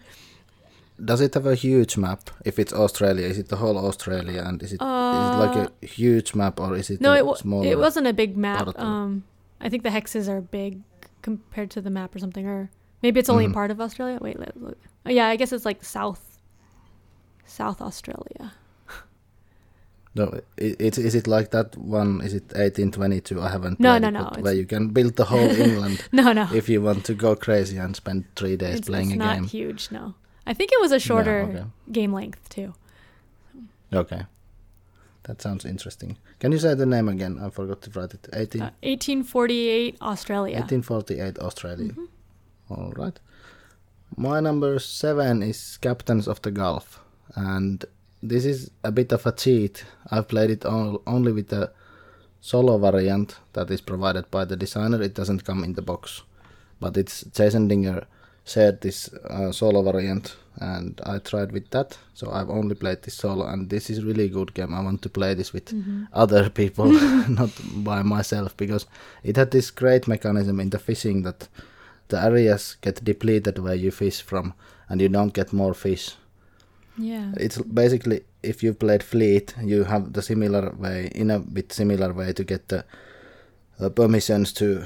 Does 1.03 1.21
it 1.21 1.33
have 1.33 1.45
a 1.45 1.55
huge 1.55 1.95
map? 1.95 2.29
If 2.43 2.59
it's 2.59 2.73
Australia, 2.73 3.25
is 3.25 3.37
it 3.37 3.47
the 3.47 3.55
whole 3.55 3.77
Australia, 3.77 4.43
and 4.45 4.61
is 4.61 4.73
it 4.73 4.81
Uh, 4.81 5.37
like 5.39 5.55
a 5.55 5.85
huge 5.85 6.35
map, 6.35 6.59
or 6.59 6.75
is 6.75 6.89
it 6.89 6.99
No, 6.99 7.13
it 7.13 7.37
smaller? 7.37 7.65
it 7.65 7.77
wasn't 7.79 8.05
a 8.07 8.11
big 8.13 8.35
map. 8.35 8.57
part 8.57 8.67
of 8.69 8.73
the- 8.75 8.83
Um, 8.85 9.23
I 9.61 9.69
think 9.69 9.83
the 9.83 9.89
hexes 9.89 10.27
are 10.27 10.41
big 10.41 10.81
compared 11.21 11.69
to 11.71 11.81
the 11.81 11.89
map 11.89 12.13
or 12.15 12.19
something, 12.19 12.45
or 12.45 12.69
maybe 13.01 13.19
it's 13.19 13.29
only 13.29 13.47
Mhm. 13.47 13.53
part 13.53 13.71
of 13.71 13.79
Australia. 13.81 14.17
Wait, 14.21 14.39
look. 14.39 14.77
Oh, 15.05 15.09
yeah, 15.11 15.27
I 15.27 15.35
guess 15.37 15.51
it's 15.53 15.65
like 15.65 15.83
South, 15.83 16.37
South 17.45 17.81
Australia. 17.81 18.53
No, 20.15 20.23
i- 20.59 20.75
it, 20.87 20.97
is 20.97 21.13
it 21.15 21.27
like 21.27 21.51
that 21.51 21.77
one? 21.77 22.21
Is 22.21 22.33
it 22.33 22.51
1822? 22.55 23.39
I 23.39 23.49
haven't 23.49 23.79
No, 23.79 23.91
played 23.91 24.01
no, 24.01 24.07
it, 24.07 24.11
no, 24.11 24.27
it's- 24.27 24.43
Where 24.43 24.53
you 24.53 24.65
can 24.65 24.89
build 24.89 25.15
the 25.15 25.25
whole 25.25 25.49
England 25.65 26.03
No, 26.11 26.33
no, 26.33 26.47
if 26.53 26.67
you 26.67 26.81
want 26.81 27.05
to 27.05 27.13
go 27.13 27.35
crazy 27.35 27.77
and 27.77 27.95
spend 27.95 28.25
three 28.35 28.57
days 28.57 28.79
it's, 28.79 28.87
playing 28.89 29.11
it's 29.11 29.21
a 29.21 29.25
not 29.25 29.45
huge. 29.45 29.89
No, 29.91 30.15
I 30.47 30.53
think 30.55 30.71
it 30.73 30.81
was 30.81 30.91
a 30.91 30.99
shorter 30.99 31.41
okay. 31.43 31.63
game 31.91 32.11
length 32.11 32.49
too. 32.49 32.73
Okay. 33.93 34.23
That 35.23 35.41
sounds 35.43 35.63
interesting. 35.63 36.17
Can 36.39 36.51
you 36.53 36.57
say 36.59 36.73
the 36.73 36.85
name 36.87 37.07
again? 37.07 37.37
I 37.39 37.49
forgot 37.51 37.81
to 37.83 37.89
write 37.99 38.13
it. 38.15 38.27
18, 38.33 38.61
Uh, 38.61 38.71
1848 38.81 39.97
Australia. 40.01 40.55
1848 40.55 41.37
Australia. 41.39 41.91
Mhm. 41.93 42.07
All 42.69 42.91
right. 42.95 43.19
My 44.17 44.39
number 44.39 44.79
seven 44.79 45.43
is 45.43 45.77
Captains 45.81 46.27
of 46.27 46.41
the 46.41 46.51
Gulf, 46.51 46.99
and 47.35 47.85
this 48.23 48.45
is 48.45 48.71
a 48.83 48.91
bit 48.91 49.11
of 49.11 49.25
a 49.25 49.31
cheat. 49.31 49.85
I've 50.11 50.27
played 50.27 50.49
it 50.49 50.65
only 50.65 51.31
with 51.31 51.47
the 51.49 51.71
solo 52.41 52.77
variant 52.77 53.37
that 53.53 53.69
is 53.69 53.81
provided 53.81 54.29
by 54.31 54.45
the 54.45 54.55
designer. 54.57 55.01
It 55.01 55.13
doesn't 55.13 55.45
come 55.45 55.63
in 55.63 55.73
the 55.73 55.81
box, 55.81 56.23
but 56.79 56.97
it's 56.97 57.23
Jason 57.33 57.67
Dinger 57.67 58.05
shared 58.45 58.81
this 58.81 59.13
uh, 59.29 59.51
solo 59.51 59.83
variant, 59.83 60.35
and 60.57 60.99
I 61.05 61.19
tried 61.19 61.51
with 61.51 61.69
that. 61.69 61.97
So 62.15 62.31
I've 62.31 62.49
only 62.49 62.73
played 62.75 63.03
this 63.03 63.13
solo, 63.13 63.45
and 63.45 63.69
this 63.69 63.89
is 63.91 64.03
really 64.03 64.27
good 64.27 64.55
game. 64.55 64.73
I 64.73 64.81
want 64.81 65.03
to 65.03 65.09
play 65.09 65.35
this 65.35 65.53
with 65.53 65.65
Mhm. 65.67 66.07
other 66.13 66.49
people, 66.61 66.91
not 67.29 67.51
by 67.75 68.01
myself, 68.01 68.57
because 68.57 68.87
it 69.23 69.35
had 69.37 69.51
this 69.51 69.69
great 69.69 70.07
mechanism 70.07 70.59
in 70.59 70.71
the 70.71 70.79
fishing 70.79 71.21
that 71.23 71.47
the 72.09 72.23
areas 72.23 72.77
get 72.81 73.03
depleted 73.03 73.59
where 73.59 73.75
you 73.75 73.91
fish 73.91 74.21
from, 74.21 74.53
and 74.89 75.01
you 75.01 75.09
don't 75.09 75.33
get 75.33 75.53
more 75.53 75.73
fish. 75.73 76.15
Yeah. 76.97 77.31
It's 77.37 77.57
basically 77.57 78.23
if 78.43 78.63
you've 78.63 78.79
played 78.79 79.03
Fleet, 79.03 79.55
you 79.63 79.83
have 79.85 80.13
the 80.13 80.21
similar 80.21 80.71
way, 80.71 81.11
in 81.15 81.31
a 81.31 81.39
bit 81.39 81.71
similar 81.73 82.13
way, 82.13 82.33
to 82.33 82.43
get 82.43 82.67
the 82.67 82.83
uh, 83.79 83.89
permissions 83.89 84.53
to, 84.53 84.85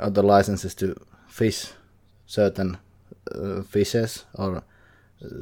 or 0.00 0.10
the 0.10 0.22
licenses 0.22 0.74
to 0.76 0.94
fish 1.28 1.72
certain 2.26 2.78
uh, 3.34 3.62
fishes 3.62 4.24
or 4.34 4.62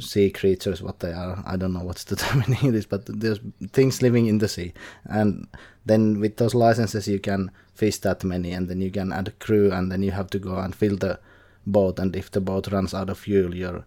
sea 0.01 0.31
creatures, 0.31 0.83
what 0.83 1.01
they 1.01 1.13
are. 1.13 1.43
I 1.47 1.57
don't 1.57 1.73
know 1.73 1.85
what's 1.85 2.05
the 2.05 2.17
term 2.23 2.43
in 2.43 2.55
English, 2.55 2.87
but 2.87 3.07
there's 3.07 3.41
things 3.73 4.03
living 4.03 4.27
in 4.27 4.39
the 4.39 4.49
sea. 4.49 4.73
And 5.05 5.49
then 5.85 6.21
with 6.21 6.37
those 6.37 6.55
licenses, 6.55 7.09
you 7.09 7.19
can 7.19 7.51
fish 7.75 7.99
that 7.99 8.25
many, 8.25 8.53
and 8.53 8.69
then 8.69 8.81
you 8.81 8.91
can 8.91 9.13
add 9.13 9.29
a 9.29 9.33
crew, 9.33 9.73
and 9.73 9.91
then 9.91 10.03
you 10.03 10.11
have 10.13 10.31
to 10.31 10.39
go 10.39 10.57
and 10.57 10.75
fill 10.75 10.97
the 10.97 11.19
boat. 11.67 11.99
And 11.99 12.15
if 12.17 12.31
the 12.31 12.41
boat 12.41 12.71
runs 12.71 12.95
out 12.95 13.11
of 13.11 13.19
fuel, 13.19 13.55
you're 13.55 13.85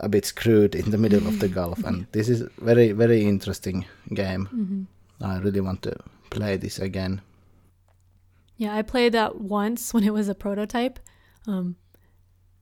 a 0.00 0.08
bit 0.08 0.24
screwed 0.24 0.74
in 0.74 0.90
the 0.90 0.98
middle 0.98 1.26
of 1.26 1.40
the 1.40 1.48
Gulf. 1.58 1.84
And 1.84 2.06
this 2.12 2.28
is 2.28 2.42
very, 2.58 2.92
very 2.92 3.24
interesting 3.24 3.86
game. 4.14 4.46
hmm 4.46 4.82
I 5.22 5.36
really 5.38 5.60
want 5.60 5.82
to 5.82 5.94
play 6.30 6.56
this 6.56 6.78
again. 6.78 7.20
Yeah, 8.56 8.74
I 8.74 8.80
played 8.80 9.12
that 9.12 9.40
once 9.40 9.92
when 9.92 10.02
it 10.02 10.14
was 10.14 10.28
a 10.30 10.34
prototype. 10.34 10.98
Um, 11.46 11.76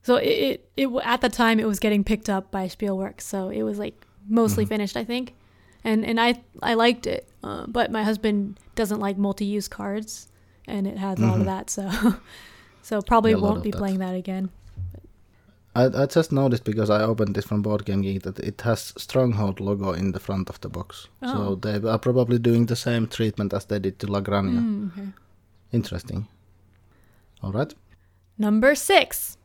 so 0.08 0.12
it, 0.16 0.36
it, 0.48 0.58
it 0.82 0.88
at 1.14 1.20
the 1.20 1.28
time 1.42 1.56
it 1.64 1.66
was 1.72 1.78
getting 1.84 2.02
picked 2.10 2.28
up 2.36 2.44
by 2.56 2.64
Spielworxx, 2.76 3.20
so 3.32 3.38
it 3.58 3.62
was 3.68 3.78
like 3.84 3.96
mostly 4.40 4.64
Mhm. 4.64 4.68
finished, 4.74 4.96
I 5.02 5.04
think, 5.12 5.26
and 5.88 5.98
and 6.10 6.18
I 6.26 6.30
I 6.70 6.72
liked 6.84 7.06
it, 7.16 7.22
uh, 7.46 7.64
but 7.76 7.86
my 7.98 8.02
husband 8.10 8.38
doesn't 8.80 9.00
like 9.06 9.16
multi-use 9.18 9.68
cards, 9.68 10.10
and 10.72 10.86
it 10.86 10.96
has 10.98 11.18
a 11.18 11.22
lot 11.22 11.36
Mhm. 11.36 11.40
of 11.40 11.46
that, 11.52 11.70
so 11.76 11.84
so 12.88 12.94
probably 13.02 13.32
Yeah, 13.32 13.42
won't 13.46 13.62
be 13.62 13.70
that. 13.72 13.78
playing 13.82 13.98
that 14.00 14.14
again. 14.24 14.44
I, 15.80 15.84
I 16.02 16.06
just 16.16 16.32
noticed 16.32 16.64
because 16.64 16.90
I 16.90 17.02
opened 17.10 17.34
this 17.36 17.46
from 17.46 17.62
Board 17.62 17.84
Game 17.84 18.02
Geek 18.02 18.22
that 18.22 18.38
it 18.40 18.60
has 18.62 18.92
Stronghold 18.96 19.60
logo 19.60 19.92
in 19.92 20.12
the 20.12 20.18
front 20.20 20.50
of 20.50 20.58
the 20.60 20.68
box. 20.68 21.08
Oh. 21.22 21.32
So 21.32 21.54
they 21.54 21.88
are 21.88 21.98
probably 21.98 22.38
doing 22.38 22.66
the 22.66 22.74
same 22.76 23.06
treatment 23.06 23.52
as 23.54 23.66
they 23.66 23.78
did 23.78 23.98
to 23.98 24.06
La 24.12 24.20
Granja. 24.20 24.58
Mm, 24.60 24.90
okay. 24.92 25.08
Interesting. 25.72 26.26
All 27.42 27.52
right. 27.52 27.74
Number 28.38 28.74
six. 28.74 29.38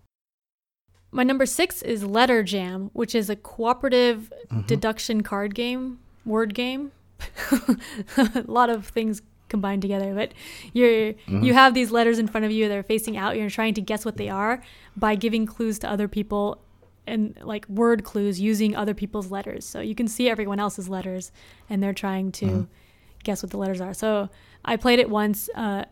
My 1.13 1.23
number 1.23 1.45
six 1.45 1.82
is 1.84 2.04
Letter 2.04 2.41
Jam, 2.43 2.89
which 2.93 3.13
is 3.13 3.30
a 3.30 3.36
cooperative 3.36 4.34
Mhm. 4.52 4.65
deduction 4.67 5.21
card 5.21 5.54
game, 5.56 5.99
word 6.26 6.54
game. 6.56 6.91
a 8.17 8.43
lot 8.47 8.69
of 8.69 8.88
things 8.88 9.21
combined 9.47 9.82
together, 9.84 10.13
but 10.15 10.34
you're 10.73 11.13
Mhm. 11.13 11.43
you 11.45 11.54
have 11.54 11.73
these 11.76 11.91
letters 11.91 12.17
in 12.17 12.28
front 12.28 12.45
of 12.45 12.52
you. 12.52 12.67
They're 12.67 12.82
facing 12.84 13.15
out. 13.15 13.38
You're 13.38 13.49
trying 13.52 13.76
to 13.76 13.82
guess 13.82 14.04
what 14.04 14.17
they 14.17 14.28
are 14.28 14.62
by 14.97 15.15
giving 15.15 15.45
clues 15.45 15.78
to 15.80 15.89
other 15.89 16.08
people 16.08 16.58
and 17.06 17.38
like 17.43 17.67
word 17.69 18.04
clues 18.04 18.39
using 18.39 18.76
other 18.76 18.93
people's 18.95 19.30
letters. 19.30 19.65
So 19.65 19.82
you 19.82 19.93
can 19.93 20.08
see 20.08 20.30
everyone 20.30 20.60
else's 20.60 20.89
letters, 20.89 21.32
and 21.69 21.84
they're 21.84 21.93
trying 21.93 22.32
to 22.34 22.45
Mhm. 22.45 22.67
guess 23.23 23.43
what 23.43 23.52
the 23.52 23.58
letters 23.58 23.80
are. 23.82 23.93
So 23.93 24.30
I 24.65 24.78
played 24.78 24.97
it 24.99 25.10
once 25.10 25.49
uh, 25.54 25.86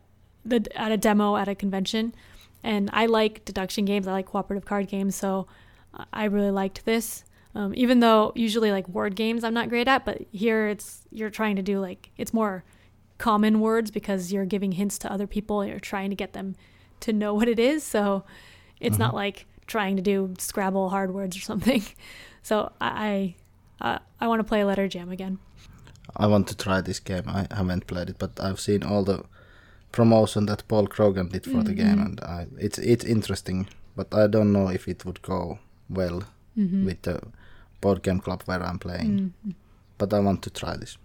the, 0.43 0.65
at 0.75 0.91
a 0.91 0.97
demo 0.97 1.35
at 1.35 1.47
a 1.47 1.53
convention, 1.53 2.15
and 2.63 2.89
I 2.93 3.05
like 3.07 3.45
deduction 3.45 3.85
games. 3.85 4.07
I 4.07 4.11
like 4.11 4.25
cooperative 4.27 4.65
card 4.65 4.87
games, 4.87 5.15
so 5.15 5.47
I 6.13 6.25
really 6.25 6.51
liked 6.51 6.85
this. 6.85 7.23
Um, 7.53 7.73
even 7.75 7.99
though 7.99 8.31
usually 8.35 8.71
like 8.71 8.87
word 8.87 9.15
games 9.15 9.43
I'm 9.43 9.53
not 9.53 9.67
great 9.67 9.87
at, 9.87 10.05
but 10.05 10.21
here 10.31 10.69
it's 10.69 11.01
you're 11.11 11.29
trying 11.29 11.57
to 11.57 11.61
do 11.61 11.79
like 11.79 12.09
it's 12.17 12.33
more 12.33 12.63
common 13.17 13.59
words 13.59 13.91
because 13.91 14.31
you're 14.31 14.45
giving 14.45 14.71
hints 14.71 14.97
to 14.99 15.11
other 15.11 15.27
people 15.27 15.61
and 15.61 15.69
you're 15.69 15.79
trying 15.79 16.09
to 16.09 16.15
get 16.15 16.33
them 16.33 16.55
to 17.01 17.11
know 17.11 17.33
what 17.33 17.47
it 17.47 17.59
is. 17.59 17.83
So 17.83 18.23
it's 18.79 18.97
not 18.97 19.13
like 19.13 19.45
trying 19.67 19.95
to 19.95 20.01
do 20.01 20.33
Scrabble 20.37 20.89
hard 20.89 21.13
words 21.13 21.37
or 21.37 21.41
something. 21.41 21.83
So 22.43 22.71
I 22.81 23.35
I, 23.79 23.85
uh, 23.87 23.99
I 24.19 24.27
want 24.27 24.39
to 24.39 24.43
play 24.43 24.63
Letter 24.63 24.87
Jam 24.87 25.11
again. 25.11 25.37
I 26.17 26.25
want 26.25 26.47
to 26.47 26.57
try 26.57 26.81
this 26.81 26.99
game. 26.99 27.25
I 27.27 27.45
haven't 27.51 27.85
played 27.85 28.09
it, 28.09 28.17
but 28.17 28.39
I've 28.39 28.59
seen 28.59 28.81
all 28.81 29.03
the 29.03 29.23
promotion 29.91 30.45
that 30.45 30.67
Paul 30.67 30.85
Grogan 30.87 31.27
did 31.29 31.43
for 31.45 31.63
the 31.63 31.73
game, 31.73 31.97
Mhm. 31.97 32.05
and 32.05 32.19
I, 32.21 32.47
it's 32.57 32.79
it's 32.79 33.05
interesting. 33.05 33.67
But 33.95 34.13
I 34.13 34.27
don't 34.27 34.51
know 34.53 34.69
if 34.69 34.87
it 34.87 35.05
would 35.05 35.21
go 35.21 35.59
well 35.89 36.23
Mm-hmm. 36.57 36.85
with 36.85 37.01
the 37.01 37.19
board 37.81 38.03
game 38.03 38.19
club 38.19 38.43
where 38.45 38.61
I'm 38.63 38.79
playing. 38.79 39.33
Mm. 39.45 39.53
but 39.97 40.13
I 40.13 40.19
want 40.19 40.41
to 40.43 40.49
try 40.49 40.75
this. 40.77 40.97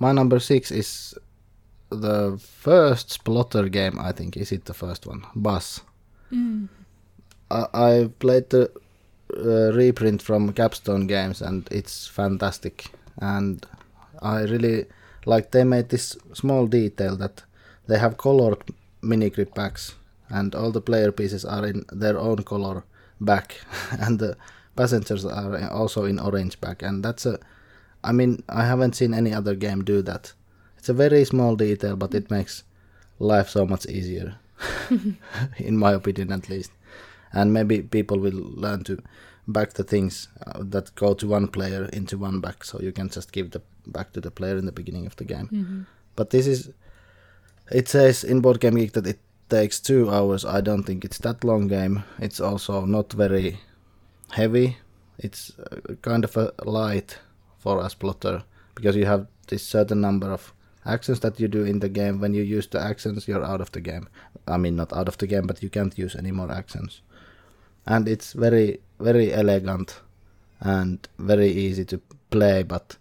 My 0.00 0.12
number 0.12 0.40
six 0.40 0.70
is 0.70 1.14
the 1.90 2.38
first 2.38 3.08
Splotter 3.10 3.68
game, 3.70 3.98
I 3.98 4.12
think. 4.12 4.36
Is 4.36 4.52
it 4.52 4.64
the 4.64 4.74
first 4.74 5.06
one? 5.06 5.22
Bus. 5.34 5.80
Mm. 6.32 6.68
I, 7.50 7.64
I 7.72 8.10
played 8.18 8.50
the 8.50 8.70
uh, 9.36 9.72
reprint 9.76 10.22
from 10.22 10.52
Capstone 10.52 11.06
Games 11.06 11.40
and 11.42 11.68
it's 11.70 12.06
fantastic. 12.08 12.90
And 13.18 13.64
I 14.22 14.40
really 14.42 14.86
like 15.26 15.50
they 15.50 15.64
made 15.64 15.88
this 15.88 16.16
small 16.32 16.66
detail 16.66 17.16
that 17.16 17.44
they 17.86 17.98
have 17.98 18.16
colored 18.16 18.58
mini 19.02 19.30
grip 19.30 19.54
packs 19.54 19.94
and 20.28 20.54
all 20.54 20.70
the 20.70 20.80
player 20.80 21.12
pieces 21.12 21.44
are 21.44 21.66
in 21.66 21.84
their 21.92 22.18
own 22.18 22.42
color 22.42 22.84
back 23.20 23.60
and 24.00 24.18
the 24.18 24.36
passengers 24.76 25.24
are 25.24 25.70
also 25.70 26.04
in 26.04 26.18
orange 26.18 26.60
back 26.60 26.82
and 26.82 27.04
that's 27.04 27.26
a 27.26 27.38
I 28.02 28.12
mean 28.12 28.42
I 28.48 28.66
haven't 28.66 28.96
seen 28.96 29.14
any 29.14 29.32
other 29.32 29.54
game 29.54 29.84
do 29.84 30.02
that. 30.02 30.32
It's 30.78 30.88
a 30.88 30.94
very 30.94 31.24
small 31.24 31.56
detail 31.56 31.96
but 31.96 32.14
it 32.14 32.30
makes 32.30 32.64
life 33.18 33.48
so 33.48 33.64
much 33.64 33.86
easier 33.86 34.36
in 35.58 35.76
my 35.76 35.92
opinion 35.92 36.32
at 36.32 36.48
least. 36.48 36.72
And 37.32 37.52
maybe 37.52 37.82
people 37.82 38.18
will 38.18 38.52
learn 38.54 38.84
to 38.84 39.02
back 39.48 39.74
the 39.74 39.84
things 39.84 40.28
uh, 40.46 40.60
that 40.62 40.94
go 40.94 41.14
to 41.14 41.26
one 41.26 41.48
player 41.48 41.86
into 41.92 42.16
one 42.16 42.40
back 42.40 42.64
so 42.64 42.80
you 42.80 42.92
can 42.92 43.08
just 43.08 43.32
give 43.32 43.50
the 43.50 43.60
back 43.86 44.12
to 44.12 44.20
the 44.20 44.30
player 44.30 44.56
in 44.56 44.66
the 44.66 44.72
beginning 44.72 45.06
of 45.06 45.16
the 45.16 45.24
game. 45.24 45.48
Mm-hmm. 45.52 45.82
But 46.16 46.30
this 46.30 46.46
is 46.46 46.70
it 47.70 47.88
says 47.88 48.24
in 48.24 48.40
Board 48.40 48.60
Game 48.60 48.76
Geek 48.76 48.92
that 48.92 49.06
it 49.06 49.20
takes 49.48 49.80
two 49.80 50.10
hours. 50.10 50.44
I 50.44 50.60
don't 50.60 50.84
think 50.84 51.04
it's 51.04 51.18
that 51.18 51.44
long 51.44 51.68
game. 51.68 52.04
It's 52.18 52.40
also 52.40 52.84
not 52.84 53.12
very 53.12 53.58
heavy. 54.30 54.76
It's 55.18 55.52
uh, 55.58 55.94
kind 56.02 56.24
of 56.24 56.36
a 56.36 56.52
light 56.64 57.18
for 57.58 57.80
a 57.80 57.88
plotter 57.88 58.42
because 58.74 58.96
you 58.96 59.06
have 59.06 59.26
this 59.48 59.62
certain 59.62 60.00
number 60.00 60.32
of 60.32 60.52
actions 60.86 61.20
that 61.20 61.40
you 61.40 61.48
do 61.48 61.64
in 61.64 61.78
the 61.78 61.88
game. 61.88 62.20
When 62.20 62.34
you 62.34 62.42
use 62.42 62.66
the 62.66 62.80
actions, 62.80 63.28
you're 63.28 63.44
out 63.44 63.60
of 63.60 63.72
the 63.72 63.80
game. 63.80 64.08
I 64.46 64.56
mean, 64.56 64.76
not 64.76 64.92
out 64.92 65.08
of 65.08 65.18
the 65.18 65.26
game, 65.26 65.46
but 65.46 65.62
you 65.62 65.70
can't 65.70 65.98
use 65.98 66.16
any 66.16 66.30
more 66.30 66.50
actions. 66.50 67.02
And 67.86 68.08
it's 68.08 68.32
very, 68.32 68.80
very 68.98 69.32
elegant 69.32 70.00
and 70.60 71.06
very 71.18 71.50
easy 71.50 71.84
to 71.86 72.00
play, 72.30 72.62
but 72.62 72.96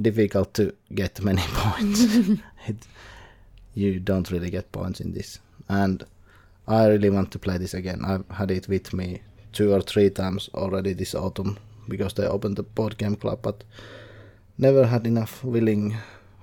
difficult 0.00 0.54
to 0.54 0.74
get 0.94 1.22
many 1.22 1.42
points. 1.48 2.00
it, 2.66 2.86
you 3.78 4.00
don't 4.00 4.30
really 4.30 4.50
get 4.50 4.72
points 4.72 5.00
in 5.00 5.12
this. 5.12 5.38
And 5.68 6.04
I 6.66 6.86
really 6.88 7.10
want 7.10 7.30
to 7.32 7.38
play 7.38 7.58
this 7.58 7.74
again. 7.74 8.00
I've 8.04 8.28
had 8.36 8.50
it 8.50 8.68
with 8.68 8.92
me 8.92 9.22
two 9.52 9.72
or 9.72 9.80
three 9.82 10.10
times 10.10 10.50
already 10.54 10.94
this 10.94 11.14
autumn 11.14 11.58
because 11.88 12.14
they 12.14 12.26
opened 12.26 12.56
the 12.56 12.62
board 12.62 12.98
game 12.98 13.16
club, 13.16 13.38
but 13.42 13.64
never 14.58 14.86
had 14.86 15.06
enough 15.06 15.44
willing 15.44 15.96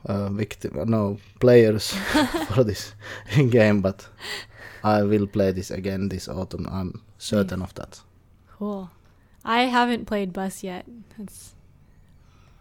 uh, 0.06 0.30
victim, 0.30 0.72
no 0.90 1.18
players 1.40 1.92
for 2.54 2.64
this 2.64 2.96
game. 3.50 3.82
But 3.82 4.08
I 4.84 5.04
will 5.04 5.28
play 5.28 5.52
this 5.52 5.72
again 5.72 6.10
this 6.10 6.28
autumn. 6.28 6.68
I'm 6.72 7.02
certain 7.18 7.60
Nice. 7.60 7.70
of 7.70 7.76
that. 7.76 8.02
Cool. 8.58 8.90
I 9.44 9.64
haven't 9.64 10.06
played 10.06 10.32
Bus 10.34 10.64
yet. 10.64 10.86
That's 11.18 11.54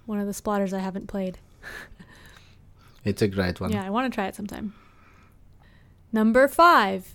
one 0.07 0.21
of 0.21 0.27
the 0.27 0.33
Splotters 0.35 0.73
I 0.73 0.81
haven't 0.81 1.07
played. 1.07 1.39
It's 3.05 3.23
a 3.23 3.29
great 3.29 3.61
one. 3.61 3.73
Yeah, 3.73 3.85
I 3.85 3.91
want 3.91 4.11
to 4.11 4.15
try 4.15 4.27
it 4.27 4.35
sometime. 4.35 4.75
Number 6.13 6.49
five. 6.49 7.15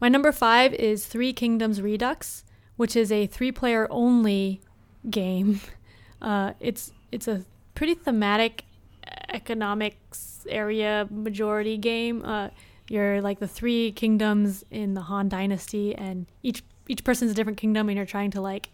My 0.00 0.08
number 0.08 0.32
five 0.32 0.74
is 0.74 1.06
Three 1.06 1.32
Kingdoms 1.32 1.80
Redux, 1.80 2.44
which 2.76 2.96
is 2.96 3.12
a 3.12 3.26
three-player 3.26 3.86
only 3.90 4.60
game. 5.08 5.60
Uh, 6.22 6.52
it's 6.60 6.92
it's 7.10 7.26
a 7.26 7.44
pretty 7.74 7.94
thematic 7.94 8.64
economics 9.30 10.46
area 10.48 11.08
majority 11.10 11.76
game. 11.76 12.24
Uh, 12.24 12.48
you're 12.88 13.20
like 13.20 13.40
the 13.40 13.48
three 13.48 13.90
kingdoms 13.90 14.64
in 14.70 14.94
the 14.94 15.00
Han 15.00 15.28
Dynasty, 15.28 15.96
and 15.96 16.26
each 16.42 16.62
each 16.86 17.02
person's 17.02 17.32
a 17.32 17.34
different 17.34 17.58
kingdom, 17.58 17.88
and 17.88 17.96
you're 17.96 18.06
trying 18.06 18.30
to 18.30 18.40
like 18.40 18.68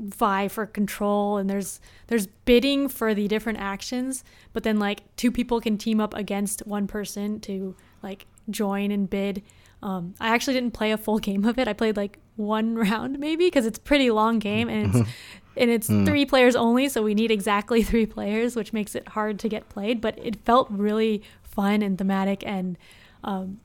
vie 0.00 0.48
for 0.48 0.66
control 0.66 1.36
and 1.36 1.48
there's 1.50 1.80
there's 2.06 2.26
bidding 2.46 2.88
for 2.88 3.14
the 3.14 3.28
different 3.28 3.58
actions 3.58 4.24
but 4.52 4.62
then 4.62 4.78
like 4.78 5.02
two 5.16 5.30
people 5.30 5.60
can 5.60 5.76
team 5.76 6.00
up 6.00 6.14
against 6.14 6.66
one 6.66 6.86
person 6.86 7.38
to 7.40 7.74
like 8.02 8.26
join 8.48 8.90
and 8.90 9.08
bid. 9.10 9.42
Um, 9.82 10.14
i 10.20 10.28
actually 10.28 10.54
didn't 10.54 10.72
play 10.72 10.92
a 10.92 10.98
full 10.98 11.18
game 11.28 11.44
of 11.44 11.58
it. 11.58 11.68
I 11.68 11.72
played 11.72 11.96
like 11.96 12.18
one 12.36 12.74
round 12.88 13.18
maybe 13.18 13.46
because 13.46 13.66
it's 13.66 13.78
pretty 13.78 14.10
long 14.10 14.38
game 14.38 14.68
and 14.68 14.94
it's 14.94 15.10
and 15.56 15.70
it's 15.70 15.88
Mm. 15.88 16.06
three 16.06 16.24
players 16.24 16.54
only 16.56 16.88
so 16.88 17.02
we 17.02 17.14
need 17.14 17.30
exactly 17.30 17.82
three 17.82 18.06
players 18.06 18.56
which 18.56 18.72
makes 18.72 18.94
it 18.94 19.08
hard 19.08 19.38
to 19.40 19.48
get 19.48 19.68
played 19.68 20.00
but 20.00 20.18
it 20.24 20.36
felt 20.44 20.68
really 20.70 21.22
fun 21.42 21.82
and 21.82 21.98
thematic 21.98 22.42
and 22.46 22.78
um, 23.24 23.60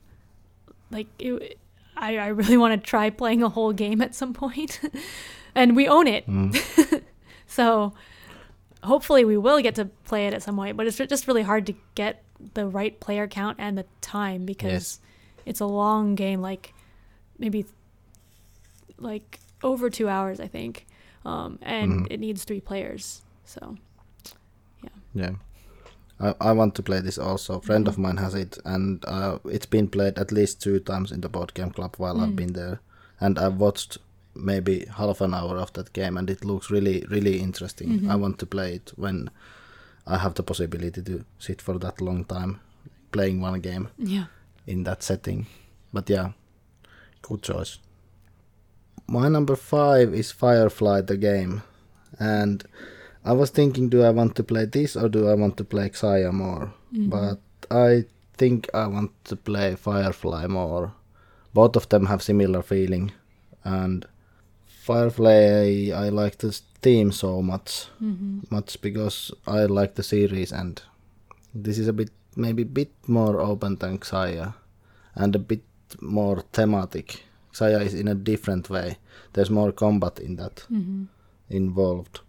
like 0.90 1.06
it, 1.18 1.58
I, 1.96 2.18
I 2.18 2.26
really 2.28 2.56
want 2.58 2.78
to 2.78 2.86
try 2.86 3.08
playing 3.10 3.42
a 3.42 3.48
whole 3.48 3.72
game 3.72 4.02
at 4.02 4.14
some 4.14 4.34
point 4.34 4.80
and 5.56 5.74
we 5.74 5.88
own 5.88 6.06
it 6.06 6.24
Mm. 6.28 6.54
so 7.46 7.92
hopefully 8.84 9.24
we 9.24 9.36
will 9.36 9.60
get 9.60 9.74
to 9.74 9.86
play 10.04 10.26
it 10.28 10.34
at 10.34 10.42
some 10.42 10.54
point, 10.56 10.76
but 10.76 10.86
it's 10.86 10.98
just 10.98 11.26
really 11.26 11.42
hard 11.42 11.66
to 11.66 11.74
get 11.96 12.22
the 12.54 12.66
right 12.66 13.00
player 13.00 13.26
count 13.26 13.56
and 13.58 13.76
the 13.78 13.84
time 14.00 14.44
because 14.46 14.70
Yes. 14.72 15.00
it's 15.46 15.60
a 15.60 15.66
long 15.66 16.14
game, 16.14 16.40
like 16.40 16.72
maybe 17.38 17.64
like 18.98 19.40
over 19.62 19.90
two 19.90 20.08
hours, 20.08 20.38
I 20.40 20.46
think, 20.48 20.86
um, 21.24 21.58
and 21.62 21.92
Mhm. 21.92 22.06
it 22.12 22.20
needs 22.20 22.44
three 22.44 22.60
players. 22.60 23.22
So 23.44 23.76
Yeah. 24.82 24.90
Yeah. 25.14 25.30
I, 26.20 26.34
I 26.50 26.52
want 26.52 26.74
to 26.76 26.82
play 26.82 27.00
this 27.00 27.18
also. 27.18 27.58
A 27.58 27.60
friend 27.60 27.88
of 27.88 27.96
Mhm. 27.96 28.02
mine 28.02 28.16
has 28.18 28.34
it, 28.34 28.58
and 28.64 29.04
uh, 29.06 29.38
it's 29.44 29.66
been 29.66 29.88
played 29.88 30.18
at 30.18 30.32
least 30.32 30.62
two 30.62 30.78
times 30.80 31.12
in 31.12 31.20
the 31.20 31.28
board 31.28 31.52
game 31.54 31.70
club 31.70 31.94
while 31.98 32.16
Mm. 32.16 32.22
I've 32.22 32.36
been 32.36 32.52
there. 32.52 32.80
And 33.20 33.38
I've 33.38 33.56
watched 33.60 33.98
maybe 34.36 34.86
half 34.96 35.20
an 35.20 35.34
hour 35.34 35.56
of 35.58 35.72
that 35.72 35.92
game, 35.92 36.16
and 36.16 36.30
it 36.30 36.44
looks 36.44 36.70
really, 36.70 37.04
really 37.10 37.40
interesting. 37.40 37.88
Mhm. 38.00 38.10
I 38.10 38.16
want 38.16 38.38
to 38.38 38.46
play 38.46 38.74
it 38.74 38.92
when 38.96 39.30
I 40.06 40.18
have 40.18 40.34
the 40.34 40.42
possibility 40.42 41.02
to 41.02 41.24
sit 41.38 41.62
for 41.62 41.78
that 41.78 42.00
long 42.00 42.24
time 42.24 42.60
playing 43.12 43.40
one 43.40 43.60
game 43.60 43.88
yeah, 43.98 44.26
in 44.66 44.84
that 44.84 45.02
setting. 45.02 45.46
But 45.92 46.10
yeah, 46.10 46.32
good 47.22 47.42
choice. 47.42 47.78
My 49.08 49.28
number 49.28 49.56
five 49.56 50.14
is 50.14 50.32
Firefly 50.32 51.00
the 51.02 51.16
game, 51.16 51.62
and 52.18 52.64
I 53.24 53.32
was 53.32 53.50
thinking, 53.50 53.88
do 53.88 54.02
I 54.02 54.10
want 54.10 54.34
to 54.36 54.44
play 54.44 54.66
this 54.66 54.96
or 54.96 55.08
do 55.08 55.28
I 55.28 55.34
want 55.34 55.56
to 55.56 55.64
play 55.64 55.88
Xia 55.90 56.32
more? 56.32 56.72
Mhm. 56.92 57.10
But 57.10 57.40
I 57.70 58.04
think 58.36 58.68
I 58.74 58.86
want 58.86 59.10
to 59.24 59.36
play 59.36 59.76
Firefly 59.76 60.46
more. 60.46 60.92
Both 61.54 61.76
of 61.76 61.88
them 61.88 62.06
have 62.06 62.22
similar 62.22 62.62
feeling, 62.62 63.12
and 63.64 64.06
Firefly 64.86 65.90
I 65.92 66.10
like 66.10 66.38
the 66.38 66.52
theme 66.80 67.10
so 67.12 67.42
much, 67.42 67.86
hmm 67.98 68.38
much 68.50 68.80
because 68.80 69.32
I 69.46 69.66
like 69.66 69.94
the 69.94 70.02
series, 70.02 70.52
and 70.52 70.80
this 71.64 71.78
is 71.78 71.88
a 71.88 71.92
bit 71.92 72.10
maybe 72.36 72.62
a 72.62 72.72
bit 72.80 72.92
more 73.08 73.40
open 73.40 73.76
than 73.76 73.98
Xia, 73.98 74.54
and 75.14 75.34
a 75.34 75.38
bit 75.38 75.62
more 76.00 76.44
thematic. 76.52 77.24
Xia 77.52 77.80
is 77.80 77.94
in 77.94 78.08
a 78.08 78.14
different 78.14 78.70
way. 78.70 78.98
There's 79.32 79.50
more 79.50 79.72
combat 79.72 80.20
in 80.20 80.36
that 80.36 80.66
hmm 80.68 81.04
involved. 81.50 82.20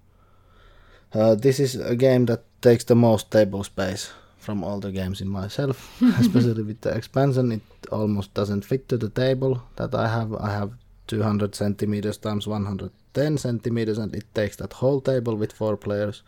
Uh, 1.13 1.35
this 1.35 1.59
is 1.59 1.75
a 1.75 1.95
game 1.95 2.25
that 2.25 2.43
takes 2.61 2.83
the 2.85 2.95
most 2.95 3.31
table 3.31 3.63
space 3.63 4.13
from 4.37 4.63
all 4.63 4.79
the 4.79 4.91
games 4.91 5.21
in 5.21 5.29
myself, 5.29 6.01
especially 6.19 6.63
with 6.63 6.81
the 6.81 6.89
expansion. 6.97 7.51
It 7.51 7.61
almost 7.91 8.33
doesn't 8.33 8.65
fit 8.65 8.87
to 8.89 8.97
the 8.97 9.09
table 9.09 9.61
that 9.75 9.93
I 9.93 10.07
have. 10.07 10.33
I 10.33 10.51
have 10.51 10.71
200 11.07 11.55
centimeters 11.55 12.17
times 12.17 12.47
110 12.47 13.37
centimeters, 13.37 13.97
and 13.97 14.15
it 14.15 14.25
takes 14.33 14.55
that 14.57 14.73
whole 14.73 15.01
table 15.01 15.35
with 15.35 15.53
four 15.53 15.77
players. 15.77 16.23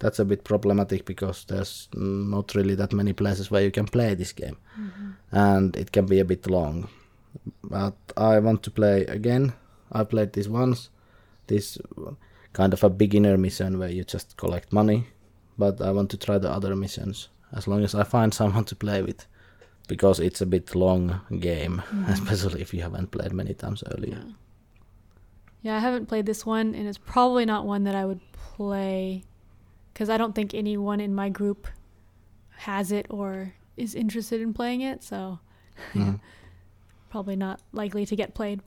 That's 0.00 0.18
a 0.18 0.24
bit 0.24 0.44
problematic 0.44 1.04
because 1.04 1.44
there's 1.44 1.88
not 1.94 2.54
really 2.54 2.74
that 2.74 2.92
many 2.92 3.12
places 3.12 3.50
where 3.50 3.62
you 3.62 3.70
can 3.70 3.86
play 3.86 4.14
this 4.14 4.32
game, 4.32 4.56
mm-hmm. 4.78 5.10
and 5.32 5.76
it 5.76 5.92
can 5.92 6.06
be 6.06 6.20
a 6.20 6.24
bit 6.24 6.50
long. 6.50 6.88
But 7.62 7.94
I 8.16 8.38
want 8.38 8.62
to 8.64 8.70
play 8.70 9.04
again. 9.06 9.52
I 9.92 10.04
played 10.04 10.32
this 10.32 10.48
once. 10.48 10.90
This 11.46 11.78
kind 12.52 12.72
of 12.72 12.82
a 12.82 12.90
beginner 12.90 13.36
mission 13.36 13.78
where 13.78 13.90
you 13.90 14.04
just 14.04 14.36
collect 14.36 14.72
money, 14.72 15.06
but 15.58 15.80
I 15.80 15.90
want 15.90 16.10
to 16.10 16.16
try 16.16 16.38
the 16.38 16.50
other 16.50 16.74
missions 16.74 17.28
as 17.52 17.68
long 17.68 17.84
as 17.84 17.94
I 17.94 18.04
find 18.04 18.32
someone 18.40 18.64
to 18.64 18.76
play 18.76 19.02
with 19.02 19.26
because 19.88 20.18
it's 20.20 20.40
a 20.40 20.46
bit 20.46 20.74
long 20.74 21.20
game, 21.40 21.82
Mhm. 21.90 22.08
especially 22.08 22.60
if 22.62 22.72
you 22.74 22.82
haven't 22.82 23.10
played 23.10 23.32
many 23.32 23.54
times 23.54 23.82
earlier. 23.92 24.18
Yeah. 24.26 24.32
Yeah, 25.62 25.76
I 25.76 25.80
haven't 25.80 26.06
played 26.08 26.26
this 26.26 26.44
one, 26.46 26.74
and 26.74 26.86
it's 26.86 26.98
probably 26.98 27.44
not 27.46 27.64
one 27.66 27.84
that 27.84 27.94
I 27.94 28.04
would 28.04 28.20
play 28.32 29.24
because 29.92 30.10
I 30.10 30.16
don't 30.18 30.34
think 30.34 30.52
anyone 30.54 31.00
in 31.00 31.14
my 31.14 31.28
group 31.30 31.66
has 32.58 32.92
it 32.92 33.06
or 33.10 33.54
is 33.76 33.94
interested 33.94 34.40
in 34.40 34.52
playing 34.52 34.82
it. 34.82 35.02
So 35.02 35.38
Mhm. 35.94 36.20
probably 37.10 37.36
not 37.36 37.60
likely 37.72 38.04
to 38.06 38.16
get 38.16 38.34
played. 38.34 38.60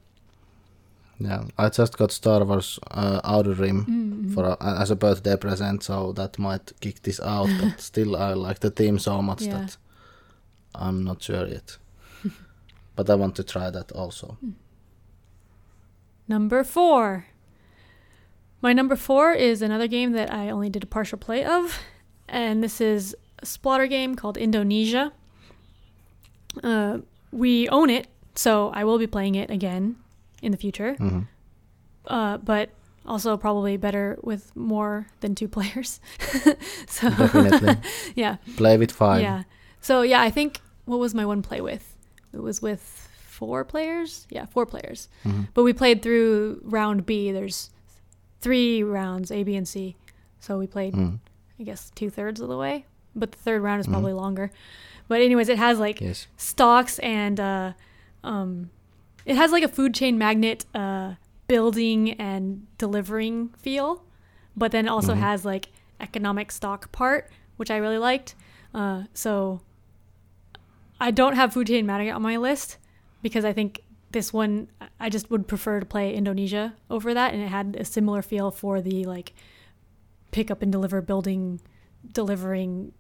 Yeah, 1.20 1.45
I 1.57 1.70
just 1.70 1.97
got 1.97 2.11
Star 2.11 2.43
Wars 2.45 2.80
uh, 2.91 3.22
Outer 3.24 3.53
Rim 3.53 3.86
Mm-hmm. 3.86 4.34
for 4.34 4.45
a, 4.45 4.57
as 4.82 4.91
a 4.91 4.95
birthday 4.95 5.36
present, 5.36 5.84
so 5.84 6.13
that 6.13 6.38
might 6.38 6.72
kick 6.80 7.01
this 7.03 7.20
out. 7.20 7.49
but 7.59 7.80
still, 7.91 8.15
I 8.15 8.34
like 8.34 8.59
the 8.59 8.70
theme 8.72 8.99
so 8.99 9.22
much 9.22 9.41
Yeah. 9.41 9.57
that 9.57 9.78
I'm 10.78 11.03
not 11.03 11.21
sure 11.21 11.47
yet. 11.47 11.78
but 12.95 13.09
I 13.09 13.15
want 13.15 13.36
to 13.36 13.43
try 13.43 13.69
that 13.69 13.91
also. 13.91 14.38
Number 16.28 16.63
four. 16.63 17.25
My 18.61 18.73
number 18.73 18.95
four 18.95 19.34
is 19.34 19.61
another 19.61 19.88
game 19.88 20.13
that 20.13 20.34
I 20.34 20.49
only 20.49 20.69
did 20.69 20.84
a 20.84 20.88
partial 20.88 21.17
play 21.17 21.43
of, 21.45 21.80
and 22.28 22.63
this 22.63 22.82
is 22.82 23.15
a 23.39 23.45
Splotter 23.45 23.88
game 23.88 24.15
called 24.15 24.36
Indonesia. 24.36 25.13
Uh, 26.63 26.99
we 27.32 27.69
own 27.69 27.89
it, 27.91 28.07
so 28.36 28.69
I 28.73 28.84
will 28.84 28.97
be 28.97 29.05
playing 29.07 29.36
it 29.36 29.51
again 29.51 29.95
in 30.41 30.51
the 30.51 30.57
future, 30.57 30.95
hmm 30.95 31.21
uh, 32.07 32.38
but 32.38 32.69
also 33.05 33.36
probably 33.38 33.75
better 33.78 34.17
with 34.23 34.55
more 34.55 35.07
than 35.19 35.36
two 35.36 35.47
players. 35.55 35.99
so 36.88 37.09
yeah, 38.15 38.38
Play 38.55 38.78
with 38.78 38.91
five. 38.91 39.21
yeah. 39.21 39.43
So 39.82 40.01
yeah, 40.01 40.21
I 40.21 40.30
think 40.32 40.59
what 40.88 40.99
was 40.99 41.13
my 41.13 41.25
one 41.25 41.41
play 41.41 41.61
with? 41.61 41.95
It 42.33 42.39
was 42.41 42.61
with 42.61 42.81
four 43.27 43.63
players. 43.63 44.25
Yeah, 44.29 44.45
four 44.45 44.65
players. 44.65 45.07
Mhm. 45.23 45.49
But 45.53 45.63
we 45.63 45.73
played 45.73 46.01
through 46.01 46.61
round 46.63 47.05
B. 47.05 47.31
There's 47.31 47.69
three 48.41 48.81
rounds, 48.83 49.31
A, 49.31 49.43
B, 49.43 49.55
and 49.55 49.67
C. 49.67 49.95
So 50.39 50.57
we 50.57 50.65
played, 50.67 50.93
Mm. 50.95 51.19
I 51.59 51.63
guess, 51.63 51.91
two 51.93 52.09
thirds 52.09 52.41
of 52.41 52.49
the 52.49 52.57
way. 52.57 52.85
But 53.15 53.31
the 53.31 53.38
third 53.38 53.61
round 53.61 53.79
is 53.81 53.88
Mhm. 53.88 53.91
probably 53.91 54.13
longer. 54.13 54.51
But 55.07 55.21
anyways, 55.21 55.49
it 55.49 55.57
has 55.57 55.79
like 55.79 56.01
Yes. 56.01 56.27
stocks 56.38 56.99
and 56.99 57.39
uh, 57.39 57.73
um, 58.23 58.69
it 59.25 59.35
has 59.35 59.51
like 59.51 59.63
a 59.63 59.67
Food 59.67 59.93
Chain 59.93 60.17
Magnate 60.17 60.65
uh, 60.75 61.13
building 61.47 62.11
and 62.13 62.65
delivering 62.77 63.49
feel, 63.57 64.03
but 64.55 64.71
then 64.71 64.88
also 64.88 65.13
Mhm. 65.13 65.19
has 65.19 65.45
like 65.45 65.69
economic 65.99 66.51
stock 66.51 66.91
part, 66.91 67.29
which 67.57 67.71
I 67.71 67.77
really 67.77 67.97
liked. 67.97 68.35
Uh, 68.73 69.03
so 69.13 69.61
I 71.00 71.12
don't 71.12 71.36
have 71.36 71.54
Food 71.54 71.68
Chain 71.68 71.86
Magnate 71.86 72.14
on 72.14 72.22
my 72.22 72.38
list 72.38 72.78
because 73.22 73.45
I 73.45 73.54
think 73.54 73.82
this 74.12 74.32
one 74.34 74.68
I 75.00 75.10
just 75.10 75.30
would 75.30 75.48
prefer 75.48 75.80
to 75.80 75.86
play 75.86 76.14
Indonesia 76.16 76.74
over 76.89 77.14
that, 77.14 77.34
and 77.34 77.41
it 77.43 77.50
had 77.50 77.76
a 77.80 77.86
similar 77.86 78.22
feel 78.22 78.52
for 78.52 78.82
the 78.82 79.04
like 79.06 79.34
pick 80.32 80.50
up 80.50 80.62
and 80.62 80.72
deliver 80.72 81.02
building 81.02 81.60
delivering 82.14 82.93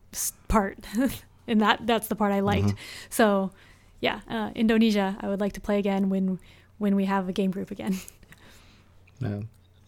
part 0.47 0.79
and 1.47 1.61
that 1.61 1.85
that's 1.85 2.07
the 2.07 2.15
part 2.15 2.31
i 2.33 2.39
liked 2.39 2.67
Mhm. 2.67 2.75
so 3.09 3.51
yeah, 3.99 4.19
uh, 4.29 4.51
Indonesia. 4.53 5.17
I 5.21 5.27
would 5.27 5.39
like 5.41 5.53
to 5.53 5.61
play 5.61 5.79
again 5.79 6.09
when 6.09 6.37
when 6.77 6.95
we 6.95 7.05
have 7.05 7.27
a 7.27 7.33
game 7.33 7.49
group 7.49 7.71
again. 7.71 7.97
Yeah. 9.19 9.41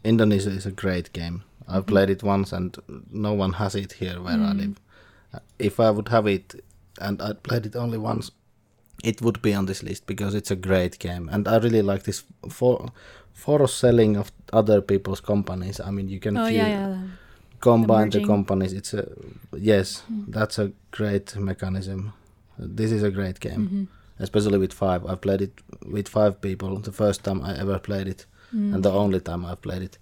Indonesia 0.03 0.49
is 0.49 0.66
a 0.66 0.72
great 0.72 1.14
game. 1.14 1.43
I've 1.68 1.84
Mhm. 1.86 1.88
played 1.93 2.10
it 2.10 2.24
once, 2.24 2.51
and 2.51 2.76
no 3.12 3.34
one 3.34 3.53
has 3.62 3.76
it 3.76 3.93
here 4.01 4.18
where 4.20 4.34
I 4.41 4.53
Mm. 4.53 4.57
live. 4.57 4.76
Uh, 5.34 5.39
If 5.60 5.80
I 5.80 5.91
would 5.91 6.07
have 6.10 6.26
it, 6.26 6.55
and 6.99 7.21
I 7.21 7.33
played 7.33 7.65
it 7.65 7.75
only 7.75 7.97
once, 7.97 8.31
it 9.03 9.21
would 9.21 9.41
be 9.41 9.53
on 9.53 9.65
this 9.65 9.83
list 9.83 10.05
because 10.07 10.35
it's 10.35 10.51
a 10.51 10.55
great 10.55 10.99
game, 10.99 11.29
and 11.31 11.47
I 11.47 11.57
really 11.57 11.81
like 11.81 12.03
this 12.03 12.23
for 12.49 12.91
for 13.33 13.67
selling 13.67 14.17
of 14.17 14.31
other 14.51 14.81
people's 14.81 15.21
companies. 15.21 15.79
I 15.79 15.91
mean, 15.91 16.09
you 16.09 16.19
can 16.19 16.37
oh 16.37 16.45
feel 16.45 16.55
yeah, 16.55 16.67
yeah. 16.67 16.97
combine 17.61 18.09
the 18.09 18.17
merging. 18.19 18.27
companies. 18.27 18.73
It's 18.73 18.93
a 18.93 19.07
yes, 19.57 20.03
Mm. 20.11 20.25
that's 20.33 20.59
a 20.59 20.71
great 20.91 21.35
mechanism. 21.37 22.11
This 22.57 22.91
is 22.91 23.03
a 23.03 23.11
great 23.11 23.39
game, 23.39 23.69
Mhm. 23.69 23.87
especially 24.19 24.57
with 24.57 24.73
five. 24.73 25.05
I've 25.05 25.21
played 25.21 25.41
it 25.41 25.53
with 25.95 26.07
five 26.09 26.41
people. 26.41 26.79
The 26.79 26.91
first 26.91 27.23
time 27.23 27.41
I 27.41 27.57
ever 27.61 27.79
played 27.79 28.07
it, 28.07 28.25
Mm. 28.53 28.73
and 28.73 28.83
the 28.83 28.91
only 28.91 29.19
time 29.21 29.45
I've 29.45 29.61
played 29.61 29.81
it 29.83 29.97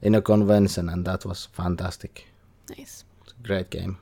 in 0.00 0.14
a 0.14 0.22
convention, 0.22 0.88
and 0.88 1.04
that 1.04 1.24
was 1.24 1.48
fantastic. 1.52 2.24
nice. 2.70 3.04
It's 3.24 3.32
a 3.32 3.46
great 3.46 3.70
game. 3.70 3.96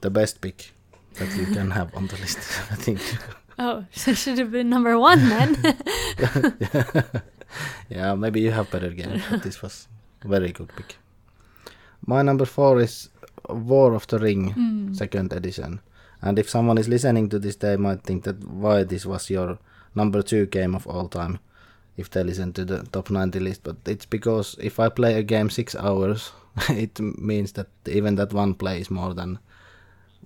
The 0.00 0.10
best 0.10 0.40
pick 0.40 0.72
that 1.14 1.36
you 1.36 1.46
can 1.46 1.70
have 1.70 1.94
on 1.96 2.06
the 2.06 2.16
list, 2.16 2.38
I 2.70 2.76
think. 2.76 3.00
Oh, 3.58 3.84
so 3.92 4.10
it 4.10 4.16
should 4.18 4.38
have 4.38 4.50
been 4.50 4.68
number 4.68 4.98
one 4.98 5.28
then. 5.28 5.56
yeah, 7.88 8.14
maybe 8.14 8.40
you 8.40 8.50
have 8.50 8.70
better 8.70 8.90
game, 8.90 9.20
but 9.30 9.42
this 9.42 9.62
was 9.62 9.88
very 10.24 10.52
good 10.52 10.70
pick. 10.76 10.96
My 12.06 12.22
number 12.22 12.44
four 12.44 12.80
is 12.80 13.08
War 13.48 13.94
of 13.94 14.06
the 14.06 14.18
Ring, 14.18 14.52
Mm. 14.54 14.96
second 14.96 15.32
edition. 15.32 15.80
And 16.22 16.38
if 16.38 16.48
someone 16.48 16.78
is 16.78 16.88
listening 16.88 17.28
to 17.30 17.38
this, 17.38 17.56
they 17.56 17.76
might 17.76 18.02
think 18.02 18.24
that 18.24 18.42
why 18.44 18.84
this 18.84 19.06
was 19.06 19.30
your 19.30 19.58
number 19.94 20.22
two 20.22 20.46
game 20.46 20.74
of 20.74 20.86
all 20.86 21.08
time, 21.08 21.38
if 21.96 22.08
they 22.10 22.24
listen 22.24 22.52
to 22.54 22.64
the 22.64 22.82
top 22.92 23.10
90 23.10 23.38
list. 23.40 23.62
But 23.62 23.76
it's 23.86 24.06
because 24.06 24.56
if 24.60 24.80
I 24.80 24.88
play 24.88 25.14
a 25.18 25.22
game 25.22 25.50
six 25.50 25.74
hours, 25.76 26.32
it 26.70 26.98
means 27.00 27.52
that 27.52 27.68
even 27.86 28.14
that 28.16 28.32
one 28.32 28.54
play 28.54 28.80
is 28.80 28.90
more 28.90 29.14
than 29.14 29.38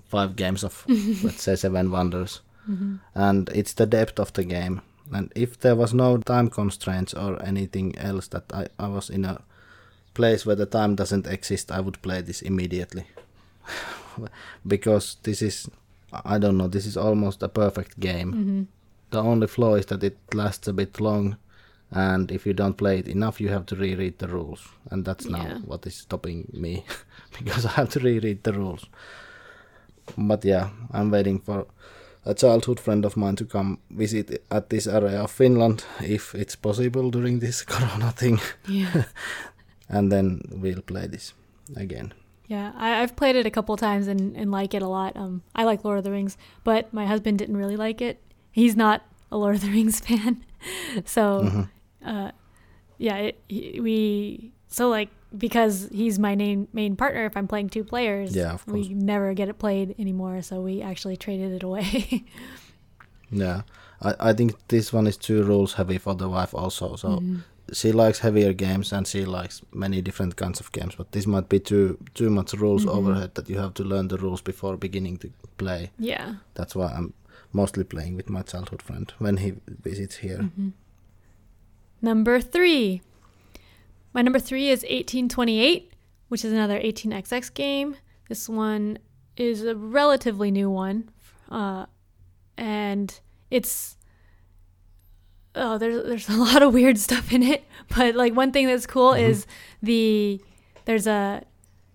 five 0.09 0.35
games 0.37 0.65
of, 0.65 0.85
let's 1.25 1.43
say, 1.43 1.57
Seven 1.57 1.91
Wonders. 1.91 2.41
Mhm. 2.69 2.99
And 3.15 3.49
it's 3.55 3.75
the 3.75 3.87
depth 3.87 4.19
of 4.21 4.33
the 4.33 4.45
game. 4.45 4.81
And 5.13 5.33
if 5.35 5.59
there 5.61 5.77
was 5.77 5.95
no 5.95 6.19
time 6.19 6.51
constraints 6.51 7.15
or 7.15 7.43
anything 7.43 7.97
else 7.99 8.29
that 8.29 8.45
I, 8.53 8.67
I 8.79 8.89
was 8.89 9.11
in 9.11 9.25
a 9.25 9.41
place 10.15 10.45
where 10.47 10.57
the 10.57 10.67
time 10.67 10.95
doesn't 10.97 11.27
exist, 11.27 11.71
I 11.71 11.81
would 11.81 12.03
play 12.03 12.21
this 12.23 12.43
immediately. 12.43 13.05
because 14.67 15.17
this 15.23 15.43
is, 15.43 15.69
I 16.25 16.39
don't 16.39 16.57
know, 16.57 16.69
this 16.69 16.87
is 16.87 16.97
almost 16.97 17.43
a 17.43 17.49
perfect 17.49 18.01
game. 18.01 18.33
Mhm. 18.33 18.67
The 19.11 19.23
only 19.23 19.47
flaw 19.47 19.75
is 19.77 19.87
that 19.87 20.03
it 20.05 20.19
lasts 20.35 20.69
a 20.69 20.73
bit 20.73 21.01
long, 21.01 21.37
and 21.91 22.31
if 22.31 22.45
you 22.47 22.53
don't 22.53 22.77
play 22.77 22.99
it 22.99 23.09
enough, 23.09 23.41
you 23.41 23.49
have 23.49 23.65
to 23.67 23.77
reread 23.77 24.19
the 24.19 24.29
rules, 24.29 24.69
and 24.91 25.05
that's 25.05 25.25
now 25.27 25.43
Yeah. 25.43 25.59
what 25.65 25.87
is 25.87 25.95
stopping 25.95 26.49
me, 26.53 26.85
because 27.39 27.65
I 27.65 27.71
have 27.71 27.89
to 27.91 28.01
reread 28.01 28.43
the 28.43 28.53
rules. 28.53 28.87
But 30.17 30.45
yeah, 30.45 30.71
I'm 30.93 31.11
waiting 31.11 31.39
for 31.41 31.67
a 32.25 32.35
childhood 32.35 32.81
friend 32.81 33.05
of 33.05 33.17
mine 33.17 33.37
to 33.37 33.45
come 33.45 33.79
visit 33.91 34.43
at 34.51 34.69
this 34.71 34.87
area 34.87 35.23
of 35.23 35.31
Finland, 35.31 35.85
if 36.03 36.35
it's 36.35 36.57
possible 36.57 37.11
during 37.11 37.41
this 37.41 37.63
Corona 37.67 38.13
thing, 38.13 38.41
Yeah. 38.69 39.05
and 39.89 40.13
then 40.13 40.41
we'll 40.51 40.83
play 40.83 41.07
this 41.07 41.33
again. 41.77 42.13
Yeah, 42.47 42.73
I, 42.77 43.03
I've 43.03 43.15
played 43.17 43.37
it 43.37 43.47
a 43.47 43.51
couple 43.51 43.77
times 43.77 44.09
and, 44.09 44.37
and 44.37 44.51
like 44.51 44.75
it 44.75 44.83
a 44.83 44.89
lot. 44.89 45.17
Um, 45.17 45.43
I 45.55 45.65
like 45.65 45.85
Lord 45.85 45.99
of 45.99 46.05
the 46.05 46.11
Rings, 46.11 46.37
but 46.65 46.93
my 46.93 47.07
husband 47.07 47.39
didn't 47.39 47.57
really 47.59 47.77
like 47.77 48.01
it. 48.01 48.19
He's 48.53 48.75
not 48.77 49.03
a 49.31 49.37
Lord 49.37 49.55
of 49.57 49.61
the 49.63 49.71
Rings 49.71 50.01
fan, 50.07 50.45
so 51.05 51.23
Mhm. 51.45 51.69
uh, 52.05 52.31
yeah, 52.99 53.17
it, 53.17 53.39
we 53.83 54.53
so 54.69 54.89
like 54.89 55.09
because 55.37 55.89
he's 55.93 56.19
my 56.19 56.35
main 56.37 56.69
main 56.73 56.97
partner. 56.97 57.25
If 57.27 57.37
I'm 57.37 57.49
playing 57.49 57.69
two 57.71 57.85
players, 57.85 58.35
Yeah, 58.35 58.53
of 58.55 58.65
course. 58.65 58.89
we 58.89 58.95
never 58.95 59.35
get 59.35 59.49
it 59.49 59.59
played 59.59 59.95
anymore. 59.99 60.43
So 60.43 60.61
we 60.61 60.81
actually 60.83 61.17
traded 61.17 61.53
it 61.53 61.63
away. 61.63 62.25
Yeah, 63.31 63.63
I, 64.01 64.31
I 64.31 64.33
think 64.33 64.55
this 64.69 64.91
one 64.91 65.07
is 65.07 65.19
too 65.19 65.43
rules 65.43 65.75
heavy 65.75 65.99
for 65.99 66.15
the 66.15 66.29
wife 66.31 66.55
also. 66.55 66.97
So 66.97 67.09
Mhm. 67.09 67.41
she 67.75 67.93
likes 67.93 68.21
heavier 68.21 68.55
games 68.55 68.93
and 68.93 69.07
she 69.07 69.27
likes 69.27 69.61
many 69.75 70.01
different 70.01 70.35
kinds 70.37 70.61
of 70.61 70.73
games. 70.73 70.95
But 70.97 71.13
this 71.13 71.27
might 71.27 71.49
be 71.49 71.61
too 71.61 71.99
too 72.15 72.31
much 72.31 72.55
rules 72.55 72.85
Mhm. 72.87 72.95
overhead 72.97 73.35
that 73.35 73.51
you 73.51 73.59
have 73.59 73.73
to 73.75 73.85
learn 73.85 74.09
the 74.09 74.17
rules 74.17 74.41
before 74.43 74.79
beginning 74.79 75.19
to 75.19 75.29
play. 75.59 75.91
Yeah. 75.99 76.35
That's 76.55 76.75
why 76.75 76.87
I'm 76.97 77.13
mostly 77.53 77.85
playing 77.85 78.17
with 78.17 78.31
my 78.31 78.43
childhood 78.43 78.81
friend 78.83 79.13
when 79.19 79.37
he 79.37 79.53
visits 79.85 80.17
here. 80.17 80.39
Mhm. 80.39 80.73
Number 82.01 82.41
three. 82.41 83.03
My 84.19 84.23
number 84.23 84.41
three 84.41 84.69
is 84.71 84.81
1828, 84.83 85.93
which 86.27 86.45
is 86.45 86.53
another 86.53 86.81
18xx 86.81 87.55
game. 87.55 87.95
This 88.29 88.49
one 88.49 88.99
is 89.37 89.63
a 89.63 89.77
relatively 89.77 90.51
new 90.51 90.69
one, 90.69 91.09
uh, 91.49 91.87
and 92.57 93.17
it's 93.49 93.97
oh, 95.55 95.79
there's 95.79 96.03
there's 96.05 96.29
a 96.29 96.37
lot 96.37 96.63
of 96.65 96.75
weird 96.75 96.99
stuff 96.99 97.33
in 97.33 97.45
it. 97.45 97.63
But 97.97 98.17
like 98.17 98.35
one 98.35 98.51
thing 98.51 98.67
that's 98.67 98.89
cool 98.89 99.13
Mhm. 99.13 99.21
is 99.29 99.47
the 99.85 100.41
there's 100.85 101.07
a 101.07 101.45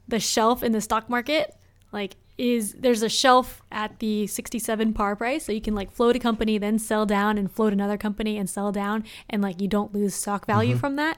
the 0.07 0.21
shelf 0.21 0.63
in 0.63 0.71
the 0.71 0.80
stock 0.80 1.09
market 1.09 1.53
like 1.91 2.15
is 2.38 2.71
there's 2.80 3.01
a 3.03 3.09
shelf 3.09 3.61
at 3.69 3.99
the 3.99 4.28
67 4.28 4.93
par 4.93 5.17
price 5.17 5.43
so 5.43 5.51
you 5.51 5.59
can 5.61 5.76
like 5.76 5.91
float 5.91 6.15
a 6.15 6.19
company 6.19 6.57
then 6.57 6.80
sell 6.80 7.05
down 7.05 7.38
and 7.38 7.51
float 7.51 7.74
another 7.74 7.97
company 7.97 8.38
and 8.38 8.49
sell 8.49 8.71
down 8.71 9.03
and 9.30 9.41
like 9.41 9.59
you 9.61 9.67
don't 9.67 9.93
lose 9.93 10.15
stock 10.15 10.45
value 10.47 10.76
Mhm. 10.76 10.80
from 10.80 10.95
that 10.95 11.17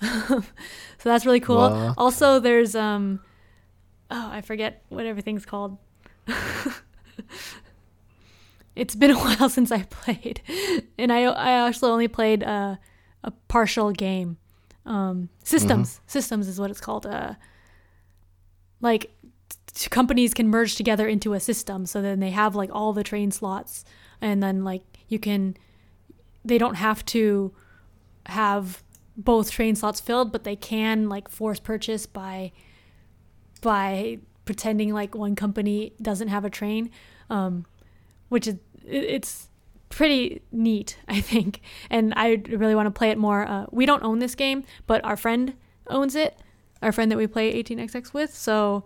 so 0.28 0.42
that's 1.04 1.26
really 1.26 1.40
cool. 1.40 1.70
What? 1.70 1.94
also 1.98 2.40
there's 2.40 2.74
um 2.74 3.20
oh 4.10 4.28
i 4.32 4.40
forget 4.40 4.82
what 4.88 5.06
everything's 5.06 5.46
called. 5.46 5.78
It's 8.76 8.94
been 8.94 9.10
a 9.10 9.18
while 9.18 9.48
since 9.48 9.70
i 9.72 9.82
played 9.82 10.40
and 10.96 11.12
i 11.12 11.22
i 11.24 11.66
actually 11.68 11.90
only 11.90 12.08
played 12.08 12.42
uh, 12.42 12.76
a 13.24 13.30
partial 13.48 13.92
game. 13.92 14.38
Um 14.86 15.28
systems. 15.44 16.00
Systems 16.06 16.48
is 16.48 16.58
what 16.58 16.70
it's 16.70 16.80
called 16.80 17.04
uh 17.04 17.34
like 18.80 19.10
t- 19.74 19.90
companies 19.90 20.32
can 20.32 20.48
merge 20.48 20.76
together 20.76 21.06
into 21.06 21.34
a 21.34 21.40
system 21.40 21.84
so 21.84 22.00
then 22.00 22.20
they 22.20 22.30
have 22.30 22.54
like 22.54 22.70
all 22.72 22.92
the 22.92 23.04
train 23.04 23.30
slots 23.30 23.84
and 24.20 24.42
then 24.42 24.64
like 24.64 24.82
you 25.08 25.18
can 25.18 25.56
they 26.44 26.56
don't 26.56 26.76
have 26.76 27.04
to 27.06 27.52
have 28.26 28.82
both 29.16 29.50
train 29.50 29.74
slots 29.74 30.00
filled 30.00 30.32
but 30.32 30.44
they 30.44 30.56
can 30.56 31.08
like 31.08 31.28
force 31.28 31.60
purchase 31.60 32.06
by 32.06 32.50
by 33.60 34.18
pretending 34.44 34.92
like 34.92 35.14
one 35.14 35.36
company 35.36 35.92
doesn't 36.00 36.28
have 36.28 36.44
a 36.44 36.50
train 36.50 36.90
um 37.28 37.66
which 38.28 38.46
is 38.46 38.56
it's 38.86 39.48
pretty 39.88 40.40
neat 40.52 40.96
i 41.08 41.20
think. 41.20 41.60
And 41.90 42.12
i 42.16 42.42
really 42.48 42.74
want 42.74 42.86
to 42.86 42.98
play 42.98 43.10
it 43.10 43.18
more 43.18 43.46
uh, 43.46 43.66
we 43.70 43.86
don't 43.86 44.02
own 44.02 44.18
this 44.18 44.34
game 44.34 44.64
but 44.86 45.04
our 45.04 45.16
friend 45.16 45.54
owns 45.88 46.14
it 46.14 46.38
our 46.82 46.92
friend 46.92 47.10
that 47.10 47.18
we 47.18 47.26
play 47.26 47.62
18xx 47.62 48.12
with. 48.12 48.34
So 48.34 48.84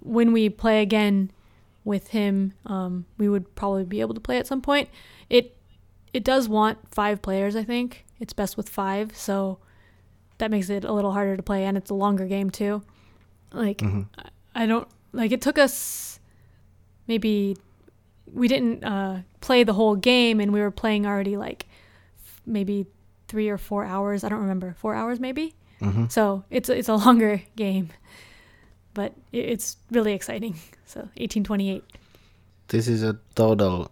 when 0.00 0.32
we 0.32 0.48
play 0.48 0.82
again 0.82 1.30
with 1.84 2.08
him 2.08 2.54
um, 2.66 3.06
we 3.16 3.28
would 3.28 3.54
probably 3.54 3.84
be 3.84 4.00
able 4.00 4.14
to 4.14 4.20
play 4.20 4.38
at 4.38 4.46
some 4.46 4.60
point. 4.60 4.88
It 5.28 5.56
it 6.12 6.24
does 6.24 6.48
want 6.48 6.78
five 6.90 7.20
players 7.22 7.54
i 7.56 7.62
think 7.64 8.04
it's 8.20 8.32
best 8.32 8.56
with 8.56 8.68
five 8.68 9.16
so 9.16 9.58
that 10.38 10.50
makes 10.50 10.70
it 10.70 10.84
a 10.84 10.92
little 10.92 11.12
harder 11.12 11.36
to 11.36 11.42
play 11.42 11.64
and 11.64 11.76
it's 11.76 11.90
a 11.90 11.94
longer 11.94 12.26
game 12.26 12.50
too 12.50 12.82
like 13.52 13.78
Mhm. 13.78 14.06
I 14.54 14.66
don't 14.66 14.88
like 15.12 15.32
it 15.32 15.40
took 15.40 15.58
us 15.58 16.18
maybe 17.06 17.56
we 18.32 18.46
didn't 18.48 18.84
uh, 18.84 19.22
play 19.40 19.64
the 19.64 19.72
whole 19.72 19.96
game 19.96 20.40
and 20.40 20.52
we 20.52 20.60
were 20.60 20.70
playing 20.70 21.06
already 21.06 21.36
like 21.36 21.66
f- 22.22 22.42
maybe 22.44 22.86
three 23.28 23.48
or 23.48 23.56
four 23.56 23.84
hours. 23.84 24.22
I 24.24 24.28
don't 24.28 24.40
remember 24.40 24.74
four 24.78 24.94
hours 24.94 25.18
maybe. 25.20 25.54
Mhm. 25.80 26.10
So 26.12 26.44
it's 26.50 26.68
it's 26.68 26.88
a 26.88 26.94
longer 26.96 27.40
game, 27.56 27.88
but 28.94 29.14
it's 29.32 29.76
really 29.90 30.12
exciting. 30.12 30.54
So 30.84 31.00
1828. 31.16 31.84
This 32.68 32.86
is 32.88 33.02
a 33.02 33.16
total 33.34 33.90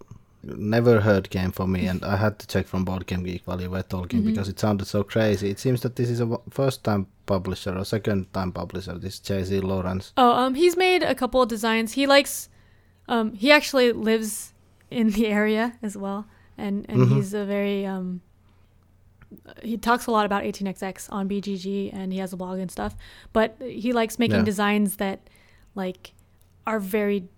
never 0.57 1.01
heard 1.01 1.29
game 1.31 1.51
for 1.53 1.67
me, 1.67 1.87
and 1.87 2.05
I 2.05 2.17
had 2.17 2.39
to 2.39 2.47
check 2.47 2.67
from 2.67 2.85
Board 2.85 3.07
Game 3.07 3.23
Geek 3.25 3.43
while 3.47 3.61
you 3.61 3.71
were 3.71 3.83
talking 3.83 4.23
Mhm. 4.23 4.27
because 4.27 4.49
it 4.49 4.59
sounded 4.61 4.87
so 4.87 5.03
crazy. 5.03 5.51
It 5.51 5.59
seems 5.59 5.81
that 5.83 5.97
this 5.97 6.09
is 6.11 6.21
a 6.21 6.39
first 6.51 6.85
time 6.85 7.07
publisher 7.27 7.77
or 7.77 7.85
second 7.85 8.33
time 8.33 8.53
publisher. 8.53 8.99
This 8.99 9.19
JC 9.21 9.61
Lawrence. 9.61 10.13
Oh, 10.17 10.31
um, 10.33 10.55
he's 10.55 10.77
made 10.77 11.03
a 11.03 11.15
couple 11.15 11.43
of 11.43 11.49
designs. 11.49 11.93
He 11.95 12.07
likes, 12.07 12.49
um, 13.09 13.33
he 13.35 13.51
actually 13.51 13.93
lives 13.93 14.53
in 14.91 15.11
the 15.11 15.27
area 15.27 15.75
as 15.83 15.97
well, 15.97 16.27
and 16.57 16.87
and 16.89 17.01
Mhm. 17.03 17.17
he's 17.17 17.35
a 17.35 17.45
very 17.45 17.85
um. 17.87 18.21
He 19.63 19.77
talks 19.77 20.07
a 20.07 20.11
lot 20.13 20.25
about 20.25 20.45
18xx 20.45 21.09
on 21.11 21.29
BGG, 21.29 21.91
and 21.93 22.13
he 22.13 22.21
has 22.21 22.33
a 22.33 22.37
blog 22.37 22.59
and 22.61 22.71
stuff. 22.71 22.95
But 23.33 23.57
he 23.61 23.93
likes 23.93 24.19
making 24.19 24.39
Yeah. 24.39 24.45
designs 24.45 24.97
that, 24.97 25.29
like, 25.75 26.13
are 26.67 26.79
very 26.81 27.29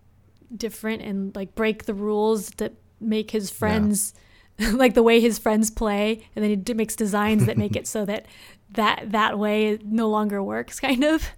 different 0.57 1.03
and 1.03 1.37
like 1.37 1.55
break 1.55 1.85
the 1.85 1.93
rules 1.95 2.51
that 2.57 2.73
make 3.01 3.31
his 3.31 3.51
friends 3.51 4.15
like 4.73 4.95
the 4.95 5.03
way 5.03 5.21
his 5.21 5.39
friends 5.39 5.71
play, 5.71 6.27
and 6.35 6.43
then 6.43 6.51
he 6.51 6.57
d- 6.57 6.75
makes 6.75 6.97
designs 6.97 7.47
that 7.47 7.57
make 7.57 7.77
it 7.77 7.87
so 7.87 8.05
that 8.05 8.27
that 8.73 9.13
that 9.13 9.39
way 9.39 9.79
no 9.85 10.09
longer 10.09 10.43
works, 10.43 10.81
kind 10.89 11.05
of. 11.05 11.31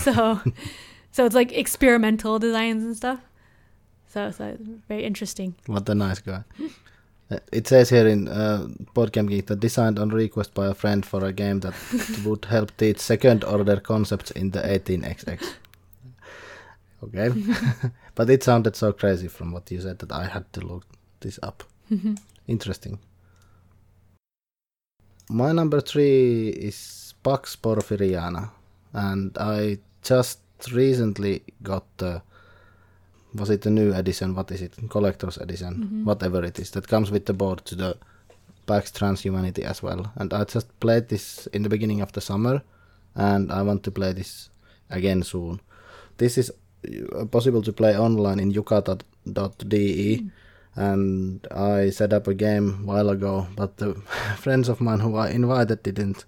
so, 0.00 0.40
so 1.10 1.24
it's 1.24 1.34
like 1.34 1.52
experimental 1.52 2.38
designs 2.38 2.84
and 2.84 2.96
stuff. 2.96 3.20
So, 4.08 4.30
so 4.30 4.56
very 4.88 5.04
interesting. 5.04 5.54
What 5.66 5.88
a 5.88 5.94
nice 5.94 6.20
guy. 6.20 6.44
Uh, 7.30 7.38
It 7.52 7.66
says 7.66 7.90
here 7.90 8.06
in 8.06 8.28
uh, 8.28 8.68
Podcast 8.94 9.28
Geek 9.28 9.46
that 9.46 9.60
designed 9.60 9.98
on 9.98 10.10
request 10.10 10.54
by 10.54 10.66
a 10.68 10.74
friend 10.74 11.04
for 11.04 11.24
a 11.24 11.32
game 11.32 11.60
that 11.60 11.74
would 12.24 12.44
help 12.44 12.76
teach 12.76 12.98
second 13.00 13.44
order 13.44 13.80
concepts 13.80 14.30
in 14.30 14.50
the 14.52 14.60
18xx. 14.60 15.42
Okay. 17.06 17.30
but 18.14 18.30
it 18.30 18.42
sounded 18.42 18.76
so 18.76 18.92
crazy 18.92 19.28
from 19.28 19.52
what 19.52 19.70
you 19.70 19.80
said 19.80 19.98
that 20.00 20.12
I 20.12 20.26
had 20.26 20.52
to 20.54 20.60
look 20.60 20.84
this 21.20 21.38
up. 21.42 21.64
Interesting. 22.46 22.98
My 25.28 25.52
number 25.52 25.80
three 25.80 26.48
is 26.48 27.14
Pax 27.22 27.56
Porfiriana, 27.56 28.50
and 28.92 29.36
I 29.38 29.78
just 30.02 30.40
recently 30.72 31.42
got 31.62 31.84
the. 31.98 32.22
Was 33.34 33.50
it 33.50 33.66
a 33.66 33.70
new 33.70 33.92
edition? 33.92 34.34
What 34.34 34.50
is 34.50 34.62
it? 34.62 34.76
Collector's 34.88 35.36
edition, 35.36 35.74
mm-hmm. 35.74 36.04
whatever 36.04 36.42
it 36.44 36.58
is, 36.58 36.70
that 36.70 36.88
comes 36.88 37.10
with 37.10 37.26
the 37.26 37.34
board 37.34 37.64
to 37.66 37.74
the 37.74 37.96
PAX 38.66 38.90
Transhumanity 38.92 39.62
as 39.62 39.82
well. 39.82 40.12
And 40.14 40.32
I 40.32 40.44
just 40.44 40.78
played 40.80 41.08
this 41.08 41.46
in 41.48 41.62
the 41.62 41.68
beginning 41.68 42.00
of 42.00 42.12
the 42.12 42.20
summer, 42.20 42.62
and 43.14 43.52
I 43.52 43.62
want 43.62 43.82
to 43.82 43.90
play 43.90 44.12
this 44.12 44.48
again 44.88 45.22
soon. 45.22 45.60
This 46.18 46.38
is 46.38 46.52
possible 47.30 47.62
to 47.62 47.72
play 47.72 47.96
online 47.96 48.40
in 48.40 48.52
yucata.de 48.52 50.30
and 50.76 51.46
I 51.50 51.90
set 51.90 52.12
up 52.12 52.26
a 52.26 52.34
game 52.34 52.80
a 52.82 52.86
while 52.86 53.08
ago, 53.08 53.48
but 53.56 53.78
the 53.78 53.94
friends 54.36 54.68
of 54.68 54.80
mine 54.80 55.00
who 55.00 55.16
I 55.16 55.30
invited 55.30 55.82
didn't 55.82 56.26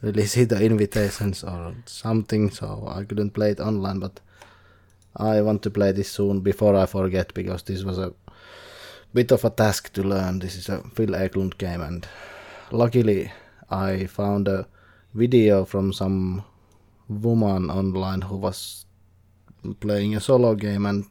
really 0.00 0.26
see 0.26 0.44
the 0.44 0.64
invitations 0.64 1.44
or 1.44 1.74
something, 1.84 2.50
so 2.50 2.88
I 2.88 3.04
couldn't 3.04 3.30
play 3.30 3.50
it 3.50 3.60
online. 3.60 3.98
But 3.98 4.20
I 5.16 5.42
want 5.42 5.62
to 5.64 5.70
play 5.70 5.92
this 5.92 6.10
soon 6.10 6.40
before 6.40 6.74
I 6.74 6.86
forget 6.86 7.34
because 7.34 7.62
this 7.64 7.84
was 7.84 7.98
a 7.98 8.14
bit 9.12 9.30
of 9.30 9.44
a 9.44 9.50
task 9.50 9.92
to 9.92 10.02
learn. 10.02 10.38
This 10.38 10.56
is 10.56 10.70
a 10.70 10.82
Phil 10.94 11.14
Eklund 11.14 11.58
game, 11.58 11.82
and 11.82 12.08
luckily 12.70 13.30
I 13.68 14.06
found 14.06 14.48
a 14.48 14.66
video 15.14 15.66
from 15.66 15.92
some 15.92 16.44
woman 17.10 17.70
online 17.70 18.22
who 18.22 18.36
was 18.36 18.86
playing 19.80 20.14
a 20.16 20.20
solo 20.20 20.54
game 20.54 20.86
and 20.86 21.04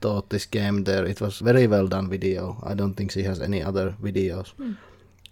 thought 0.00 0.28
this 0.30 0.46
game 0.46 0.84
there 0.84 1.04
it 1.04 1.20
was 1.20 1.38
very 1.38 1.66
well 1.66 1.86
done 1.86 2.08
video. 2.08 2.58
I 2.62 2.74
don't 2.74 2.94
think 2.94 3.10
she 3.12 3.22
has 3.22 3.40
any 3.40 3.62
other 3.62 3.94
videos. 4.02 4.50
Hmm. 4.52 4.72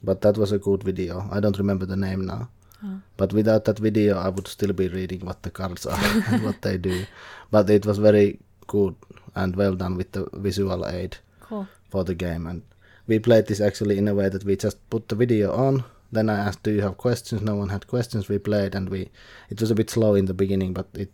But 0.03 0.20
that 0.22 0.37
was 0.37 0.53
a 0.53 0.59
good 0.59 0.83
video. 0.83 1.29
I 1.31 1.41
don't 1.41 1.59
remember 1.59 1.87
the 1.87 1.97
name 1.97 2.27
now. 2.27 2.49
Oh. 2.83 3.01
but 3.16 3.33
without 3.33 3.64
that 3.64 3.79
video 3.79 4.18
i 4.18 4.29
would 4.29 4.47
still 4.47 4.72
be 4.75 4.89
reading 4.89 5.20
what 5.25 5.43
the 5.43 5.51
cards 5.51 5.87
are 5.87 5.99
and 6.29 6.43
what 6.45 6.61
they 6.62 6.77
do. 6.77 7.07
But 7.51 7.70
it 7.70 7.87
was 7.87 7.99
very 7.99 8.41
good 8.66 8.95
and 9.35 9.57
well 9.57 9.75
done 9.75 9.97
with 9.97 10.12
the 10.12 10.29
visual 10.35 10.87
aid 10.87 11.16
Cool. 11.41 11.66
for 11.89 12.05
the 12.05 12.14
game. 12.14 12.47
And 12.47 12.62
we 13.07 13.18
played 13.18 13.47
this 13.47 13.61
actually 13.61 13.99
in 13.99 14.09
a 14.09 14.14
way 14.14 14.29
that 14.29 14.45
we 14.45 14.57
just 14.57 14.79
put 14.91 15.09
the 15.09 15.14
video 15.14 15.53
on. 15.53 15.85
Then 16.12 16.29
i 16.29 16.39
asked 16.39 16.62
do 16.62 16.72
you 16.72 16.83
have 16.83 16.97
questions? 16.99 17.43
No 17.43 17.57
one 17.57 17.70
had 17.70 17.87
questions. 17.87 18.29
We 18.29 18.39
played 18.39 18.75
and 18.75 18.89
we 18.89 19.09
it 19.51 19.61
was 19.61 19.70
a 19.70 19.75
bit 19.75 19.91
slow 19.91 20.14
in 20.14 20.27
the 20.27 20.35
beginning 20.35 20.72
but 20.75 20.89
it 20.95 21.12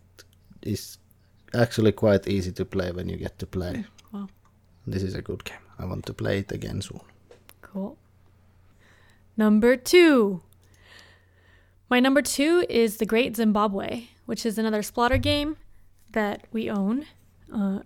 is 0.61 0.97
actually 1.53 1.91
quite 1.91 2.27
easy 2.27 2.51
to 2.51 2.65
play 2.65 2.91
when 2.91 3.09
you 3.09 3.17
get 3.17 3.37
to 3.39 3.45
play 3.45 3.85
Wow. 4.11 4.27
this 4.87 5.03
is 5.03 5.15
a 5.15 5.21
good 5.21 5.43
game 5.43 5.63
i 5.79 5.85
want 5.85 6.05
to 6.05 6.13
play 6.13 6.39
it 6.39 6.51
again 6.51 6.81
soon 6.81 7.01
Cool. 7.61 7.97
Number 9.37 9.77
two. 9.77 10.41
My 11.89 12.01
number 12.01 12.21
two 12.21 12.65
is 12.69 12.97
The 12.97 13.05
Great 13.05 13.37
Zimbabwe, 13.37 14.07
which 14.25 14.45
is 14.45 14.57
another 14.57 14.81
Splotter 14.81 15.21
game 15.21 15.55
that 16.11 16.47
we 16.51 16.69
own. 16.69 17.05
Uh, 17.53 17.79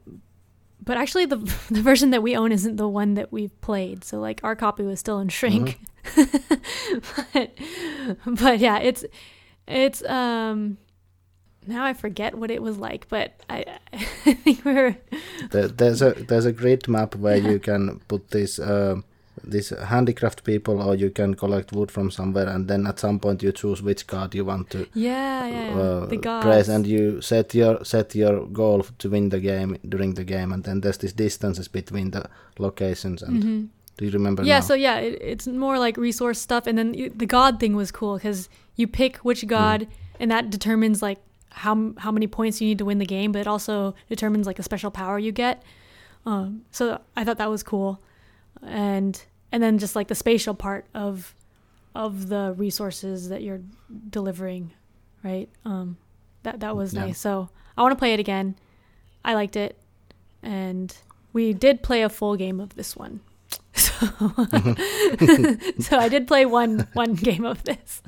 but 0.84 0.98
actually, 0.98 1.26
the, 1.26 1.38
the 1.70 1.82
version 1.84 2.10
that 2.10 2.24
we 2.24 2.36
own 2.36 2.52
isn't 2.52 2.78
the 2.78 2.88
one 2.90 3.14
that 3.14 3.32
we've 3.32 3.60
played. 3.62 4.04
So, 4.04 4.20
like, 4.20 4.42
our 4.44 4.56
copy 4.56 4.82
was 4.84 5.00
still 5.00 5.20
in 5.20 5.30
shrink. 5.30 5.80
but, 6.16 7.52
but 8.26 8.58
yeah, 8.60 8.80
it's, 8.80 9.06
it's, 9.68 10.04
um, 10.06 10.78
now 11.68 11.84
I 11.86 11.94
forget 11.94 12.36
what 12.36 12.52
it 12.52 12.62
was 12.62 12.78
like, 12.78 13.08
but 13.10 13.34
I, 13.50 13.66
I 13.94 14.34
think 14.44 14.64
we 14.66 14.74
were, 14.74 14.96
there, 15.52 15.68
there's 15.68 16.02
a 16.02 16.12
there's 16.12 16.46
a 16.46 16.52
grid 16.52 16.88
map 16.88 17.16
where 17.16 17.38
you 17.38 17.60
can 17.60 18.00
put 18.08 18.32
these 18.32 18.60
uh, 18.60 18.96
these 19.44 19.70
handicraft 19.70 20.44
people 20.44 20.82
or 20.82 20.96
you 20.96 21.10
can 21.10 21.34
collect 21.36 21.72
wood 21.74 21.92
from 21.92 22.10
somewhere 22.10 22.48
and 22.48 22.68
then 22.68 22.88
at 22.88 23.00
some 23.00 23.20
point 23.20 23.44
you 23.44 23.52
choose 23.52 23.82
which 23.84 24.08
card 24.08 24.34
you 24.34 24.46
want 24.46 24.70
to 24.70 24.88
yeah, 24.94 25.46
yeah, 25.48 25.66
yeah. 25.66 25.76
uh, 25.78 26.06
the 26.06 26.18
gods. 26.18 26.46
press 26.46 26.68
and 26.70 26.88
you 26.88 27.22
set 27.22 27.54
your 27.54 27.84
set 27.84 28.16
your 28.16 28.46
goal 28.48 28.84
to 28.98 29.10
win 29.10 29.30
the 29.30 29.40
game 29.40 29.78
during 29.90 30.14
the 30.16 30.24
game 30.24 30.54
and 30.54 30.64
then 30.64 30.82
there's 30.82 30.98
these 31.00 31.14
distances 31.14 31.68
between 31.68 32.12
the 32.12 32.24
locations 32.60 33.22
and 33.22 33.44
Mhm. 33.44 33.68
do 33.98 34.06
you 34.06 34.12
remember 34.12 34.44
Yeah, 34.44 34.60
now? 34.60 34.66
so 34.66 34.74
yeah, 34.74 34.98
it, 35.00 35.20
it's 35.22 35.48
more 35.48 35.78
like 35.80 35.98
resource 35.98 36.40
stuff, 36.40 36.66
and 36.68 36.78
then 36.78 36.92
the 37.16 37.26
god 37.28 37.60
thing 37.60 37.76
was 37.76 37.92
cool 37.92 38.16
because 38.18 38.50
you 38.78 38.88
pick 38.88 39.18
which 39.18 39.44
Mm. 39.44 39.48
god, 39.50 39.88
and 40.20 40.32
that 40.32 40.50
determines 40.50 41.02
like 41.02 41.20
how 41.56 41.94
how 41.98 42.12
many 42.12 42.28
points 42.28 42.60
you 42.62 42.68
need 42.68 42.78
to 42.80 42.86
win 42.86 42.98
the 43.00 43.06
game, 43.06 43.32
but 43.32 43.40
it 43.40 43.48
also 43.48 43.96
determines 44.10 44.46
like 44.46 44.60
a 44.60 44.64
special 44.64 44.92
power 44.92 45.18
you 45.18 45.32
get. 45.32 45.64
Um, 46.26 46.64
so 46.72 47.00
I 47.16 47.24
thought 47.24 47.38
that 47.38 47.50
was 47.50 47.64
cool, 47.64 48.02
and 48.62 49.22
and 49.52 49.64
then 49.64 49.78
just 49.80 49.96
like 49.96 50.08
the 50.10 50.16
spatial 50.16 50.54
part 50.54 50.86
of 50.94 51.34
of 51.94 52.28
the 52.28 52.54
resources 52.58 53.30
that 53.30 53.42
you're 53.42 53.62
delivering, 54.10 54.72
right? 55.24 55.48
Um, 55.64 55.98
that 56.44 56.60
that 56.60 56.76
was 56.76 56.94
Yeah. 56.94 57.06
nice. 57.06 57.20
So 57.20 57.50
I 57.78 57.82
want 57.82 57.94
to 57.94 58.00
play 58.00 58.14
it 58.14 58.20
again. 58.20 58.56
I 59.24 59.34
liked 59.34 59.56
it, 59.56 59.78
and 60.44 60.96
we 61.32 61.54
did 61.54 61.82
play 61.84 62.02
a 62.04 62.10
full 62.10 62.36
game 62.36 62.60
of 62.60 62.76
this 62.76 62.96
one. 62.96 63.22
So, 63.76 63.96
so 65.80 65.98
I 66.00 66.08
did 66.10 66.28
play 66.28 66.46
one 66.46 66.88
one 66.94 67.14
game 67.16 67.46
of 67.46 67.64
this. 67.64 68.02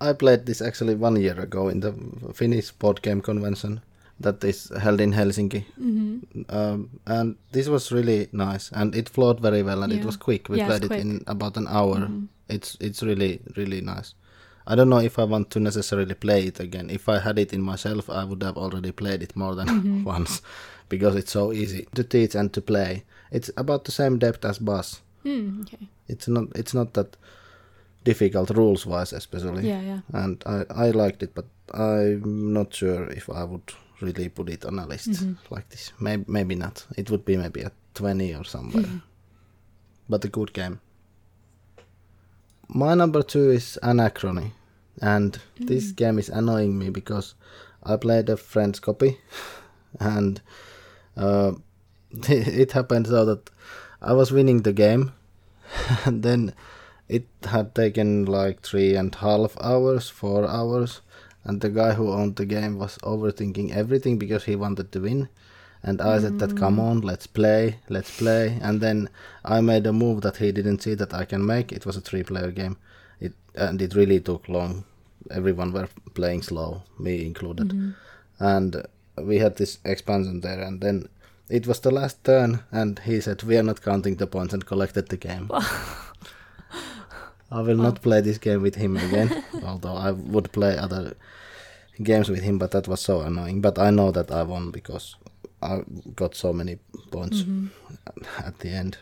I 0.00 0.12
played 0.14 0.46
this 0.46 0.60
actually 0.62 0.94
one 0.94 1.20
year 1.20 1.38
ago 1.40 1.68
in 1.68 1.80
the 1.80 1.92
Finnish 2.34 2.70
board 2.72 3.02
game 3.02 3.20
convention 3.20 3.80
that 4.20 4.44
is 4.44 4.70
held 4.80 5.00
in 5.00 5.12
Helsinki. 5.12 5.64
Hmm 5.76 6.18
um, 6.48 6.90
and 7.06 7.36
this 7.52 7.68
was 7.68 7.90
really 7.92 8.28
nice 8.32 8.70
and 8.72 8.94
it 8.94 9.08
flowed 9.08 9.40
very 9.40 9.62
well 9.62 9.82
and 9.82 9.92
it 9.92 10.04
was 10.04 10.16
quick. 10.16 10.48
We 10.48 10.58
Yeah, 10.58 10.66
played 10.66 10.84
it 10.84 10.88
quick. 10.88 11.00
in 11.00 11.24
about 11.26 11.56
an 11.56 11.66
hour. 11.68 11.96
Mhm. 11.98 12.28
it's 12.48 12.76
it's 12.80 13.02
really 13.02 13.40
really 13.56 13.80
nice. 13.80 14.14
I 14.66 14.74
don't 14.76 14.88
know 14.90 15.00
if 15.00 15.18
i 15.18 15.24
want 15.24 15.50
to 15.50 15.60
necessarily 15.60 16.14
play 16.14 16.44
it 16.46 16.60
again. 16.60 16.90
If 16.90 17.08
i 17.08 17.18
had 17.18 17.38
it 17.38 17.52
in 17.52 17.62
myself 17.62 18.08
i 18.10 18.24
would 18.24 18.42
have 18.42 18.56
already 18.58 18.92
played 18.92 19.22
it 19.22 19.36
more 19.36 19.54
than 19.54 19.68
Mhm. 19.68 20.04
once 20.16 20.42
because 20.88 21.16
it's 21.20 21.32
so 21.32 21.52
easy 21.52 21.86
to 21.94 22.04
teach 22.04 22.34
and 22.34 22.52
to 22.52 22.60
play. 22.60 23.04
It's 23.32 23.50
about 23.56 23.84
the 23.84 23.92
same 23.92 24.18
depth 24.18 24.44
as 24.44 24.58
bus 24.58 25.00
Mm, 25.24 25.60
okay. 25.62 25.88
it's 26.08 26.28
not 26.28 26.44
it's 26.54 26.74
not 26.74 26.92
that 26.94 27.16
difficult 28.04 28.50
rules 28.50 28.86
wise 28.86 29.12
especially 29.12 29.68
Yeah, 29.68 29.82
yeah. 29.82 30.00
and 30.12 30.42
i 30.46 30.64
i 30.86 30.90
liked 30.90 31.22
it 31.22 31.34
but 31.34 31.44
i'm 31.74 32.52
not 32.52 32.74
sure 32.74 33.04
if 33.10 33.28
i 33.28 33.44
would 33.44 33.72
really 34.00 34.28
put 34.28 34.48
it 34.48 34.64
on 34.64 34.78
a 34.78 34.86
list 34.86 35.08
Mhm. 35.10 35.36
like 35.50 35.68
this 35.68 35.92
maybe 36.00 36.24
maybe 36.26 36.54
not 36.54 36.86
it 36.96 37.10
would 37.10 37.24
be 37.24 37.36
maybe 37.36 37.64
at 37.64 37.72
20 37.94 38.34
or 38.34 38.44
somewhere 38.44 38.84
Mhm. 38.86 39.02
but 40.08 40.24
a 40.24 40.28
good 40.28 40.52
game. 40.52 40.78
My 42.68 42.94
number 42.94 43.22
two 43.22 43.50
is 43.50 43.78
Anachrony, 43.82 44.52
and 45.02 45.38
this 45.66 45.92
Mm. 45.92 45.96
game 45.96 46.18
is 46.20 46.28
annoying 46.28 46.78
me 46.78 46.90
because 46.90 47.34
I 47.82 47.96
played 47.96 48.28
a 48.30 48.36
friend's 48.36 48.80
copy, 48.80 49.18
and 50.00 50.40
uh, 51.16 51.52
it 52.28 52.72
happened 52.72 53.06
so 53.08 53.24
that 53.24 53.50
I 54.00 54.12
was 54.12 54.30
winning 54.32 54.62
the 54.62 54.72
game, 54.72 55.12
and 56.06 56.22
then 56.22 56.52
it 57.10 57.26
had 57.44 57.74
taken 57.74 58.24
like 58.24 58.62
three 58.62 58.94
and 58.94 59.14
a 59.14 59.18
half 59.18 59.56
hours, 59.60 60.08
four 60.08 60.46
hours, 60.46 61.00
and 61.44 61.60
the 61.60 61.68
guy 61.68 61.92
who 61.94 62.12
owned 62.12 62.36
the 62.36 62.46
game 62.46 62.78
was 62.78 62.98
overthinking 63.02 63.74
everything 63.74 64.18
because 64.18 64.44
he 64.44 64.54
wanted 64.54 64.92
to 64.92 65.00
win. 65.00 65.28
And 65.82 66.00
I 66.00 66.18
said 66.20 66.38
that 66.38 66.56
come 66.56 66.78
on, 66.78 67.00
let's 67.00 67.26
play, 67.26 67.78
let's 67.88 68.16
play. 68.18 68.58
And 68.62 68.80
then 68.80 69.08
I 69.44 69.60
made 69.60 69.86
a 69.86 69.92
move 69.92 70.20
that 70.20 70.36
he 70.36 70.52
didn't 70.52 70.82
see 70.82 70.94
that 70.94 71.14
I 71.14 71.24
can 71.24 71.44
make. 71.44 71.72
It 71.72 71.86
was 71.86 71.96
a 71.96 72.00
three-player 72.02 72.50
game, 72.52 72.76
it 73.18 73.32
and 73.54 73.82
it 73.82 73.94
really 73.94 74.20
took 74.20 74.48
long. 74.48 74.84
Everyone 75.30 75.72
were 75.72 75.88
playing 76.14 76.42
slow, 76.42 76.82
me 76.98 77.24
included. 77.26 77.68
Mhm. 77.68 77.94
And 78.38 78.86
we 79.16 79.38
had 79.38 79.56
this 79.56 79.78
expansion 79.84 80.40
there, 80.42 80.60
and 80.60 80.80
then 80.80 81.08
it 81.48 81.66
was 81.66 81.80
the 81.80 81.90
last 81.90 82.22
turn, 82.24 82.60
and 82.70 82.98
he 83.00 83.20
said 83.20 83.42
we 83.42 83.56
are 83.58 83.66
not 83.66 83.82
counting 83.82 84.16
the 84.16 84.26
points 84.26 84.54
and 84.54 84.64
collected 84.66 85.08
the 85.08 85.16
game. 85.16 85.50
I 87.50 87.60
will 87.62 87.76
not 87.76 88.00
play 88.02 88.20
this 88.20 88.38
game 88.38 88.62
with 88.62 88.76
him 88.76 88.96
again, 88.96 89.44
although 89.64 89.94
I 89.96 90.12
would 90.12 90.52
play 90.52 90.76
other 90.78 91.14
games 92.02 92.28
with 92.28 92.42
him, 92.42 92.58
but 92.58 92.70
that 92.70 92.86
was 92.88 93.00
so 93.00 93.20
annoying. 93.22 93.60
But 93.60 93.78
I 93.78 93.90
know 93.90 94.10
that 94.12 94.30
I 94.30 94.42
won 94.44 94.70
because 94.70 95.16
I 95.62 95.80
got 96.14 96.34
so 96.34 96.52
many 96.52 96.78
points 97.10 97.42
Mm-hmm. 97.42 97.66
at 98.46 98.58
the 98.60 98.68
end, 98.70 98.98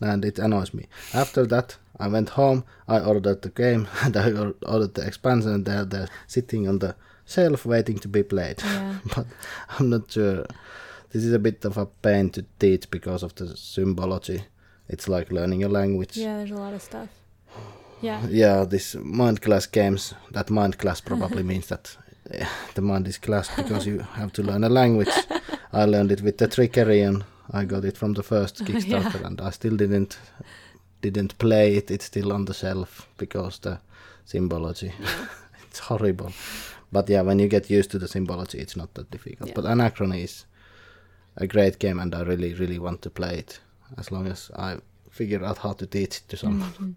and 0.00 0.24
it 0.24 0.38
annoys 0.38 0.72
me. 0.72 0.86
After 1.12 1.46
that, 1.46 1.76
I 1.98 2.08
went 2.08 2.30
home. 2.30 2.64
I 2.88 2.98
ordered 3.00 3.42
the 3.42 3.50
game 3.50 3.86
and 4.02 4.16
I 4.16 4.30
ordered 4.66 4.94
the 4.94 5.06
expansion. 5.06 5.52
And 5.52 5.64
they're 5.66 5.84
they're 5.84 6.08
sitting 6.26 6.66
on 6.68 6.78
the 6.78 6.96
shelf 7.26 7.66
waiting 7.66 7.98
to 8.00 8.08
be 8.08 8.22
played. 8.22 8.62
Yeah. 8.64 8.96
but 9.14 9.26
I'm 9.78 9.90
not 9.90 10.10
sure. 10.10 10.46
This 11.10 11.24
is 11.24 11.32
a 11.34 11.38
bit 11.38 11.64
of 11.66 11.76
a 11.76 11.84
pain 11.86 12.30
to 12.30 12.44
teach 12.58 12.90
because 12.90 13.22
of 13.22 13.34
the 13.34 13.54
symbology. 13.56 14.44
It's 14.88 15.08
like 15.08 15.30
learning 15.30 15.62
a 15.62 15.68
language. 15.68 16.16
Yeah, 16.16 16.38
there's 16.38 16.50
a 16.50 16.54
lot 16.54 16.72
of 16.74 16.80
stuff. 16.82 17.08
Yeah. 18.02 18.26
Yeah, 18.28 18.64
this 18.64 18.94
Mindclash 18.96 19.70
games. 19.72 20.14
That 20.32 20.48
Mindclash 20.48 21.04
probably 21.04 21.42
means 21.52 21.68
that 21.68 21.96
eh, 22.30 22.46
the 22.74 22.82
mind 22.82 23.06
is 23.08 23.18
class 23.18 23.54
because 23.54 23.86
you 23.86 24.00
have 24.00 24.32
to 24.32 24.42
learn 24.42 24.64
a 24.64 24.68
language. 24.68 25.08
I 25.72 25.84
learned 25.84 26.12
it 26.12 26.20
with 26.22 26.38
the 26.38 26.48
Trickerion. 26.48 27.22
I 27.52 27.64
got 27.64 27.84
it 27.84 27.96
from 27.96 28.14
the 28.14 28.22
first 28.22 28.56
Kickstarter, 28.64 29.24
and 29.24 29.40
I 29.40 29.50
still 29.50 29.76
didn't 29.76 30.18
didn't 31.00 31.38
play 31.38 31.76
it. 31.76 31.90
It's 31.90 32.04
still 32.04 32.32
on 32.32 32.44
the 32.44 32.54
shelf 32.54 33.08
because 33.18 33.58
the 33.60 33.78
symbology. 34.24 34.92
it's 35.68 35.78
horrible. 35.78 36.32
But 36.90 37.08
yeah, 37.08 37.22
when 37.22 37.38
you 37.38 37.48
get 37.48 37.70
used 37.70 37.90
to 37.92 37.98
the 37.98 38.08
symbology, 38.08 38.58
it's 38.58 38.76
not 38.76 38.94
that 38.94 39.10
difficult. 39.10 39.48
Yeah. 39.48 39.54
But 39.56 39.64
Anachrony 39.64 40.24
is 40.24 40.44
a 41.36 41.46
great 41.46 41.78
game, 41.78 41.98
and 41.98 42.14
I 42.14 42.22
really, 42.22 42.52
really 42.54 42.78
want 42.78 43.00
to 43.02 43.10
play 43.10 43.38
it 43.38 43.60
as 43.96 44.12
long 44.12 44.26
as 44.26 44.50
I 44.56 44.78
figure 45.10 45.44
out 45.44 45.58
how 45.58 45.72
to 45.72 45.86
teach 45.86 46.18
it 46.18 46.28
to 46.28 46.36
someone. 46.36 46.96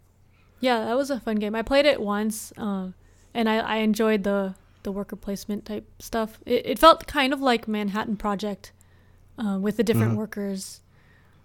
Yeah, 0.60 0.86
that 0.86 0.96
was 0.98 1.10
a 1.10 1.20
fun 1.20 1.36
game. 1.38 1.54
I 1.56 1.62
played 1.62 1.86
it 1.86 2.02
once, 2.02 2.52
uh, 2.58 2.90
and 3.34 3.50
I, 3.50 3.58
I 3.58 3.76
enjoyed 3.78 4.24
the 4.24 4.56
the 4.84 4.92
worker 4.92 5.16
placement 5.16 5.66
type 5.66 5.86
stuff. 6.00 6.40
It, 6.46 6.66
it 6.66 6.80
felt 6.80 7.08
kind 7.08 7.34
of 7.34 7.42
like 7.42 7.68
Manhattan 7.68 8.16
Project, 8.18 8.72
uh, 9.38 9.58
with 9.60 9.78
the 9.78 9.84
different 9.84 10.14
Mhm. 10.14 10.18
workers. 10.18 10.82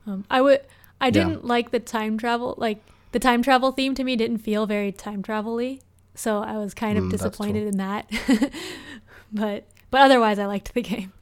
Um, 0.07 0.25
I 0.31 0.41
would 0.43 0.61
I 1.01 1.11
didn't 1.11 1.45
like 1.45 1.71
the 1.71 1.81
time 1.81 2.19
travel. 2.19 2.55
Like 2.59 2.83
the 3.13 3.19
time 3.19 3.43
travel 3.43 3.73
theme 3.73 3.95
to 3.95 4.05
me 4.05 4.15
didn't 4.17 4.39
feel 4.39 4.67
very 4.67 4.93
time 4.93 5.23
travel-y, 5.23 5.81
so 6.15 6.43
I 6.43 6.57
was 6.59 6.75
kind 6.75 6.97
of 6.99 7.05
Mm, 7.05 7.11
disappointed 7.11 7.67
in 7.67 7.77
that. 7.79 8.09
but 9.33 9.65
but 9.91 10.01
otherwise, 10.03 10.39
I 10.39 10.47
liked 10.47 10.73
the 10.75 10.83
game. 10.83 11.13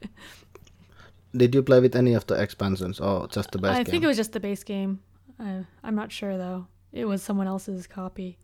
Did 1.35 1.53
you 1.55 1.61
play 1.63 1.79
with 1.79 1.95
any 1.95 2.13
of 2.15 2.25
the 2.27 2.35
expansions 2.41 2.99
or 2.99 3.27
just 3.27 3.51
the 3.51 3.59
base 3.59 3.71
I 3.71 3.83
game? 3.83 3.91
think 3.91 4.03
it 4.03 4.07
was 4.07 4.17
just 4.17 4.31
the 4.33 4.39
base 4.39 4.63
game. 4.63 4.99
Uh, 5.39 5.63
I'm 5.83 5.95
not 5.95 6.11
sure 6.11 6.37
though. 6.37 6.67
It 6.91 7.05
was 7.05 7.21
someone 7.21 7.47
else's 7.47 7.87
copy. 7.87 8.37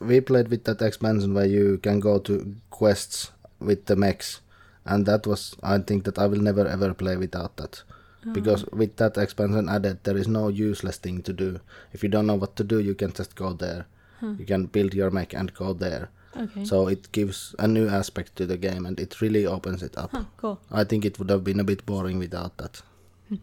we 0.00 0.20
played 0.20 0.48
with 0.48 0.64
that 0.64 0.80
expansion 0.82 1.34
where 1.34 1.46
you 1.46 1.78
can 1.78 1.98
go 2.00 2.18
to 2.20 2.54
quests 2.70 3.32
with 3.58 3.86
the 3.86 3.96
mechs, 3.96 4.40
and 4.84 5.06
that 5.06 5.26
was 5.26 5.56
I 5.62 5.78
think 5.78 6.04
that 6.04 6.18
I 6.18 6.26
will 6.26 6.40
never 6.40 6.66
ever 6.66 6.94
play 6.94 7.16
without 7.16 7.56
that. 7.56 7.82
Oh. 8.26 8.32
Because 8.32 8.64
with 8.72 8.96
that 8.96 9.16
expansion 9.16 9.68
added, 9.68 10.04
there 10.04 10.16
is 10.16 10.28
no 10.28 10.48
useless 10.48 10.98
thing 10.98 11.22
to 11.22 11.32
do. 11.32 11.60
If 11.92 12.02
you 12.02 12.08
don't 12.08 12.26
know 12.26 12.36
what 12.38 12.54
to 12.56 12.64
do, 12.64 12.78
you 12.78 12.94
can 12.94 13.12
just 13.12 13.34
go 13.34 13.52
there. 13.52 13.86
You 14.20 14.44
can 14.44 14.66
build 14.66 14.94
your 14.94 15.10
mech 15.10 15.32
and 15.32 15.54
go 15.54 15.72
there. 15.72 16.10
Okay. 16.36 16.64
So 16.64 16.88
it 16.88 17.12
gives 17.12 17.54
a 17.58 17.68
new 17.68 17.88
aspect 17.88 18.34
to 18.36 18.46
the 18.46 18.56
game, 18.56 18.84
and 18.86 18.98
it 18.98 19.20
really 19.20 19.46
opens 19.46 19.82
it 19.82 19.96
up. 19.96 20.10
Huh, 20.12 20.24
cool. 20.36 20.58
I 20.72 20.82
think 20.84 21.04
it 21.04 21.18
would 21.18 21.30
have 21.30 21.44
been 21.44 21.60
a 21.60 21.64
bit 21.64 21.86
boring 21.86 22.18
without 22.18 22.56
that. 22.58 22.82
Hmm. 23.28 23.36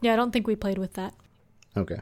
Yeah, 0.00 0.14
I 0.14 0.16
don't 0.16 0.32
think 0.32 0.46
we 0.46 0.56
played 0.56 0.78
with 0.78 0.94
that. 0.94 1.12
Okay. 1.76 2.00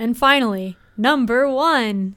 And 0.00 0.16
finally, 0.16 0.76
number 0.96 1.46
one. 1.48 2.16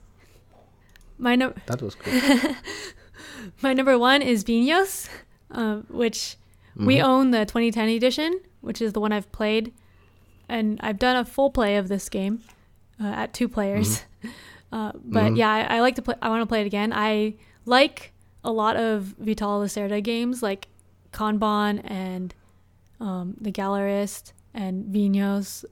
My 1.18 1.36
no- 1.36 1.54
That 1.68 1.82
was 1.82 1.96
cool. 1.96 2.14
my 3.62 3.74
number 3.74 3.98
one 4.00 4.22
is 4.22 4.44
Vinhos, 4.44 5.10
uh, 5.52 5.78
which 5.90 6.38
we 6.76 6.98
Mhm. 6.98 7.04
own 7.04 7.32
the 7.32 7.46
2010 7.46 7.90
edition, 7.90 8.40
which 8.62 8.82
is 8.82 8.94
the 8.94 9.00
one 9.00 9.12
I've 9.12 9.32
played, 9.32 9.74
and 10.50 10.80
I've 10.82 10.98
done 10.98 11.18
a 11.18 11.26
full 11.26 11.50
play 11.52 11.76
of 11.78 11.88
this 11.90 12.10
game 12.10 12.42
uh, 13.02 13.08
at 13.08 13.34
two 13.34 13.48
players. 13.48 14.04
Uh, 14.74 14.92
but 15.06 15.34
Mhm. 15.34 15.38
yeah, 15.38 15.52
I, 15.70 15.78
I 15.78 15.80
like 15.82 15.94
to 15.98 16.02
play. 16.02 16.16
I 16.20 16.30
want 16.30 16.42
to 16.42 16.48
play 16.48 16.62
it 16.62 16.66
again. 16.66 16.92
I 16.92 17.36
like 17.68 18.12
a 18.44 18.52
lot 18.52 18.76
of 18.76 19.14
Vital 19.20 19.60
Lacerda 19.62 20.02
games, 20.02 20.42
like 20.42 20.68
Kanban 21.12 21.80
and 21.86 22.34
um, 23.00 23.36
the 23.40 23.52
Gallerist 23.52 24.32
and 24.52 24.86
Vinhos. 24.86 25.64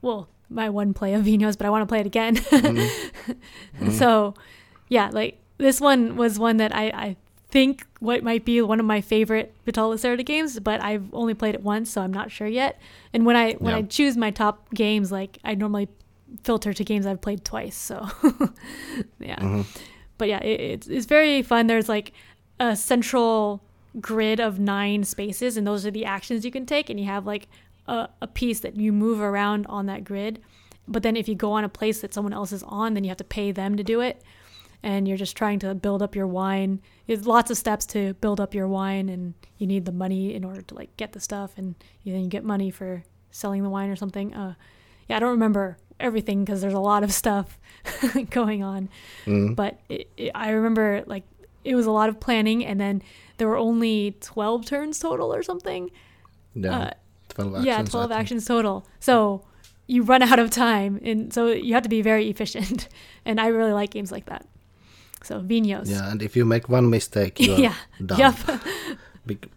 Well, 0.00 0.30
my 0.50 0.68
one 0.70 0.94
play 0.94 1.14
of 1.14 1.24
Vinhos, 1.24 1.56
but 1.58 1.66
I 1.66 1.70
want 1.70 1.82
to 1.82 1.86
play 1.86 2.00
it 2.00 2.06
again. 2.06 2.36
Mhm. 2.50 2.88
Mhm. 3.80 3.92
So, 3.92 4.34
yeah, 4.88 5.10
like 5.12 5.38
this 5.58 5.80
one 5.80 6.16
was 6.16 6.38
one 6.38 6.56
that 6.58 6.74
I, 6.74 6.84
I 6.88 7.16
think 7.50 7.86
what 8.00 8.22
might 8.22 8.44
be 8.44 8.60
one 8.62 8.80
of 8.80 8.86
my 8.86 9.00
favorite 9.00 9.54
Vital 9.64 9.90
Lacerda 9.90 10.24
games, 10.24 10.58
but 10.60 10.82
I've 10.82 11.12
only 11.14 11.34
played 11.34 11.54
it 11.54 11.62
once, 11.62 11.90
so 11.90 12.00
I'm 12.02 12.12
not 12.12 12.30
sure 12.30 12.46
yet. 12.46 12.78
And 13.12 13.24
when 13.26 13.36
I 13.36 13.52
when 13.54 13.74
I 13.74 13.82
choose 13.82 14.16
my 14.16 14.30
top 14.30 14.72
games, 14.74 15.10
like 15.12 15.38
I 15.44 15.54
normally 15.54 15.88
filter 16.42 16.72
to 16.72 16.84
games 16.84 17.06
I've 17.06 17.20
played 17.20 17.44
twice. 17.44 17.76
So, 17.76 18.06
yeah 19.20 19.36
Mhm. 19.38 19.64
but 20.18 20.28
yeah, 20.28 20.40
it, 20.40 20.60
it's 20.60 20.86
it's 20.86 21.06
very 21.06 21.42
fun. 21.42 21.66
There's 21.66 21.88
like 21.88 22.12
a 22.60 22.74
central 22.76 23.62
grid 24.00 24.40
of 24.40 24.58
nine 24.58 25.04
spaces, 25.04 25.56
and 25.56 25.66
those 25.66 25.86
are 25.86 25.90
the 25.90 26.04
actions 26.04 26.44
you 26.44 26.50
can 26.50 26.66
take, 26.66 26.90
and 26.90 26.98
you 27.00 27.06
have 27.06 27.26
like 27.26 27.48
a, 27.88 28.08
a 28.22 28.26
piece 28.26 28.60
that 28.60 28.76
you 28.76 28.92
move 28.92 29.20
around 29.20 29.66
on 29.66 29.86
that 29.86 30.04
grid. 30.04 30.40
But 30.86 31.02
then 31.02 31.16
if 31.16 31.28
you 31.28 31.34
go 31.34 31.52
on 31.52 31.64
a 31.64 31.68
place 31.68 32.00
that 32.00 32.14
someone 32.14 32.32
else 32.32 32.52
is 32.52 32.62
on, 32.62 32.94
then 32.94 33.04
you 33.04 33.08
have 33.10 33.18
to 33.18 33.24
pay 33.24 33.50
them 33.52 33.76
to 33.76 33.82
do 33.84 34.00
it, 34.00 34.22
and 34.82 35.06
you're 35.08 35.16
just 35.18 35.36
trying 35.36 35.58
to 35.60 35.74
build 35.74 36.00
up 36.02 36.14
your 36.14 36.26
wine. 36.26 36.80
It's 37.06 37.26
lots 37.26 37.50
of 37.50 37.56
steps 37.58 37.84
to 37.86 38.14
build 38.14 38.40
up 38.40 38.54
your 38.54 38.68
wine, 38.68 39.08
and 39.08 39.34
you 39.58 39.66
need 39.66 39.84
the 39.84 39.92
money 39.92 40.34
in 40.34 40.44
order 40.44 40.62
to 40.62 40.74
like 40.74 40.96
get 40.96 41.12
the 41.12 41.20
stuff, 41.20 41.52
and 41.56 41.74
you, 42.04 42.12
then 42.12 42.22
you 42.22 42.28
get 42.28 42.44
money 42.44 42.70
for 42.70 43.02
selling 43.30 43.62
the 43.62 43.68
wine 43.68 43.90
or 43.90 43.96
something. 43.96 44.34
Uh, 44.34 44.54
yeah, 45.08 45.16
I 45.16 45.20
don't 45.20 45.30
remember 45.32 45.76
everything 46.00 46.44
because 46.44 46.60
there's 46.60 46.74
a 46.74 46.80
lot 46.80 47.02
of 47.02 47.12
stuff 47.22 47.58
going 48.30 48.62
on 48.62 48.88
Mhm. 49.26 49.56
but 49.56 49.80
it, 49.88 50.08
it, 50.16 50.30
I 50.34 50.50
remember 50.50 51.02
like 51.06 51.24
it 51.64 51.74
was 51.74 51.86
a 51.86 51.90
lot 51.90 52.08
of 52.08 52.18
planning, 52.20 52.64
and 52.64 52.80
then 52.80 53.02
there 53.36 53.48
were 53.48 53.58
only 53.58 54.16
twelve 54.20 54.64
turns 54.64 54.98
total 55.00 55.34
or 55.34 55.42
something. 55.42 55.90
Yeah. 56.54 56.78
Uh, 56.78 56.90
Twelve 57.38 57.54
actions. 57.54 57.66
yeah, 57.66 57.82
twelve 57.84 58.12
actions 58.12 58.44
total. 58.44 58.84
So 59.00 59.42
you 59.86 60.02
run 60.02 60.22
out 60.22 60.38
of 60.38 60.50
time, 60.50 61.00
and 61.04 61.32
so 61.32 61.46
you 61.48 61.72
have 61.74 61.82
to 61.84 61.88
be 61.88 62.02
very 62.02 62.28
efficient. 62.30 62.88
And 63.28 63.38
I 63.40 63.48
really 63.48 63.72
like 63.72 63.90
games 63.90 64.10
like 64.12 64.26
that. 64.26 64.46
So 65.22 65.40
Vinhos. 65.40 65.88
Yeah, 65.90 66.10
and 66.10 66.22
if 66.22 66.36
you 66.36 66.44
make 66.46 66.68
one 66.68 66.88
mistake, 66.90 67.38
you're 67.46 67.58
yeah. 67.60 67.74
done. 68.06 68.18
Yep. 68.18 68.34
Bec- 69.26 69.48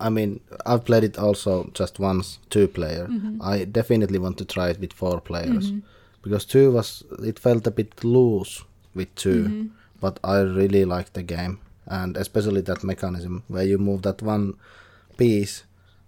I 0.00 0.08
mean, 0.10 0.40
I've 0.66 0.84
played 0.84 1.04
it 1.04 1.18
also 1.18 1.70
just 1.74 1.98
once, 2.00 2.38
two 2.50 2.66
player. 2.68 3.06
Mhm. 3.08 3.38
I 3.40 3.64
definitely 3.64 4.18
want 4.18 4.36
to 4.38 4.44
try 4.44 4.70
it 4.70 4.80
with 4.80 4.92
four 4.92 5.20
players 5.20 5.70
Mhm. 5.70 5.82
because 6.22 6.44
two 6.44 6.72
was 6.72 7.04
it 7.30 7.38
felt 7.38 7.66
a 7.66 7.70
bit 7.70 8.04
loose 8.04 8.64
with 8.94 9.08
2 9.14 9.44
Mhm. 9.44 9.70
but 10.00 10.18
I 10.24 10.40
really 10.40 10.84
liked 10.84 11.12
the 11.14 11.22
game 11.22 11.58
and 11.86 12.16
especially 12.16 12.60
that 12.62 12.82
mechanism 12.84 13.42
where 13.48 13.64
you 13.70 13.78
move 13.78 14.02
that 14.02 14.20
one 14.22 14.54
piece 15.16 15.62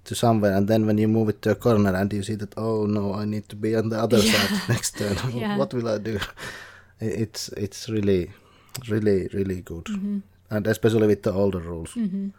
to 0.05 0.15
somewhere 0.15 0.55
and 0.57 0.69
then 0.69 0.87
when 0.87 0.99
you 0.99 1.09
move 1.09 1.29
it 1.31 1.41
to 1.43 1.51
a 1.51 1.55
corner 1.55 1.95
and 1.95 2.13
you 2.13 2.23
see 2.23 2.35
that 2.37 2.53
oh 2.57 2.87
no 2.87 3.15
I 3.15 3.25
need 3.25 3.49
to 3.49 3.57
be 3.57 3.75
on 3.77 3.89
the 3.89 3.99
other 3.99 4.19
Yeah. 4.19 4.33
side 4.33 4.69
next 4.75 4.99
turn 4.99 5.17
Yeah. 5.43 5.57
what 5.59 5.73
will 5.75 5.89
I 5.89 5.99
do 5.99 6.19
it's 7.01 7.49
it's 7.51 7.89
really 7.89 8.31
really 8.89 9.29
really 9.33 9.61
good 9.61 9.85
Mhm. 9.87 10.23
and 10.51 10.67
especially 10.67 11.07
with 11.07 11.23
the 11.23 11.33
older 11.33 11.59
rules 11.61 11.95
Mhm. 11.95 12.33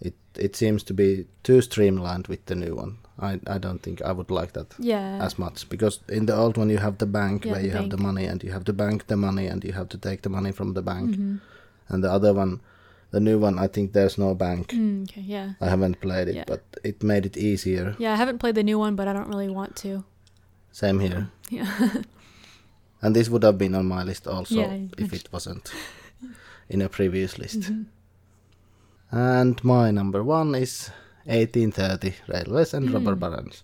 it 0.00 0.14
it 0.36 0.56
seems 0.56 0.82
to 0.84 0.94
be 0.94 1.26
too 1.42 1.60
streamlined 1.60 2.28
with 2.28 2.44
the 2.46 2.54
new 2.54 2.74
one. 2.76 2.92
I 3.18 3.40
I 3.54 3.58
don't 3.58 3.82
think 3.82 4.00
I 4.00 4.12
would 4.12 4.30
like 4.30 4.52
that 4.52 4.74
Yeah. 4.78 5.24
as 5.26 5.38
much 5.38 5.68
because 5.68 5.98
in 6.08 6.26
the 6.26 6.36
old 6.36 6.56
one 6.56 6.70
you 6.72 6.78
have 6.78 6.96
the 6.98 7.06
bank 7.06 7.44
Yeah, 7.44 7.52
where 7.52 7.62
the 7.62 7.68
you 7.68 7.74
have 7.76 7.88
the 7.96 8.02
money 8.02 8.26
and 8.30 8.44
you 8.44 8.52
have 8.52 8.64
to 8.64 8.72
bank 8.72 9.06
the 9.06 9.16
money 9.16 9.48
and 9.52 9.64
you 9.64 9.72
have 9.74 9.88
to 9.88 9.98
take 9.98 10.22
the 10.22 10.28
money 10.30 10.52
from 10.52 10.74
the 10.74 10.82
bank. 10.82 11.16
Mhm. 11.16 11.40
And 11.88 12.04
the 12.04 12.12
other 12.12 12.32
one, 12.34 12.60
the 13.10 13.20
new 13.20 13.38
one, 13.38 13.58
I 13.58 13.68
think 13.68 13.92
there's 13.92 14.18
no 14.18 14.34
bank. 14.34 14.68
Mm, 14.72 15.02
okay. 15.10 15.22
Yeah. 15.22 15.52
I 15.60 15.68
haven't 15.68 16.00
played 16.00 16.28
it, 16.28 16.34
Yeah. 16.36 16.44
but 16.46 16.62
it 16.84 17.02
made 17.02 17.24
it 17.26 17.36
easier. 17.36 17.94
Yeah. 17.98 18.12
I 18.12 18.16
haven't 18.16 18.38
played 18.38 18.54
the 18.54 18.62
new 18.62 18.78
one, 18.78 18.96
but 18.96 19.08
I 19.08 19.12
don't 19.12 19.28
really 19.28 19.48
want 19.48 19.76
to. 19.76 20.04
Same 20.72 21.00
here. 21.00 21.28
Yeah. 21.50 21.68
And 23.02 23.14
this 23.14 23.28
would 23.28 23.44
have 23.44 23.56
been 23.58 23.74
on 23.76 23.86
my 23.86 24.02
list 24.02 24.26
also 24.26 24.54
Yeah, 24.56 24.76
if 24.98 25.12
it 25.12 25.28
wasn't 25.32 25.72
in 26.68 26.82
a 26.82 26.88
previous 26.88 27.38
list. 27.38 27.60
Mhm. 27.60 27.84
And 29.12 29.62
my 29.64 29.92
number 29.92 30.22
one 30.24 30.54
is 30.56 30.90
1830 31.26 32.14
Railways 32.26 32.74
and 32.74 32.90
Robber 32.90 33.14
Mm. 33.14 33.20
Barons. 33.20 33.62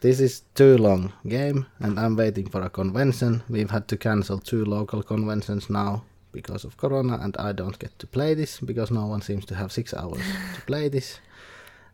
This 0.00 0.20
is 0.20 0.42
too 0.54 0.76
long 0.76 1.12
game 1.26 1.64
and 1.80 1.98
I'm 1.98 2.16
waiting 2.16 2.50
for 2.50 2.60
a 2.62 2.68
convention. 2.68 3.42
We've 3.48 3.70
had 3.70 3.88
to 3.88 3.96
cancel 3.96 4.38
two 4.38 4.64
local 4.66 5.02
conventions 5.02 5.70
now 5.70 6.04
because 6.34 6.66
of 6.66 6.76
corona 6.76 7.18
and 7.22 7.34
I 7.38 7.52
don't 7.52 7.78
get 7.78 7.98
to 7.98 8.06
play 8.06 8.34
this 8.34 8.60
because 8.60 8.90
no 8.94 9.06
one 9.06 9.22
seems 9.22 9.44
to 9.46 9.54
have 9.54 9.70
six 9.72 9.94
hours 9.94 10.22
to 10.54 10.60
play 10.66 10.88
this. 10.90 11.20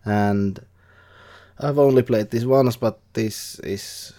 And 0.04 0.58
I've 1.58 1.78
only 1.78 2.02
played 2.02 2.30
this 2.30 2.44
once 2.44 2.76
but 2.76 2.98
this 3.12 3.58
is 3.60 4.12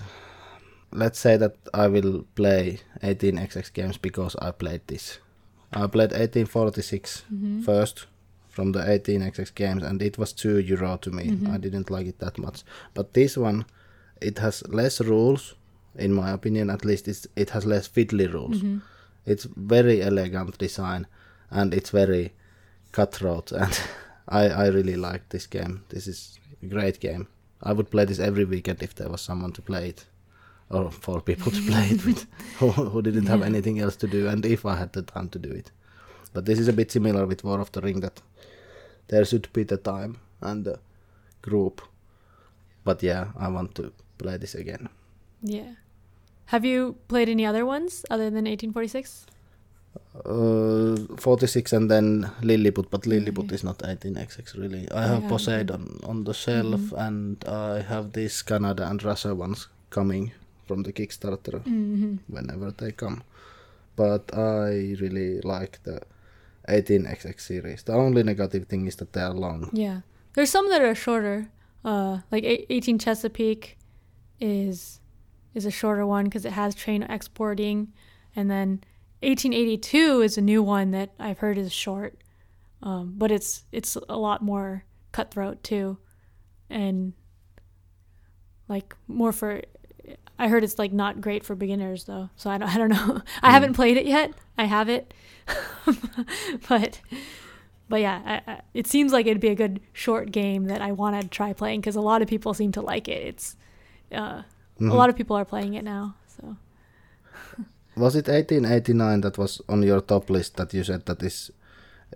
let's 0.94 1.20
say 1.20 1.38
that 1.38 1.56
I 1.74 1.88
will 1.88 2.26
play 2.36 2.80
18xx 3.04 3.74
games 3.74 3.98
because 3.98 4.36
I 4.48 4.52
played 4.52 4.82
this. 4.88 5.20
I 5.74 5.88
played 5.88 6.12
1846 6.12 7.24
Mhm. 7.34 7.64
first 7.64 8.08
from 8.50 8.74
the 8.74 8.80
18xx 8.80 9.56
games, 9.56 9.84
and 9.84 10.02
it 10.02 10.18
was 10.18 10.34
two 10.34 10.58
euro 10.60 10.98
to 10.98 11.10
me. 11.10 11.24
I 11.54 11.58
didn't 11.58 11.90
like 11.90 12.08
it 12.10 12.20
that 12.20 12.38
much. 12.38 12.64
But 12.94 13.14
this 13.14 13.38
one, 13.38 13.64
it 14.22 14.40
has 14.40 14.64
less 14.68 15.00
rules, 15.00 15.56
in 15.96 16.12
my 16.14 16.32
opinion. 16.32 16.70
At 16.70 16.84
least 16.84 17.08
it's, 17.08 17.26
it 17.38 17.52
has 17.52 17.66
less 17.66 17.88
fiddly 17.88 18.28
rules. 18.34 18.62
It's 19.26 19.46
very 19.46 20.02
elegant 20.02 20.58
design, 20.58 21.08
and 21.50 21.74
it's 21.74 21.90
very 21.92 22.34
cutthroat, 22.92 23.52
and 23.52 23.80
I 24.28 24.50
I 24.50 24.68
really 24.68 24.96
like 24.96 25.30
this 25.30 25.48
game. 25.48 25.84
This 25.90 26.08
is 26.08 26.40
a 26.64 26.66
great 26.68 27.00
game. 27.00 27.28
I 27.64 27.74
would 27.74 27.90
play 27.92 28.06
this 28.06 28.20
every 28.20 28.46
weekend 28.46 28.82
if 28.84 28.96
there 28.96 29.10
was 29.10 29.22
someone 29.22 29.52
to 29.54 29.62
play 29.62 29.90
it, 29.90 30.06
or 30.70 30.92
for 30.92 31.22
people 31.22 31.52
to 31.52 31.62
play 31.62 31.90
it 31.92 32.06
with, 32.06 32.26
who, 32.60 32.72
who 32.72 33.02
didn't 33.02 33.28
have 33.28 33.40
Yeah. 33.42 33.46
anything 33.46 33.80
else 33.80 33.96
to 33.98 34.08
do, 34.08 34.28
and 34.28 34.46
if 34.46 34.66
I 34.66 34.76
had 34.78 34.94
the 34.94 35.02
time 35.04 35.30
to 35.30 35.40
do 35.40 35.50
it. 35.52 35.72
But 36.34 36.46
this 36.46 36.60
is 36.60 36.68
a 36.68 36.74
bit 36.74 36.92
similar 36.92 37.26
with 37.28 37.44
War 37.44 37.60
of 37.60 37.72
the 37.72 37.82
Ring 37.82 38.00
that 38.02 38.22
there 39.08 39.26
should 39.26 39.52
be 39.54 39.64
the 39.64 39.78
time 39.78 40.18
and 40.42 40.66
the 40.66 40.80
group. 41.42 41.82
But 42.84 43.04
yeah, 43.04 43.28
I 43.38 43.50
want 43.50 43.76
to 43.76 43.92
play 44.18 44.38
this 44.38 44.56
again. 44.56 44.90
Yeah. 45.44 45.74
Have 46.52 46.66
you 46.66 46.96
played 47.08 47.30
any 47.30 47.46
other 47.46 47.66
ones 47.66 48.06
other 48.10 48.30
than 48.30 48.46
1846? 48.46 49.26
Uh, 50.26 50.96
46 51.18 51.74
and 51.74 51.90
then 51.90 52.30
Lilliput, 52.42 52.90
but 52.90 53.06
Lilliput 53.06 53.46
Okay. 53.46 53.56
is 53.56 53.64
not 53.64 53.78
18xx 53.84 54.56
really. 54.58 54.88
I 54.92 54.98
I 54.98 55.02
have 55.02 55.10
haven't 55.24 55.30
Poseidon 55.30 56.00
on 56.04 56.24
the 56.24 56.34
shelf 56.34 56.82
Mhm. 56.82 57.08
and 57.08 57.46
I 57.48 57.82
have 57.82 58.12
these 58.14 58.42
Canada 58.44 58.88
and 58.90 59.04
Russia 59.04 59.34
ones 59.36 59.68
coming 59.90 60.32
from 60.68 60.84
the 60.84 60.94
Kickstarter 60.94 61.60
Mm-hmm. 61.64 62.16
whenever 62.36 62.72
they 62.72 62.92
come. 62.92 63.24
But 63.96 64.32
I 64.34 64.96
really 65.02 65.42
like 65.44 65.80
the 65.84 66.02
18xx 66.68 67.40
series. 67.46 67.84
The 67.84 67.94
only 67.94 68.24
negative 68.24 68.66
thing 68.68 68.88
is 68.88 68.96
that 68.98 69.12
they 69.14 69.22
are 69.22 69.34
long. 69.34 69.70
Yeah. 69.74 70.02
There's 70.34 70.50
some 70.52 70.70
that 70.70 70.82
are 70.82 70.96
shorter. 70.96 71.50
Uh, 71.84 72.20
like 72.32 72.44
18 72.70 73.00
Chesapeake 73.00 73.78
is 74.40 75.01
is 75.54 75.66
a 75.66 75.72
shorter 75.72 76.06
one 76.06 76.26
because 76.26 76.46
it 76.46 76.54
has 76.54 76.74
train 76.76 77.04
exporting, 77.04 77.92
and 78.36 78.50
then 78.50 78.82
1882 79.24 80.22
is 80.22 80.38
a 80.38 80.42
new 80.42 80.64
one 80.64 80.92
that 80.92 81.12
I've 81.20 81.40
heard 81.40 81.58
is 81.58 81.72
short, 81.72 82.18
um, 82.84 83.14
but 83.18 83.32
it's 83.32 83.64
it's 83.72 83.96
a 84.10 84.18
lot 84.18 84.42
more 84.42 84.86
cutthroat 85.12 85.64
too, 85.64 85.98
and 86.70 87.14
like 88.68 88.96
more 89.08 89.32
for. 89.32 89.62
I 90.40 90.48
heard 90.48 90.64
it's 90.64 90.80
like 90.80 90.92
not 90.92 91.22
great 91.22 91.44
for 91.44 91.54
beginners 91.56 92.06
though, 92.06 92.30
so 92.36 92.50
I 92.50 92.58
don't 92.58 92.70
I 92.74 92.78
don't 92.78 92.90
know. 92.90 93.22
I 93.44 93.50
Mm. 93.50 93.52
haven't 93.52 93.74
played 93.74 93.98
it 93.98 94.06
yet. 94.06 94.32
I 94.58 94.66
have 94.66 94.90
it, 94.90 95.14
but 96.70 97.02
but 97.90 98.02
yeah, 98.02 98.22
I, 98.48 98.52
I, 98.54 98.62
it 98.74 98.88
seems 98.88 99.12
like 99.12 99.26
it'd 99.28 99.42
be 99.42 99.50
a 99.50 99.56
good 99.56 99.82
short 99.94 100.32
game 100.32 100.66
that 100.66 100.82
I 100.82 100.94
want 100.94 101.22
to 101.22 101.28
try 101.28 101.54
playing 101.54 101.82
because 101.82 101.96
a 101.96 102.02
lot 102.02 102.22
of 102.22 102.28
people 102.28 102.54
seem 102.54 102.72
to 102.74 102.82
like 102.82 103.08
it. 103.08 103.22
It's 103.28 103.56
uh, 104.12 104.44
Mhm. 104.82 104.92
a 104.92 104.96
lot 104.96 105.10
of 105.10 105.16
people 105.16 105.36
are 105.38 105.46
playing 105.46 105.74
it 105.76 105.84
now. 105.84 106.14
So 106.28 106.56
Was 107.96 108.16
it 108.16 108.28
1889 108.28 109.22
that 109.22 109.38
was 109.38 109.62
on 109.70 109.84
your 109.84 110.02
top 110.02 110.30
list 110.30 110.56
that 110.58 110.74
you 110.74 110.84
said 110.84 111.06
that 111.06 111.22
is 111.24 111.52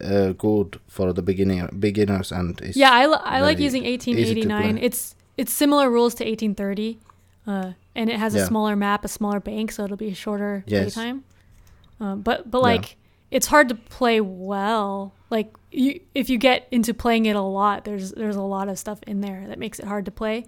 uh, 0.01 0.33
good 0.37 0.79
for 0.87 1.13
the 1.13 1.21
beginner 1.21 1.69
beginners 1.79 2.31
and 2.31 2.59
is 2.61 2.75
yeah, 2.77 2.91
I, 2.91 3.03
I 3.37 3.41
like 3.41 3.59
using 3.59 3.83
1889. 3.83 4.77
It's 4.77 5.15
it's 5.37 5.53
similar 5.53 5.89
rules 5.89 6.15
to 6.15 6.23
1830, 6.23 6.97
uh, 7.47 7.73
and 7.95 8.09
it 8.09 8.17
has 8.19 8.35
a 8.35 8.37
Yeah. 8.39 8.47
smaller 8.47 8.75
map, 8.75 9.05
a 9.05 9.07
smaller 9.07 9.39
bank, 9.41 9.71
so 9.71 9.83
it'll 9.83 9.97
be 9.97 10.09
a 10.11 10.15
shorter 10.15 10.63
Yes. 10.67 10.93
playtime. 10.93 11.23
Um, 11.99 12.21
but 12.21 12.49
but 12.51 12.59
Yeah. 12.59 12.63
like 12.75 12.95
it's 13.31 13.47
hard 13.47 13.69
to 13.69 13.75
play 13.75 14.21
well. 14.21 15.13
Like 15.29 15.53
you, 15.71 15.99
if 16.13 16.29
you 16.29 16.37
get 16.37 16.67
into 16.71 16.93
playing 16.93 17.25
it 17.25 17.35
a 17.35 17.41
lot, 17.41 17.83
there's 17.83 18.11
there's 18.11 18.35
a 18.37 18.41
lot 18.41 18.69
of 18.69 18.77
stuff 18.79 18.99
in 19.07 19.21
there 19.21 19.45
that 19.47 19.59
makes 19.59 19.79
it 19.79 19.85
hard 19.85 20.05
to 20.05 20.11
play. 20.11 20.45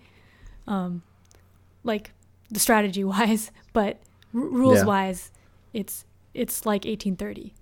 Um, 0.68 1.02
like 1.88 2.12
the 2.54 2.60
strategy 2.60 3.04
wise, 3.16 3.52
but 3.74 3.98
r- 4.36 4.42
rules 4.62 4.78
Yeah. 4.80 4.86
wise, 4.86 5.32
it's 5.74 6.06
it's 6.34 6.66
like 6.66 6.86
1830. 6.86 7.54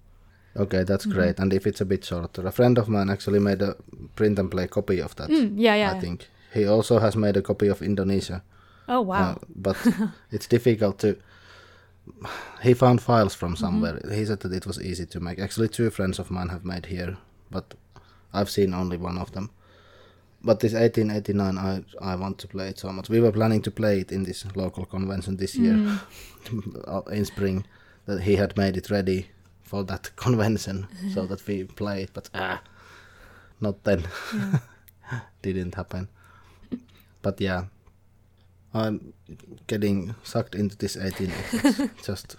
Okay, 0.57 0.84
that's 0.84 1.05
Mhm. 1.05 1.13
great. 1.13 1.39
And 1.39 1.53
if 1.53 1.65
it's 1.67 1.82
a 1.82 1.86
bit 1.86 2.03
shorter, 2.05 2.47
a 2.47 2.51
friend 2.51 2.78
of 2.78 2.88
mine 2.88 3.09
actually 3.13 3.39
made 3.39 3.61
a 3.61 3.76
print 4.15 4.39
and 4.39 4.49
play 4.51 4.67
copy 4.67 5.01
of 5.01 5.15
that. 5.15 5.30
Mm, 5.30 5.53
yeah, 5.57 5.76
yeah. 5.78 5.91
I 5.97 5.99
think 5.99 6.28
he 6.53 6.65
also 6.67 6.99
has 6.99 7.15
made 7.15 7.38
a 7.39 7.41
copy 7.41 7.67
of 7.69 7.82
Indonesia. 7.82 8.41
Oh 8.88 9.01
wow. 9.01 9.32
Uh, 9.32 9.36
but 9.55 9.78
it's 10.32 10.47
difficult 10.47 10.99
to. 10.99 11.15
He 12.63 12.73
found 12.73 13.01
files 13.01 13.36
from 13.36 13.53
Mm-hmm. 13.53 13.65
somewhere. 13.65 13.99
He 14.11 14.26
said 14.26 14.39
that 14.41 14.53
it 14.53 14.65
was 14.67 14.80
easy 14.82 15.05
to 15.07 15.19
make. 15.19 15.39
Actually, 15.39 15.69
two 15.69 15.89
friends 15.89 16.19
of 16.19 16.30
mine 16.32 16.49
have 16.49 16.63
made 16.65 16.86
here, 16.86 17.17
but 17.51 17.73
I've 18.34 18.49
seen 18.49 18.73
only 18.73 18.97
one 18.97 19.17
of 19.21 19.32
them. 19.32 19.49
But 20.46 20.60
this 20.60 20.74
1889, 20.74 21.58
I 21.58 21.84
I 22.14 22.16
want 22.16 22.38
to 22.39 22.48
play 22.48 22.70
it 22.70 22.80
so 22.80 22.91
much. 22.91 23.10
We 23.10 23.20
were 23.20 23.32
planning 23.32 23.64
to 23.64 23.72
play 23.72 24.00
it 24.02 24.12
in 24.12 24.24
this 24.24 24.46
local 24.56 24.86
convention 24.86 25.38
this 25.38 25.56
year 25.56 25.74
Mm. 25.74 26.00
uh, 26.88 27.02
in 27.12 27.26
spring. 27.26 27.66
That 28.06 28.22
he 28.22 28.36
had 28.36 28.56
made 28.56 28.78
it 28.78 28.89
ready 28.91 29.30
for 29.64 29.84
that 29.86 30.16
convention 30.26 30.88
so 31.14 31.26
that 31.26 31.48
we 31.48 31.64
play 31.64 32.04
it, 32.04 32.12
but 32.14 32.30
ah, 32.36 32.62
not 33.60 33.84
then. 33.84 34.04
Yeah. 34.34 34.60
Didn't 35.41 35.76
happen. 35.76 36.08
But 37.24 37.41
yeah, 37.41 37.64
I'm 38.74 39.14
getting 39.68 40.14
sucked 40.24 40.54
into 40.54 40.78
this 40.78 40.96
18 40.98 41.32
just 42.04 42.36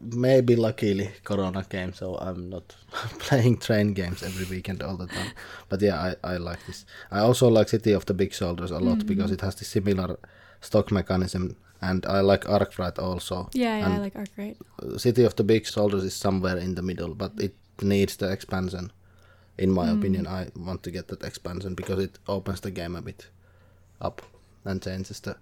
maybe 0.00 0.56
luckily 0.56 1.10
corona 1.24 1.64
came 1.64 1.92
so 1.92 2.16
i'm 2.18 2.48
not 2.50 2.76
playing 3.18 3.56
train 3.58 3.92
games 3.94 4.22
every 4.22 4.44
weekend 4.46 4.82
all 4.82 4.96
the 4.96 5.06
time 5.06 5.30
but 5.68 5.80
yeah 5.82 6.14
i, 6.24 6.34
I 6.34 6.36
like 6.38 6.64
this 6.66 6.84
i 7.10 7.18
also 7.20 7.48
like 7.48 7.68
city 7.68 7.92
of 7.92 8.04
the 8.06 8.14
big 8.14 8.32
shoulders 8.32 8.70
a 8.70 8.78
lot 8.78 9.06
because 9.06 9.30
it 9.34 9.40
has 9.40 9.54
the 9.54 9.64
similar 9.64 10.18
stock 10.60 10.90
mechanism 10.92 11.56
and 11.80 12.04
i 12.06 12.20
like 12.20 12.48
arkwright 12.48 12.98
also 12.98 13.48
Yeah, 13.54 13.78
yeah, 13.78 13.86
I 13.86 13.90
and 13.90 14.02
like 14.02 14.16
Arkwright. 14.16 14.56
city 14.96 15.24
of 15.24 15.34
the 15.36 15.44
big 15.44 15.66
shoulders 15.66 16.04
is 16.04 16.14
somewhere 16.14 16.58
in 16.58 16.74
the 16.74 16.82
middle 16.82 17.14
but 17.14 17.32
it 17.40 17.54
needs 17.82 18.16
the 18.16 18.30
expansion 18.32 18.92
in 19.58 19.70
my 19.70 19.86
Mm. 19.88 19.94
opinion 19.94 20.26
i 20.26 20.46
want 20.56 20.82
to 20.82 20.90
get 20.90 21.06
that 21.08 21.22
expansion 21.22 21.74
because 21.74 22.04
it 22.04 22.18
opens 22.26 22.60
the 22.60 22.70
game 22.70 22.96
a 22.98 23.02
bit 23.02 23.28
up 24.00 24.22
and 24.64 24.82
changes 24.82 25.20
the 25.20 25.34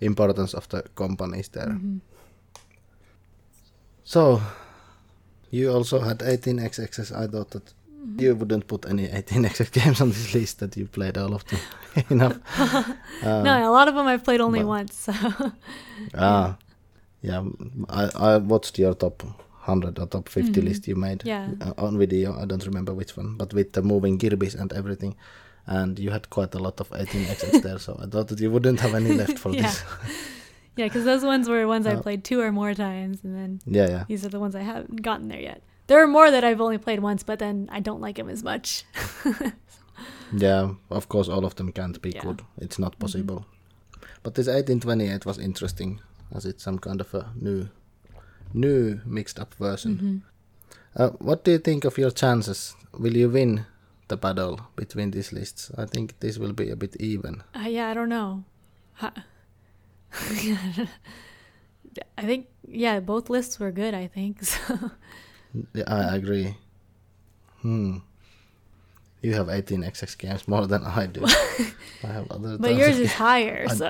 importance 0.00 0.54
of 0.56 0.68
the 0.68 0.82
companies 0.94 1.48
there 1.48 1.68
Mhm. 1.78 2.00
So 4.04 4.40
you 5.50 5.70
also 5.72 5.98
had 6.00 6.18
18xxs 6.18 7.10
i 7.12 7.26
thought 7.26 7.50
that 7.50 7.72
Mm-hmm. 8.04 8.20
you 8.20 8.34
wouldn't 8.34 8.66
put 8.66 8.84
any 8.86 9.08
18xx 9.08 9.72
games 9.72 10.00
on 10.02 10.10
this 10.10 10.34
list 10.34 10.58
that 10.58 10.76
you 10.76 10.86
played 10.86 11.16
all 11.16 11.32
of 11.34 11.42
them 11.46 11.60
enough 12.10 12.36
Uh, 13.22 13.40
no, 13.42 13.70
a 13.70 13.72
lot 13.72 13.88
of 13.88 13.94
them 13.94 14.06
I've 14.06 14.22
played 14.22 14.42
only 14.42 14.58
but- 14.60 14.66
once. 14.68 14.94
So 14.94 15.12
ah 16.14 16.58
yeah 17.22 17.42
I, 17.88 18.10
I 18.14 18.36
watched 18.36 18.78
your 18.78 18.92
top 18.94 19.22
100 19.22 19.98
or 19.98 20.06
top 20.06 20.28
50 20.28 20.52
Mhm. 20.60 20.64
list 20.64 20.86
you 20.86 20.96
made 20.96 21.22
yeah, 21.24 21.48
uh, 21.62 21.72
on 21.78 21.96
video. 21.98 22.38
I 22.38 22.44
don't 22.44 22.66
remember 22.66 22.92
which 22.92 23.16
one, 23.16 23.36
but 23.38 23.54
with 23.54 23.72
the 23.72 23.80
moving 23.82 24.18
Kirby's 24.18 24.54
and 24.54 24.70
everything. 24.74 25.16
And 25.66 25.98
you 25.98 26.10
had 26.10 26.28
quite 26.28 26.54
a 26.54 26.58
lot 26.58 26.80
of 26.80 26.90
18xx 26.90 27.62
there, 27.62 27.78
so 27.78 27.98
I 28.02 28.04
thought 28.06 28.28
that 28.28 28.38
you 28.40 28.50
wouldn't 28.50 28.80
have 28.80 28.94
any 28.94 29.12
left 29.12 29.38
for 29.38 29.50
Yeah. 29.52 29.62
this. 29.62 29.82
Yeah, 30.76 30.86
because 30.86 31.04
those 31.04 31.24
ones 31.24 31.48
were 31.48 31.66
ones 31.66 31.86
Uh, 31.86 31.90
I've 31.90 32.02
played 32.02 32.24
two 32.24 32.40
or 32.40 32.50
more 32.52 32.74
times, 32.74 33.18
and 33.24 33.34
then 33.34 33.60
yeah, 33.66 33.88
yeah. 33.88 34.04
these 34.08 34.24
are 34.24 34.28
the 34.30 34.40
ones 34.40 34.54
I 34.54 34.62
haven't 34.62 35.02
gotten 35.02 35.28
there 35.28 35.40
yet. 35.40 35.62
There 35.86 36.02
are 36.02 36.06
more 36.08 36.30
that 36.30 36.44
I've 36.44 36.60
only 36.60 36.78
played 36.78 37.00
once, 37.00 37.22
but 37.22 37.38
then 37.38 37.68
I 37.70 37.80
don't 37.80 38.00
like 38.00 38.16
them 38.16 38.28
as 38.30 38.42
much. 38.42 38.84
Yeah, 40.36 40.74
of 40.90 41.08
course, 41.08 41.28
all 41.28 41.44
of 41.44 41.54
them 41.54 41.70
can't 41.72 42.00
be 42.02 42.10
Yeah. 42.10 42.22
good. 42.22 42.42
It's 42.58 42.78
not 42.78 42.92
Mhm. 42.96 42.98
possible. 42.98 43.44
But 44.22 44.34
this 44.34 44.48
1828 44.48 45.24
was 45.26 45.38
interesting, 45.38 46.00
as 46.34 46.44
it's 46.44 46.64
some 46.64 46.78
kind 46.78 47.00
of 47.00 47.14
a 47.14 47.30
new, 47.40 47.68
new 48.52 49.00
mixed 49.06 49.38
up 49.38 49.54
version. 49.54 49.98
Mhm. 49.98 50.20
Uh, 50.96 51.10
what 51.20 51.44
do 51.44 51.50
you 51.52 51.58
think 51.58 51.84
of 51.84 51.98
your 51.98 52.10
chances? 52.10 52.74
Will 52.98 53.16
you 53.16 53.28
win 53.30 53.66
the 54.08 54.16
battle 54.16 54.60
between 54.76 55.10
these 55.12 55.32
lists? 55.32 55.70
I 55.78 55.86
think 55.86 56.14
this 56.20 56.38
will 56.38 56.52
be 56.52 56.70
a 56.70 56.76
bit 56.76 56.96
even. 57.00 57.42
Uh, 57.54 57.68
yeah, 57.68 57.90
I 57.90 57.94
don't 57.94 58.08
know. 58.08 58.44
Ha- 58.94 59.24
I 62.18 62.22
think 62.22 62.46
yeah, 62.68 63.00
both 63.00 63.30
lists 63.30 63.58
were 63.60 63.70
good. 63.72 63.94
I 63.94 64.06
think 64.06 64.42
so. 64.52 64.90
Yeah, 65.74 65.84
I 65.86 66.16
agree. 66.16 66.56
Hmm. 67.62 67.98
You 69.22 69.32
have 69.34 69.46
18xx 69.46 70.18
games 70.18 70.46
more 70.46 70.66
than 70.66 70.84
I 70.84 71.06
do. 71.06 71.24
I 72.04 72.06
have 72.06 72.30
other. 72.30 72.58
But 72.58 72.74
yours 72.76 72.98
is 72.98 73.12
higher, 73.12 73.66
I- 73.68 73.74
so 73.74 73.88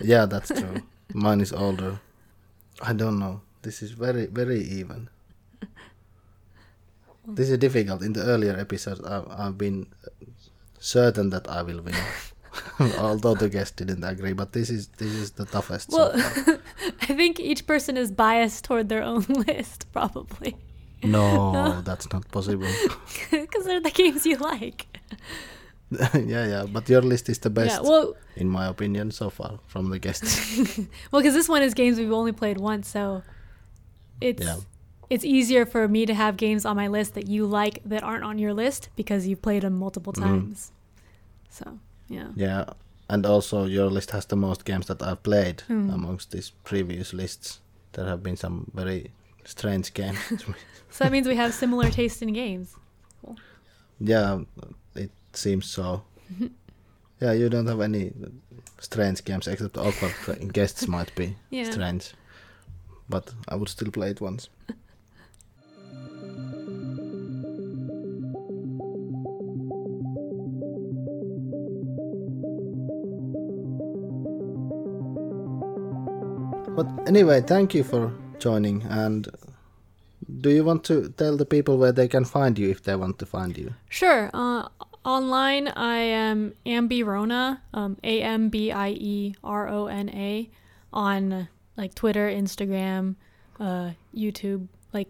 yeah, 0.00 0.26
that's 0.26 0.48
true. 0.48 0.82
Mine 1.14 1.40
is 1.40 1.52
older. 1.52 2.00
I 2.80 2.92
don't 2.94 3.18
know. 3.18 3.42
This 3.62 3.82
is 3.82 3.92
very, 3.92 4.26
very 4.26 4.60
even. 4.60 5.08
This 7.24 7.50
is 7.50 7.58
difficult. 7.58 8.02
In 8.02 8.12
the 8.14 8.22
earlier 8.24 8.56
episodes, 8.58 9.00
I've, 9.04 9.28
I've 9.30 9.56
been 9.58 9.86
certain 10.80 11.30
that 11.30 11.46
I 11.48 11.62
will 11.62 11.80
win, 11.80 11.94
although 12.98 13.34
the 13.34 13.48
guest 13.48 13.76
didn't 13.76 14.04
agree. 14.04 14.32
But 14.34 14.52
this 14.52 14.68
is 14.70 14.88
this 14.98 15.12
is 15.12 15.30
the 15.32 15.44
toughest. 15.46 15.90
so 15.90 15.96
well, 15.98 16.18
far. 16.18 16.58
I 17.02 17.06
think 17.14 17.40
each 17.40 17.66
person 17.66 17.96
is 17.96 18.10
biased 18.10 18.64
toward 18.64 18.88
their 18.88 19.02
own 19.02 19.22
list, 19.48 19.86
probably. 19.92 20.56
No, 21.04 21.80
that's 21.82 22.12
not 22.12 22.30
possible. 22.30 22.68
Because 23.30 23.64
they're 23.64 23.80
the 23.80 23.90
games 23.90 24.24
you 24.24 24.36
like. 24.36 24.86
yeah, 26.14 26.46
yeah, 26.46 26.64
but 26.70 26.88
your 26.88 27.02
list 27.02 27.28
is 27.28 27.38
the 27.40 27.50
best, 27.50 27.82
Yeah, 27.82 27.88
well, 27.88 28.14
in 28.36 28.48
my 28.48 28.66
opinion, 28.66 29.10
so 29.10 29.28
far 29.28 29.58
from 29.66 29.90
the 29.90 29.98
guests. 29.98 30.78
well, 31.10 31.20
because 31.20 31.34
this 31.34 31.48
one 31.48 31.60
is 31.62 31.74
games 31.74 31.98
we've 31.98 32.12
only 32.12 32.32
played 32.32 32.58
once, 32.58 32.88
so 32.88 33.22
it's 34.20 34.42
Yeah. 34.44 34.56
it's 35.10 35.24
easier 35.24 35.66
for 35.66 35.88
me 35.88 36.06
to 36.06 36.14
have 36.14 36.36
games 36.38 36.64
on 36.64 36.76
my 36.76 36.88
list 36.88 37.12
that 37.14 37.26
you 37.26 37.44
like 37.46 37.82
that 37.84 38.02
aren't 38.02 38.24
on 38.24 38.38
your 38.38 38.54
list 38.54 38.88
because 38.96 39.26
you've 39.26 39.42
played 39.42 39.62
them 39.64 39.74
multiple 39.74 40.12
Mhm. 40.14 40.22
times. 40.22 40.72
So 41.50 41.78
yeah, 42.08 42.28
yeah, 42.36 42.64
and 43.08 43.26
also 43.26 43.64
your 43.66 43.90
list 43.90 44.10
has 44.10 44.26
the 44.26 44.36
most 44.36 44.64
games 44.64 44.86
that 44.86 45.02
I've 45.02 45.22
played 45.22 45.62
Hmm. 45.66 45.90
amongst 45.90 46.30
these 46.30 46.50
previous 46.64 47.12
lists. 47.12 47.60
There 47.92 48.06
have 48.06 48.22
been 48.22 48.36
some 48.36 48.70
very 48.74 49.10
strange 49.44 49.92
games. 49.94 50.18
so 50.90 51.04
that 51.04 51.12
means 51.12 51.26
we 51.28 51.36
have 51.36 51.52
similar 51.54 51.90
taste 51.90 52.22
in 52.22 52.32
games. 52.32 52.76
Cool. 53.24 53.36
Yeah, 54.00 54.40
it 54.94 55.10
seems 55.32 55.66
so. 55.66 56.02
yeah, 57.20 57.32
you 57.32 57.48
don't 57.48 57.66
have 57.66 57.80
any 57.80 58.12
strange 58.80 59.24
games 59.24 59.46
except 59.48 59.76
awkward 59.76 60.52
guests 60.52 60.88
might 60.88 61.14
be 61.14 61.36
Yeah. 61.50 61.70
strange, 61.70 62.14
but 63.08 63.34
I 63.48 63.56
would 63.56 63.68
still 63.68 63.90
play 63.90 64.10
it 64.10 64.20
once. 64.20 64.48
But 76.74 76.86
anyway, 77.06 77.42
thank 77.42 77.74
you 77.74 77.84
for 77.84 78.12
joining. 78.38 78.82
And 78.84 79.28
do 80.40 80.50
you 80.50 80.64
want 80.64 80.84
to 80.84 81.10
tell 81.10 81.36
the 81.36 81.44
people 81.44 81.76
where 81.76 81.92
they 81.92 82.08
can 82.08 82.24
find 82.24 82.58
you 82.58 82.70
if 82.70 82.82
they 82.82 82.96
want 82.96 83.18
to 83.18 83.26
find 83.26 83.56
you? 83.58 83.74
Sure. 83.90 84.30
Uh, 84.32 84.68
online, 85.04 85.68
I 85.68 85.96
am 85.98 86.54
Ambierona, 86.64 87.60
um, 87.74 87.98
A 88.02 88.22
M 88.22 88.48
B 88.48 88.72
I 88.72 88.88
E 88.90 89.34
R 89.44 89.68
O 89.68 89.86
N 89.86 90.08
A, 90.10 90.50
on 90.92 91.48
like 91.76 91.94
Twitter, 91.94 92.30
Instagram, 92.30 93.16
uh, 93.60 93.90
YouTube, 94.14 94.68
like 94.94 95.08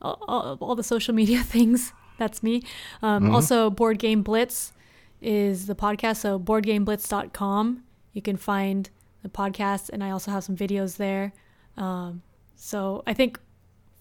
all, 0.00 0.18
all, 0.26 0.56
all 0.60 0.74
the 0.74 0.82
social 0.84 1.14
media 1.14 1.42
things. 1.54 1.92
That's 2.18 2.42
me. 2.42 2.62
Um, 3.02 3.24
Mhm. 3.24 3.34
Also, 3.34 3.68
Board 3.70 3.98
Game 3.98 4.22
Blitz 4.22 4.72
is 5.20 5.66
the 5.66 5.74
podcast. 5.74 6.16
So, 6.18 6.38
boardgameblitz.com. 6.38 7.82
You 8.14 8.22
can 8.22 8.36
find 8.36 8.88
the 9.22 9.28
podcast, 9.28 9.88
and 9.90 10.02
I 10.02 10.10
also 10.10 10.30
have 10.30 10.44
some 10.44 10.56
videos 10.56 10.96
there. 10.96 11.32
Um, 11.76 12.22
so, 12.56 13.02
I 13.06 13.14
think 13.14 13.38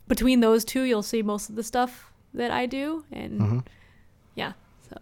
between 0.08 0.40
those 0.42 0.66
two, 0.66 0.82
you'll 0.84 1.04
see 1.04 1.22
most 1.22 1.50
of 1.50 1.56
the 1.56 1.64
stuff 1.64 2.12
that 2.34 2.52
I 2.52 2.66
do. 2.66 3.06
And 3.12 3.40
hmm 3.42 3.60
yeah. 4.36 4.54
So, 4.90 4.98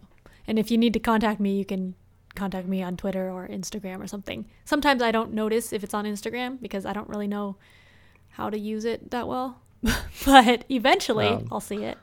and 0.46 0.58
if 0.58 0.70
you 0.70 0.78
need 0.78 0.92
to 0.94 0.98
contact 1.00 1.38
me, 1.40 1.56
you 1.56 1.64
can 1.64 1.94
contact 2.34 2.66
me 2.68 2.82
on 2.82 2.96
Twitter 2.96 3.30
or 3.30 3.46
Instagram 3.48 4.00
or 4.02 4.06
something. 4.06 4.44
Sometimes 4.64 5.02
I 5.02 5.10
don't 5.12 5.32
notice 5.32 5.72
if 5.72 5.82
it's 5.84 5.94
on 5.94 6.04
Instagram 6.04 6.60
because 6.60 6.84
I 6.86 6.92
don't 6.92 7.08
really 7.08 7.26
know 7.28 7.56
how 8.30 8.50
to 8.50 8.58
use 8.58 8.84
it 8.84 9.10
that 9.10 9.26
well. 9.28 9.60
but 10.26 10.64
eventually 10.68 11.28
Um, 11.28 11.48
I'll 11.50 11.60
see 11.60 11.82
it. 11.84 11.98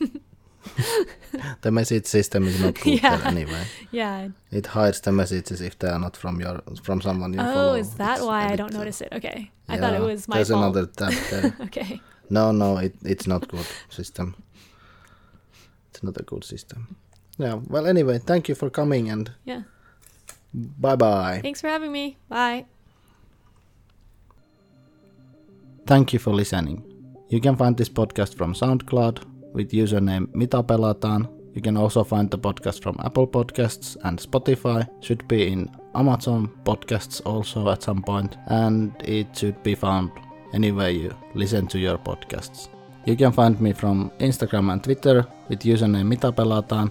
The 1.62 1.70
message 1.70 2.06
system 2.06 2.46
is 2.46 2.60
not 2.60 2.74
good 2.80 3.00
Yeah. 3.02 3.20
anyway. 3.24 3.64
Yeah. 3.92 4.28
It 4.50 4.66
hides 4.66 5.00
the 5.00 5.12
messages 5.12 5.60
if 5.60 5.78
they 5.78 5.88
are 5.88 5.98
not 5.98 6.16
from 6.16 6.40
your 6.40 6.60
from 6.82 7.00
someone 7.00 7.32
you 7.32 7.40
oh, 7.40 7.44
follow. 7.44 7.72
Oh, 7.72 7.74
is 7.74 7.94
that 7.94 8.18
It's 8.18 8.26
why 8.26 8.46
I 8.52 8.56
don't 8.56 8.72
notice 8.72 9.00
it? 9.00 9.08
Okay. 9.12 9.50
I 9.68 9.76
thought 9.78 9.94
it 9.94 10.00
was 10.00 10.26
my 10.28 10.36
There's 10.36 10.48
fault. 10.48 10.62
another 10.76 10.86
tab 10.86 11.12
there. 11.30 11.56
okay. 11.66 12.00
no, 12.30 12.52
no, 12.52 12.78
it, 12.78 12.94
it's 13.04 13.26
not 13.26 13.46
good 13.48 13.66
system. 13.88 14.34
It's 15.90 16.02
not 16.02 16.16
a 16.20 16.22
good 16.24 16.44
system. 16.44 16.96
Yeah. 17.38 17.60
Well, 17.68 17.86
anyway, 17.86 18.18
thank 18.18 18.48
you 18.48 18.54
for 18.54 18.70
coming 18.70 19.08
and 19.10 19.30
Yeah. 19.44 19.62
bye 20.52 20.96
bye. 20.96 21.40
Thanks 21.42 21.60
for 21.60 21.68
having 21.68 21.92
me. 21.92 22.16
Bye. 22.28 22.64
Thank 25.86 26.12
you 26.12 26.18
for 26.18 26.32
listening. 26.34 26.82
You 27.28 27.40
can 27.40 27.56
find 27.56 27.76
this 27.76 27.88
podcast 27.88 28.36
from 28.36 28.54
SoundCloud 28.54 29.22
with 29.54 29.72
username 29.72 30.26
Mitapelataan. 30.34 31.28
You 31.54 31.62
can 31.62 31.76
also 31.76 32.04
find 32.04 32.30
the 32.30 32.38
podcast 32.38 32.82
from 32.82 32.96
Apple 33.04 33.26
Podcasts 33.26 33.96
and 34.04 34.18
Spotify. 34.18 34.86
Should 35.00 35.26
be 35.28 35.52
in 35.52 35.68
Amazon 35.94 36.48
Podcasts 36.64 37.20
also 37.24 37.68
at 37.70 37.82
some 37.82 38.02
point, 38.02 38.36
and 38.46 38.92
it 39.04 39.26
should 39.36 39.62
be 39.62 39.74
found 39.74 40.10
anywhere 40.54 40.90
you 40.90 41.10
listen 41.34 41.66
to 41.66 41.78
your 41.78 41.98
podcasts. 41.98 42.68
You 43.06 43.16
can 43.16 43.32
find 43.32 43.60
me 43.60 43.72
from 43.72 44.10
Instagram 44.18 44.72
and 44.72 44.82
Twitter 44.84 45.26
with 45.48 45.64
username 45.64 46.08
Mitapelataan. 46.08 46.90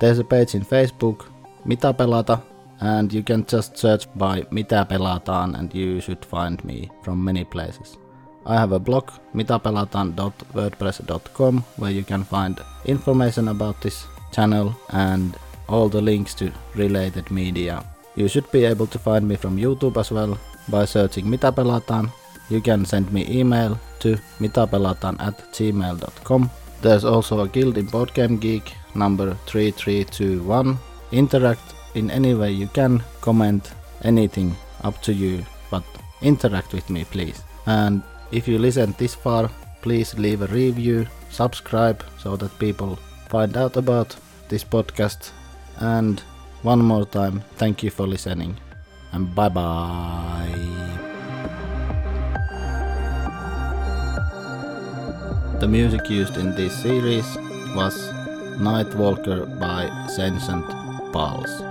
There's 0.00 0.18
a 0.18 0.24
page 0.24 0.54
in 0.54 0.64
Facebook, 0.64 1.26
Mitapelata, 1.66 2.40
and 2.80 3.12
you 3.12 3.22
can 3.22 3.44
just 3.44 3.76
search 3.76 4.06
by 4.18 4.42
Mitä 4.50 4.84
pelataan 4.84 5.54
and 5.54 5.74
you 5.74 6.00
should 6.00 6.24
find 6.24 6.64
me 6.64 6.88
from 7.02 7.24
many 7.24 7.44
places. 7.44 7.99
I 8.46 8.54
have 8.54 8.72
a 8.72 8.78
blog 8.78 9.10
mitapelataan.wordpress.com 9.34 11.64
where 11.76 11.90
you 11.90 12.04
can 12.04 12.24
find 12.24 12.58
information 12.84 13.48
about 13.48 13.80
this 13.80 14.06
channel 14.32 14.74
and 14.90 15.36
all 15.68 15.88
the 15.88 16.00
links 16.00 16.34
to 16.34 16.52
related 16.74 17.30
media. 17.30 17.84
You 18.16 18.28
should 18.28 18.50
be 18.50 18.64
able 18.64 18.86
to 18.88 18.98
find 18.98 19.28
me 19.28 19.36
from 19.36 19.56
YouTube 19.56 19.96
as 19.96 20.10
well 20.10 20.36
by 20.68 20.84
searching 20.84 21.26
Mitapelataan. 21.26 22.10
You 22.48 22.60
can 22.60 22.84
send 22.84 23.12
me 23.12 23.24
email 23.28 23.78
to 24.00 24.18
mitapelataan 24.40 25.20
at 25.20 25.38
gmail.com. 25.52 26.50
There's 26.82 27.04
also 27.04 27.40
a 27.40 27.48
guild 27.48 27.78
in 27.78 27.86
Boardgame 27.86 28.40
Geek 28.40 28.74
number 28.94 29.36
3321. 29.46 30.78
Interact 31.12 31.74
in 31.94 32.10
any 32.10 32.34
way 32.34 32.50
you 32.50 32.66
can, 32.68 33.02
comment 33.20 33.72
anything 34.02 34.56
up 34.82 35.00
to 35.02 35.12
you, 35.12 35.44
but 35.70 35.84
interact 36.22 36.72
with 36.72 36.90
me 36.90 37.04
please. 37.04 37.42
And 37.66 38.02
if 38.32 38.46
you 38.48 38.58
listened 38.58 38.94
this 38.98 39.14
far, 39.14 39.50
please 39.82 40.14
leave 40.18 40.42
a 40.42 40.46
review, 40.46 41.06
subscribe 41.30 42.04
so 42.18 42.36
that 42.36 42.58
people 42.58 42.96
find 43.28 43.56
out 43.56 43.76
about 43.76 44.16
this 44.48 44.64
podcast. 44.64 45.30
And 45.78 46.20
one 46.62 46.80
more 46.80 47.06
time, 47.06 47.42
thank 47.56 47.82
you 47.82 47.90
for 47.90 48.06
listening 48.06 48.56
and 49.12 49.34
bye 49.34 49.48
bye. 49.48 50.80
The 55.60 55.68
music 55.68 56.08
used 56.08 56.36
in 56.36 56.54
this 56.54 56.74
series 56.74 57.36
was 57.74 57.94
Nightwalker 58.58 59.58
by 59.58 59.90
Sentient 60.08 60.66
Pulse. 61.12 61.62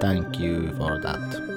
Thank 0.00 0.40
you 0.40 0.72
for 0.76 0.98
that. 0.98 1.51